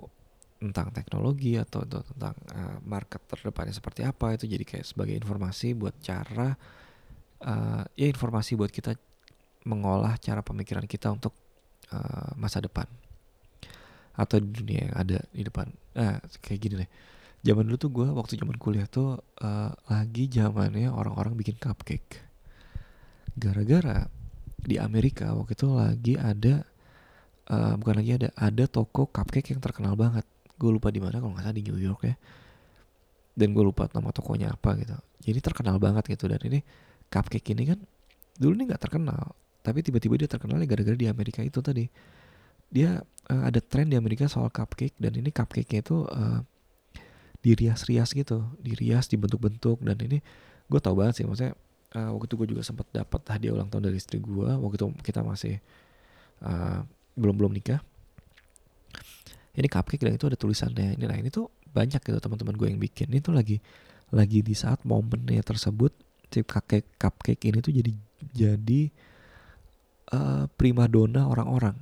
tentang 0.62 0.94
teknologi 0.94 1.58
atau, 1.58 1.82
atau 1.82 2.06
tentang 2.06 2.38
uh, 2.54 2.78
market 2.86 3.18
terdepannya 3.26 3.74
seperti 3.74 4.06
apa. 4.06 4.38
Itu 4.38 4.46
jadi 4.46 4.62
kayak 4.62 4.86
sebagai 4.86 5.18
informasi 5.18 5.74
buat 5.74 5.98
cara 5.98 6.54
uh, 7.42 7.82
ya 7.98 8.06
informasi 8.06 8.54
buat 8.54 8.70
kita 8.70 8.94
mengolah 9.66 10.18
cara 10.22 10.42
pemikiran 10.42 10.86
kita 10.86 11.10
untuk 11.10 11.34
uh, 11.92 12.32
masa 12.40 12.64
depan. 12.64 12.88
Atau 14.16 14.40
di 14.40 14.50
dunia 14.52 14.88
yang 14.88 14.94
ada 14.96 15.18
di 15.32 15.42
depan. 15.44 15.68
Nah 15.96 16.18
kayak 16.40 16.60
gini 16.60 16.74
deh. 16.84 16.90
Zaman 17.42 17.66
dulu 17.66 17.76
tuh 17.76 17.90
gue 17.90 18.06
waktu 18.06 18.38
zaman 18.38 18.54
kuliah 18.54 18.86
tuh 18.86 19.18
uh, 19.42 19.70
lagi 19.90 20.30
zamannya 20.30 20.88
orang-orang 20.88 21.34
bikin 21.34 21.58
cupcake. 21.58 22.22
Gara-gara 23.34 24.06
di 24.62 24.78
Amerika 24.78 25.34
waktu 25.34 25.58
itu 25.58 25.66
lagi 25.74 26.14
ada 26.14 26.62
uh, 27.50 27.74
bukan 27.74 27.98
lagi 27.98 28.12
ada 28.14 28.28
ada 28.38 28.64
toko 28.70 29.10
cupcake 29.10 29.52
yang 29.52 29.60
terkenal 29.60 29.98
banget. 29.98 30.22
Gue 30.54 30.70
lupa 30.70 30.94
di 30.94 31.02
mana 31.02 31.18
kalau 31.18 31.34
nggak 31.34 31.44
salah 31.50 31.56
di 31.58 31.66
New 31.66 31.82
York 31.82 32.06
ya. 32.06 32.14
Dan 33.34 33.56
gue 33.56 33.64
lupa 33.64 33.90
nama 33.90 34.14
tokonya 34.14 34.54
apa 34.54 34.78
gitu. 34.78 34.94
Jadi 35.26 35.38
terkenal 35.42 35.82
banget 35.82 36.04
gitu. 36.14 36.30
Dan 36.30 36.38
ini 36.46 36.62
cupcake 37.10 37.58
ini 37.58 37.74
kan 37.74 37.78
dulu 38.38 38.54
ini 38.54 38.70
nggak 38.70 38.82
terkenal 38.86 39.34
tapi 39.62 39.80
tiba-tiba 39.86 40.18
dia 40.18 40.28
terkenal 40.28 40.58
gara-gara 40.66 40.98
di 40.98 41.06
Amerika 41.06 41.40
itu 41.40 41.62
tadi. 41.62 41.86
Dia 42.72 42.98
uh, 43.30 43.42
ada 43.46 43.62
tren 43.62 43.86
di 43.86 43.94
Amerika 43.94 44.26
soal 44.26 44.50
cupcake 44.50 44.98
dan 44.98 45.14
ini 45.14 45.30
cupcake-nya 45.30 45.80
itu 45.86 46.02
uh, 46.10 46.42
dirias-rias 47.46 48.10
gitu. 48.10 48.42
Dirias 48.58 49.06
dibentuk-bentuk 49.06 49.78
dan 49.86 49.96
ini 50.02 50.18
gue 50.66 50.80
tau 50.82 50.98
banget 50.98 51.22
sih. 51.22 51.24
Maksudnya 51.24 51.54
uh, 51.94 52.10
waktu 52.16 52.26
itu 52.26 52.34
gue 52.42 52.48
juga 52.58 52.62
sempat 52.66 52.90
dapat 52.90 53.22
hadiah 53.30 53.54
ulang 53.54 53.70
tahun 53.70 53.86
dari 53.86 54.02
istri 54.02 54.18
gue. 54.18 54.50
Waktu 54.50 54.76
itu 54.82 54.86
kita 55.06 55.22
masih 55.22 55.62
uh, 56.42 56.82
belum 57.14 57.38
belum 57.38 57.52
nikah. 57.54 57.78
Ini 59.52 59.68
cupcake 59.68 60.02
dan 60.02 60.16
itu 60.16 60.26
ada 60.26 60.38
tulisannya. 60.40 60.96
Ini 60.98 61.04
nah 61.06 61.16
ini 61.20 61.28
tuh 61.28 61.52
banyak 61.70 62.02
gitu 62.02 62.18
teman-teman 62.18 62.56
gue 62.58 62.66
yang 62.66 62.80
bikin. 62.80 63.12
Ini 63.12 63.20
tuh 63.20 63.36
lagi 63.36 63.62
lagi 64.12 64.44
di 64.44 64.52
saat 64.52 64.84
momennya 64.84 65.40
tersebut 65.40 65.92
si 66.32 66.40
cupcake 66.40 66.88
cupcake 66.96 67.44
ini 67.48 67.60
tuh 67.60 67.72
jadi 67.76 67.92
jadi 68.32 68.82
uh, 70.12 70.44
primadona 70.54 71.26
orang-orang. 71.26 71.76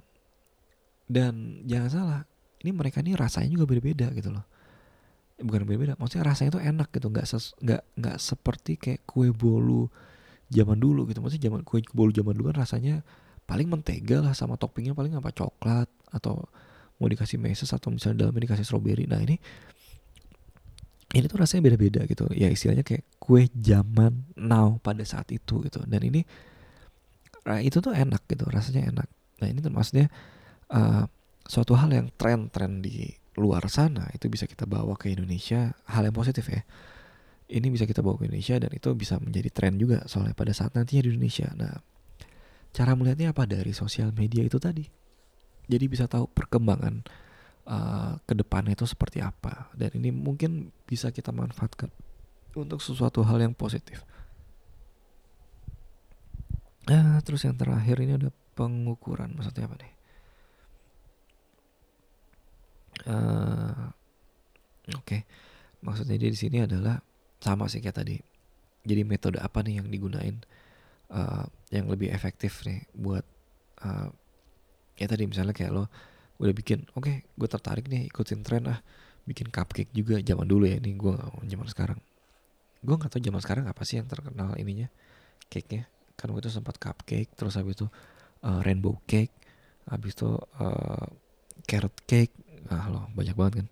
Dan 1.10 1.66
jangan 1.66 1.90
salah 1.90 2.20
ini 2.62 2.70
mereka 2.70 3.02
ini 3.02 3.18
rasanya 3.18 3.50
juga 3.50 3.66
beda-beda 3.66 4.14
gitu 4.14 4.30
loh. 4.30 4.46
Bukan 5.40 5.66
beda-beda 5.66 5.98
maksudnya 5.98 6.30
rasanya 6.30 6.50
tuh 6.56 6.62
enak 6.62 6.88
gitu. 6.94 7.10
Nggak 7.10 7.26
nggak 7.60 7.82
nggak 7.98 8.16
seperti 8.22 8.72
kayak 8.78 9.02
kue 9.04 9.34
bolu 9.34 9.90
zaman 10.48 10.78
dulu 10.78 11.10
gitu. 11.10 11.18
Maksudnya 11.18 11.50
zaman 11.50 11.66
kue 11.66 11.82
bolu 11.90 12.14
zaman 12.14 12.32
dulu 12.38 12.54
kan 12.54 12.62
rasanya 12.62 13.02
paling 13.44 13.66
mentega 13.66 14.22
lah 14.22 14.30
sama 14.30 14.54
toppingnya 14.54 14.94
paling 14.94 15.10
apa 15.18 15.34
coklat 15.34 15.90
atau 16.14 16.46
mau 17.02 17.08
dikasih 17.10 17.40
meses 17.40 17.66
atau 17.74 17.90
misalnya 17.90 18.22
dalamnya 18.28 18.46
dikasih 18.46 18.62
strawberry 18.62 19.10
nah 19.10 19.18
ini 19.18 19.40
ini 21.10 21.26
tuh 21.26 21.42
rasanya 21.42 21.66
beda-beda 21.66 22.06
gitu. 22.06 22.30
Ya 22.30 22.46
istilahnya 22.46 22.86
kayak 22.86 23.02
kue 23.18 23.50
zaman 23.50 24.30
now 24.38 24.78
pada 24.78 25.02
saat 25.02 25.26
itu 25.34 25.58
gitu. 25.66 25.82
Dan 25.82 26.06
ini 26.06 26.22
itu 27.64 27.80
tuh 27.80 27.96
enak 27.96 28.28
gitu 28.28 28.44
rasanya 28.48 28.92
enak. 28.92 29.08
Nah 29.40 29.46
ini 29.48 29.58
tuh 29.64 29.72
maksudnya 29.72 30.12
uh, 30.72 31.08
suatu 31.48 31.74
hal 31.74 31.90
yang 31.90 32.06
tren-tren 32.14 32.84
di 32.84 33.08
luar 33.40 33.64
sana 33.72 34.10
itu 34.12 34.28
bisa 34.28 34.44
kita 34.44 34.68
bawa 34.68 34.98
ke 34.98 35.08
Indonesia 35.10 35.72
hal 35.88 36.02
yang 36.04 36.16
positif 36.16 36.46
ya. 36.52 36.62
Ini 37.50 37.66
bisa 37.72 37.88
kita 37.88 38.04
bawa 38.04 38.20
ke 38.20 38.30
Indonesia 38.30 38.60
dan 38.62 38.70
itu 38.70 38.94
bisa 38.94 39.18
menjadi 39.18 39.50
tren 39.50 39.74
juga 39.80 40.06
soalnya 40.06 40.36
pada 40.36 40.54
saat 40.54 40.76
nantinya 40.76 41.02
di 41.02 41.10
Indonesia. 41.16 41.48
Nah 41.56 41.74
cara 42.70 42.94
melihatnya 42.94 43.34
apa 43.34 43.48
dari 43.48 43.74
sosial 43.74 44.14
media 44.14 44.44
itu 44.46 44.60
tadi? 44.60 44.86
Jadi 45.70 45.84
bisa 45.86 46.06
tahu 46.06 46.30
perkembangan 46.30 47.02
uh, 47.66 48.18
ke 48.22 48.34
depannya 48.38 48.78
itu 48.78 48.86
seperti 48.86 49.22
apa. 49.24 49.70
Dan 49.74 49.98
ini 49.98 50.14
mungkin 50.14 50.70
bisa 50.86 51.10
kita 51.10 51.34
manfaatkan 51.34 51.90
untuk 52.54 52.82
sesuatu 52.82 53.22
hal 53.26 53.38
yang 53.42 53.54
positif 53.54 54.02
nah 56.88 57.20
terus 57.20 57.44
yang 57.44 57.56
terakhir 57.58 58.00
ini 58.00 58.16
ada 58.16 58.30
pengukuran 58.56 59.32
maksudnya 59.36 59.68
apa 59.68 59.76
nih? 59.80 59.92
Uh, 63.08 63.88
oke. 64.92 65.04
Okay. 65.08 65.20
maksudnya 65.80 66.20
dia 66.20 66.28
di 66.28 66.36
sini 66.36 66.60
adalah 66.60 67.00
sama 67.40 67.64
sih 67.72 67.80
kayak 67.80 68.04
tadi. 68.04 68.16
Jadi 68.84 69.02
metode 69.04 69.40
apa 69.40 69.64
nih 69.64 69.80
yang 69.80 69.88
digunain 69.88 70.36
uh, 71.12 71.44
yang 71.72 71.88
lebih 71.88 72.12
efektif 72.12 72.64
nih 72.68 72.84
buat 72.92 73.24
uh, 73.84 74.08
ya 75.00 75.06
tadi 75.08 75.24
misalnya 75.24 75.56
kayak 75.56 75.72
lo 75.72 75.88
udah 76.40 76.52
bikin 76.56 76.84
oke 76.96 77.04
okay, 77.04 77.16
gue 77.36 77.48
tertarik 77.48 77.88
nih 77.88 78.08
ikutin 78.08 78.40
tren 78.44 78.64
ah 78.68 78.80
bikin 79.28 79.52
cupcake 79.52 79.92
juga 79.92 80.20
zaman 80.20 80.48
dulu 80.48 80.64
ya 80.68 80.76
ini 80.80 80.96
gue 80.96 81.16
zaman 81.48 81.68
sekarang. 81.68 82.00
Gue 82.84 82.96
nggak 82.96 83.12
tahu 83.12 83.20
zaman 83.24 83.40
sekarang 83.40 83.64
apa 83.68 83.82
sih 83.88 84.00
yang 84.00 84.08
terkenal 84.08 84.56
ininya 84.56 84.88
cake 85.48 85.68
nya 85.72 85.88
kan 86.20 86.28
waktu 86.36 86.52
itu 86.52 86.60
sempat 86.60 86.76
cupcake 86.76 87.32
terus 87.32 87.56
habis 87.56 87.80
itu 87.80 87.88
uh, 88.44 88.60
rainbow 88.60 89.00
cake 89.08 89.32
habis 89.88 90.12
itu 90.12 90.36
uh, 90.36 91.08
carrot 91.64 91.96
cake 92.04 92.36
ah 92.68 92.86
lo 92.92 93.08
banyak 93.16 93.34
banget 93.34 93.54
kan. 93.64 93.68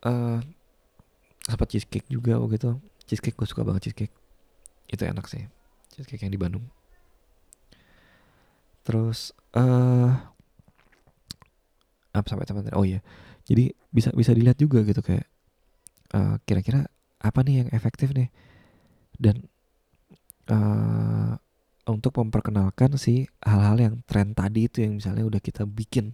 Uh, 0.00 0.38
sempat 1.44 1.68
cheesecake 1.68 2.08
juga 2.08 2.40
waktu 2.40 2.56
itu. 2.56 2.72
Cheesecake 3.04 3.36
gue 3.36 3.44
suka 3.44 3.62
banget 3.62 3.92
cheesecake. 3.92 4.14
Itu 4.88 5.04
enak 5.04 5.28
sih 5.28 5.44
cheesecake 5.92 6.24
yang 6.24 6.32
di 6.32 6.40
Bandung. 6.40 6.64
Terus 8.82 9.36
uh, 9.54 10.10
apa 12.10 12.26
sampai 12.26 12.42
teman 12.42 12.66
oh 12.74 12.82
iya 12.82 12.98
jadi 13.46 13.70
bisa 13.94 14.10
bisa 14.10 14.34
dilihat 14.34 14.58
juga 14.58 14.82
gitu 14.82 14.98
kayak 14.98 15.30
uh, 16.10 16.42
kira-kira 16.42 16.90
apa 17.20 17.38
nih 17.44 17.66
yang 17.66 17.68
efektif 17.70 18.10
nih? 18.16 18.32
Dan 19.20 19.46
uh, 20.50 21.38
untuk 21.86 22.12
memperkenalkan 22.18 22.94
si 23.00 23.30
hal-hal 23.40 23.78
yang 23.78 23.94
tren 24.04 24.34
tadi 24.36 24.66
itu 24.66 24.82
yang 24.84 24.98
misalnya 24.98 25.24
udah 25.26 25.40
kita 25.40 25.64
bikin. 25.64 26.12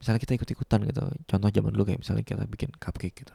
Misalnya 0.00 0.20
kita 0.20 0.36
ikut-ikutan 0.36 0.84
gitu. 0.88 1.02
Contoh 1.28 1.48
zaman 1.52 1.72
dulu 1.76 1.84
kayak 1.88 2.00
misalnya 2.00 2.24
kita 2.24 2.44
bikin 2.48 2.70
cupcake 2.76 3.24
gitu. 3.24 3.34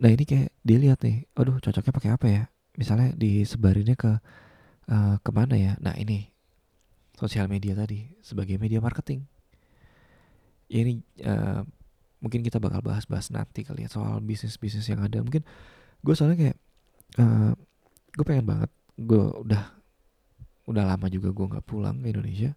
Nah 0.00 0.08
ini 0.08 0.24
kayak 0.24 0.50
dia 0.64 0.78
lihat 0.80 1.04
nih 1.04 1.28
aduh 1.36 1.60
cocoknya 1.60 1.92
pakai 1.92 2.10
apa 2.12 2.26
ya? 2.28 2.42
Misalnya 2.80 3.12
disebarinnya 3.12 3.96
ke 3.96 4.12
uh, 4.88 5.16
ke 5.20 5.30
mana 5.32 5.56
ya? 5.56 5.76
Nah 5.80 5.96
ini. 5.96 6.28
Sosial 7.12 7.46
media 7.46 7.76
tadi 7.76 8.08
sebagai 8.24 8.56
media 8.58 8.80
marketing. 8.82 9.28
Ya 10.66 10.82
ini 10.82 11.04
uh, 11.22 11.62
mungkin 12.18 12.40
kita 12.42 12.58
bakal 12.58 12.82
bahas-bahas 12.82 13.30
nanti 13.30 13.62
kali 13.62 13.84
ya 13.86 13.90
soal 13.92 14.18
bisnis-bisnis 14.24 14.88
yang 14.88 15.04
ada. 15.04 15.20
Mungkin 15.20 15.44
gue 16.02 16.14
soalnya 16.16 16.38
kayak 16.40 16.58
uh, 17.20 17.52
gue 18.12 18.24
pengen 18.24 18.44
banget 18.44 18.70
gue 19.00 19.24
udah 19.40 19.72
udah 20.68 20.84
lama 20.84 21.06
juga 21.10 21.32
gue 21.34 21.46
nggak 21.56 21.66
pulang 21.66 21.96
ke 21.98 22.14
Indonesia. 22.14 22.52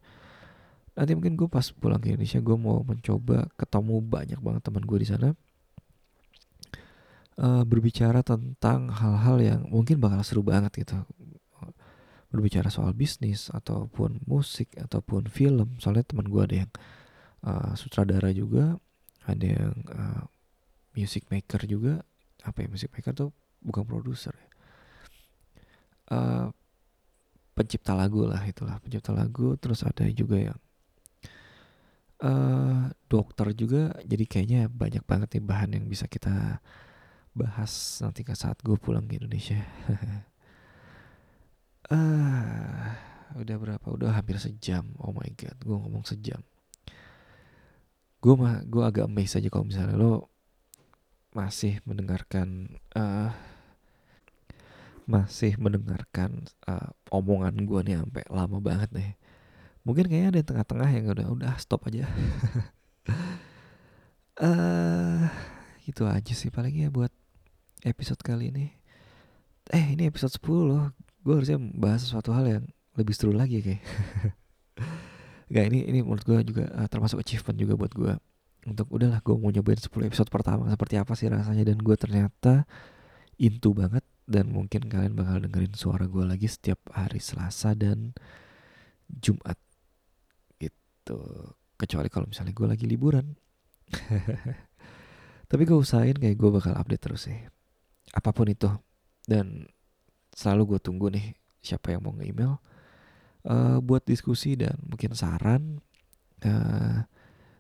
Nanti 0.96 1.12
mungkin 1.18 1.36
gue 1.36 1.50
pas 1.52 1.66
pulang 1.76 2.00
ke 2.00 2.14
Indonesia 2.14 2.40
gue 2.40 2.58
mau 2.58 2.80
mencoba 2.86 3.50
ketemu 3.60 3.96
banyak 4.04 4.40
banget 4.40 4.62
teman 4.64 4.84
gue 4.86 4.98
di 5.02 5.08
sana. 5.08 5.30
Uh, 7.36 7.68
berbicara 7.68 8.24
tentang 8.24 8.88
hal-hal 8.96 9.38
yang 9.44 9.62
mungkin 9.68 10.00
bakal 10.00 10.24
seru 10.24 10.44
banget 10.46 10.86
gitu. 10.86 10.96
Berbicara 12.32 12.72
soal 12.72 12.96
bisnis 12.96 13.52
ataupun 13.52 14.24
musik 14.24 14.72
ataupun 14.80 15.28
film 15.28 15.76
soalnya 15.80 16.08
teman 16.08 16.32
gue 16.32 16.42
ada 16.44 16.56
yang 16.64 16.72
uh, 17.44 17.72
sutradara 17.76 18.32
juga 18.32 18.80
ada 19.26 19.46
yang 19.46 19.76
uh, 19.92 20.24
music 20.96 21.28
maker 21.28 21.68
juga. 21.68 22.06
Apa 22.46 22.64
ya 22.64 22.68
music 22.72 22.94
maker 22.96 23.12
tuh 23.12 23.30
bukan 23.66 23.84
produser 23.84 24.32
ya 24.32 24.55
uh, 26.12 26.50
pencipta 27.56 27.96
lagu 27.96 28.28
lah 28.28 28.44
itulah 28.44 28.78
pencipta 28.84 29.16
lagu. 29.16 29.56
Terus 29.56 29.82
ada 29.88 30.04
juga 30.12 30.52
yang 30.52 30.60
uh, 32.22 32.92
dokter 33.08 33.56
juga. 33.56 33.96
Jadi 34.04 34.24
kayaknya 34.28 34.68
banyak 34.68 35.04
banget 35.08 35.40
nih 35.40 35.44
bahan 35.44 35.70
yang 35.80 35.86
bisa 35.88 36.06
kita 36.06 36.60
bahas 37.36 38.00
nanti 38.00 38.24
ke 38.24 38.32
saat 38.32 38.60
gue 38.64 38.76
pulang 38.80 39.08
ke 39.08 39.20
Indonesia. 39.20 39.60
Uh, 41.92 42.92
udah 43.42 43.56
berapa? 43.60 43.88
Udah 43.88 44.16
hampir 44.16 44.40
sejam. 44.40 44.96
Oh 45.00 45.12
my 45.12 45.30
god 45.36 45.58
gue 45.60 45.76
ngomong 45.76 46.04
sejam. 46.08 46.44
Gue 48.20 48.34
mah 48.34 48.64
gue 48.66 48.84
agak 48.84 49.06
amazed 49.06 49.38
aja 49.38 49.50
kalau 49.52 49.68
misalnya 49.68 49.96
lo 49.96 50.34
masih 51.36 51.84
mendengarkan 51.84 52.80
uh, 52.96 53.30
masih 55.06 55.54
mendengarkan 55.62 56.50
uh, 56.66 56.90
omongan 57.14 57.54
gue 57.66 57.80
nih 57.86 57.96
sampai 58.02 58.24
lama 58.30 58.58
banget 58.58 58.90
nih. 58.90 59.12
Mungkin 59.86 60.10
kayaknya 60.10 60.30
ada 60.34 60.42
tengah-tengah 60.42 60.90
yang 60.90 61.06
udah 61.14 61.28
udah 61.30 61.54
stop 61.62 61.86
aja. 61.86 62.10
Uh, 64.42 65.30
itu 65.90 66.02
aja 66.10 66.34
sih 66.34 66.50
paling 66.50 66.74
ya 66.74 66.90
buat 66.90 67.14
episode 67.86 68.18
kali 68.26 68.50
ini. 68.50 68.74
Eh 69.70 69.94
ini 69.94 70.10
episode 70.10 70.34
10 70.34 70.42
loh. 70.66 70.90
Gue 71.22 71.38
harusnya 71.38 71.62
bahas 71.62 72.02
sesuatu 72.02 72.34
hal 72.34 72.46
yang 72.50 72.66
lebih 72.98 73.14
seru 73.14 73.38
lagi 73.38 73.62
kayak. 73.62 73.82
Gak 75.54 75.66
ini 75.70 75.86
ini 75.86 76.02
menurut 76.02 76.26
gue 76.26 76.42
juga 76.42 76.66
uh, 76.74 76.90
termasuk 76.90 77.22
achievement 77.22 77.58
juga 77.62 77.74
buat 77.78 77.94
gue 77.94 78.14
untuk 78.66 78.90
udahlah 78.90 79.22
gue 79.22 79.36
mau 79.38 79.54
nyobain 79.54 79.78
10 79.78 79.94
episode 80.10 80.34
pertama. 80.34 80.66
Seperti 80.74 80.98
apa 80.98 81.14
sih 81.14 81.30
rasanya? 81.30 81.62
Dan 81.62 81.78
gue 81.78 81.94
ternyata 81.94 82.66
into 83.38 83.78
banget 83.78 84.02
dan 84.26 84.50
mungkin 84.50 84.90
kalian 84.90 85.14
bakal 85.14 85.38
dengerin 85.42 85.78
suara 85.78 86.10
gue 86.10 86.26
lagi 86.26 86.50
setiap 86.50 86.82
hari 86.94 87.22
Selasa 87.22 87.78
dan 87.78 88.18
Jumat. 89.10 89.58
Gitu. 90.58 91.20
Kecuali 91.78 92.10
kalau 92.10 92.26
misalnya 92.30 92.54
gue 92.54 92.68
lagi 92.68 92.86
liburan. 92.90 93.38
Tapi 95.50 95.62
gue 95.62 95.78
usahain 95.78 96.18
kayak 96.18 96.38
gue 96.38 96.50
bakal 96.50 96.74
update 96.74 97.04
terus 97.06 97.30
sih. 97.30 97.38
Apa 98.18 98.34
pun 98.34 98.50
itu. 98.50 98.70
Dan 99.26 99.70
selalu 100.34 100.76
gue 100.76 100.80
tunggu 100.82 101.14
nih 101.14 101.38
siapa 101.62 101.94
yang 101.94 102.06
mau 102.06 102.14
nge-email 102.18 102.58
uh, 103.46 103.78
buat 103.82 104.02
diskusi 104.06 104.58
dan 104.58 104.78
mungkin 104.86 105.14
saran. 105.14 105.82
Uh, 106.42 107.06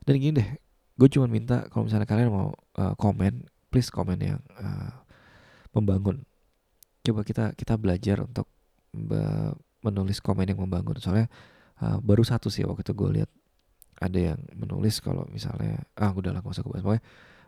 dan 0.05 0.13
gini 0.21 0.33
deh 0.37 0.49
gue 0.95 1.09
cuma 1.11 1.27
minta 1.27 1.67
kalau 1.67 1.87
misalnya 1.89 2.07
kalian 2.07 2.31
mau 2.31 2.49
uh, 2.79 2.93
komen 2.95 3.43
please 3.67 3.91
komen 3.91 4.19
yang 4.21 4.39
uh, 4.55 5.03
membangun 5.75 6.23
coba 7.05 7.21
kita 7.21 7.53
kita 7.53 7.77
belajar 7.77 8.25
untuk 8.25 8.49
menulis 9.85 10.17
komen 10.23 10.49
yang 10.49 10.59
membangun. 10.59 10.97
Soalnya 10.97 11.29
uh, 11.85 12.01
baru 12.01 12.25
satu 12.25 12.49
sih 12.49 12.65
waktu 12.65 12.81
itu 12.81 12.93
gue 12.97 13.09
lihat 13.21 13.29
ada 14.01 14.33
yang 14.33 14.39
menulis 14.57 14.99
kalau 14.99 15.23
misalnya 15.29 15.85
ah 15.95 16.11
udah 16.11 16.33
lah 16.35 16.41
gak 16.41 16.55
usah 16.57 16.63
gue 16.65 16.73
bahas. 16.73 16.83
Pokoknya 16.83 17.03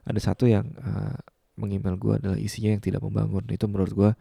ada 0.07 0.19
satu 0.21 0.45
yang 0.45 0.65
uh, 0.79 1.17
mengemail 1.57 1.97
gue 1.97 2.13
adalah 2.21 2.37
isinya 2.37 2.77
yang 2.77 2.83
tidak 2.83 3.01
membangun. 3.01 3.43
Itu 3.49 3.65
menurut 3.65 3.93
gue 3.97 4.11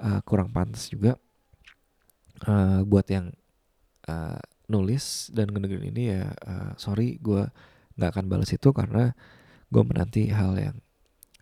uh, 0.00 0.20
kurang 0.22 0.54
pantas 0.54 0.86
juga. 0.88 1.18
Uh, 2.46 2.86
buat 2.86 3.02
yang 3.10 3.34
uh, 4.06 4.38
nulis 4.70 5.34
dan 5.34 5.50
ngedengerin 5.50 5.90
ini 5.90 6.02
ya 6.14 6.30
uh, 6.46 6.70
sorry 6.78 7.18
gue 7.18 7.42
nggak 7.98 8.10
akan 8.14 8.24
balas 8.30 8.54
itu 8.54 8.70
karena 8.70 9.10
gue 9.74 9.82
menanti 9.82 10.30
hal 10.30 10.54
yang 10.54 10.76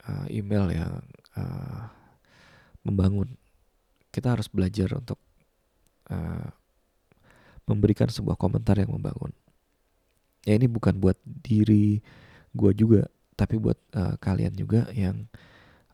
uh, 0.08 0.24
email 0.32 0.72
yang 0.72 1.04
uh, 1.36 1.90
membangun 2.86 3.34
kita 4.14 4.38
harus 4.38 4.46
belajar 4.46 4.94
untuk 4.94 5.18
uh, 6.08 6.48
memberikan 7.66 8.06
sebuah 8.06 8.38
komentar 8.38 8.78
yang 8.78 8.94
membangun 8.94 9.34
ya 10.46 10.54
ini 10.54 10.70
bukan 10.70 10.94
buat 11.02 11.18
diri 11.26 11.98
gue 12.54 12.72
juga 12.78 13.10
tapi 13.34 13.58
buat 13.58 13.76
uh, 13.98 14.14
kalian 14.22 14.54
juga 14.54 14.86
yang 14.94 15.26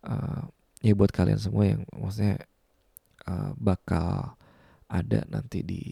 uh, 0.05 0.47
ya 0.85 0.93
buat 0.93 1.11
kalian 1.11 1.41
semua 1.41 1.65
yang 1.67 1.83
maksudnya 1.97 2.39
uh, 3.27 3.51
bakal 3.59 4.37
ada 4.87 5.25
nanti 5.27 5.65
di 5.65 5.83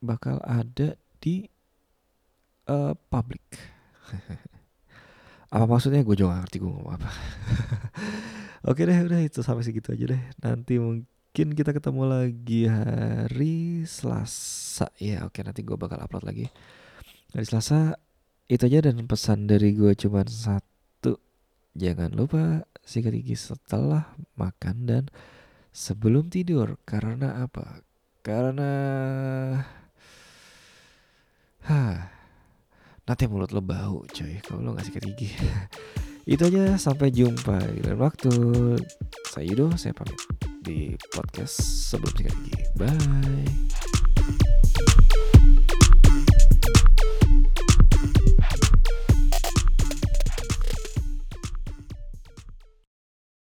bakal 0.00 0.40
ada 0.42 0.96
di 1.20 1.44
uh, 2.66 2.96
public. 3.12 3.44
apa 5.54 5.66
maksudnya 5.66 6.06
gue 6.06 6.16
juga 6.16 6.40
ngerti 6.40 6.56
gue 6.62 6.70
ngomong 6.70 6.94
apa. 6.96 7.10
Oke 8.60 8.84
deh 8.84 8.92
udah 8.92 9.24
itu 9.24 9.40
sampai 9.40 9.64
segitu 9.64 9.96
aja 9.96 10.12
deh. 10.12 10.22
Nanti 10.44 10.76
mungkin 10.76 11.48
kita 11.56 11.72
ketemu 11.72 12.02
lagi 12.04 12.68
hari 12.68 13.88
Selasa 13.88 14.92
ya. 15.00 15.24
Oke 15.24 15.40
nanti 15.40 15.64
gue 15.64 15.80
bakal 15.80 15.96
upload 15.96 16.28
lagi 16.28 16.52
hari 17.32 17.46
Selasa. 17.48 17.96
Itu 18.52 18.68
aja 18.68 18.84
dan 18.84 19.00
pesan 19.08 19.48
dari 19.48 19.72
gue 19.72 19.96
cuma 19.96 20.28
satu. 20.28 21.16
Jangan 21.72 22.12
lupa 22.12 22.68
sikat 22.84 23.16
gigi 23.16 23.32
setelah 23.32 24.12
makan 24.36 24.76
dan 24.84 25.04
sebelum 25.72 26.28
tidur. 26.28 26.76
Karena 26.84 27.40
apa? 27.40 27.80
Karena 28.20 28.72
Hah, 31.64 32.12
nanti 33.08 33.24
mulut 33.24 33.56
lo 33.56 33.64
bau 33.64 34.04
coy 34.04 34.36
kalau 34.44 34.60
lo 34.60 34.76
gak 34.76 34.84
sikat 34.84 35.04
gigi. 35.16 35.32
Itu 36.30 36.46
aja 36.46 36.78
sampai 36.78 37.10
jumpa 37.10 37.58
di 37.74 37.82
lain 37.82 37.98
waktu. 37.98 38.30
Saya 39.34 39.44
Yudo, 39.50 39.74
saya 39.74 39.90
pamit 39.90 40.14
di 40.62 40.94
podcast 41.10 41.58
sebelum 41.90 42.14
sikat 42.14 42.34
gigi. 42.46 42.62
Bye. 42.78 43.79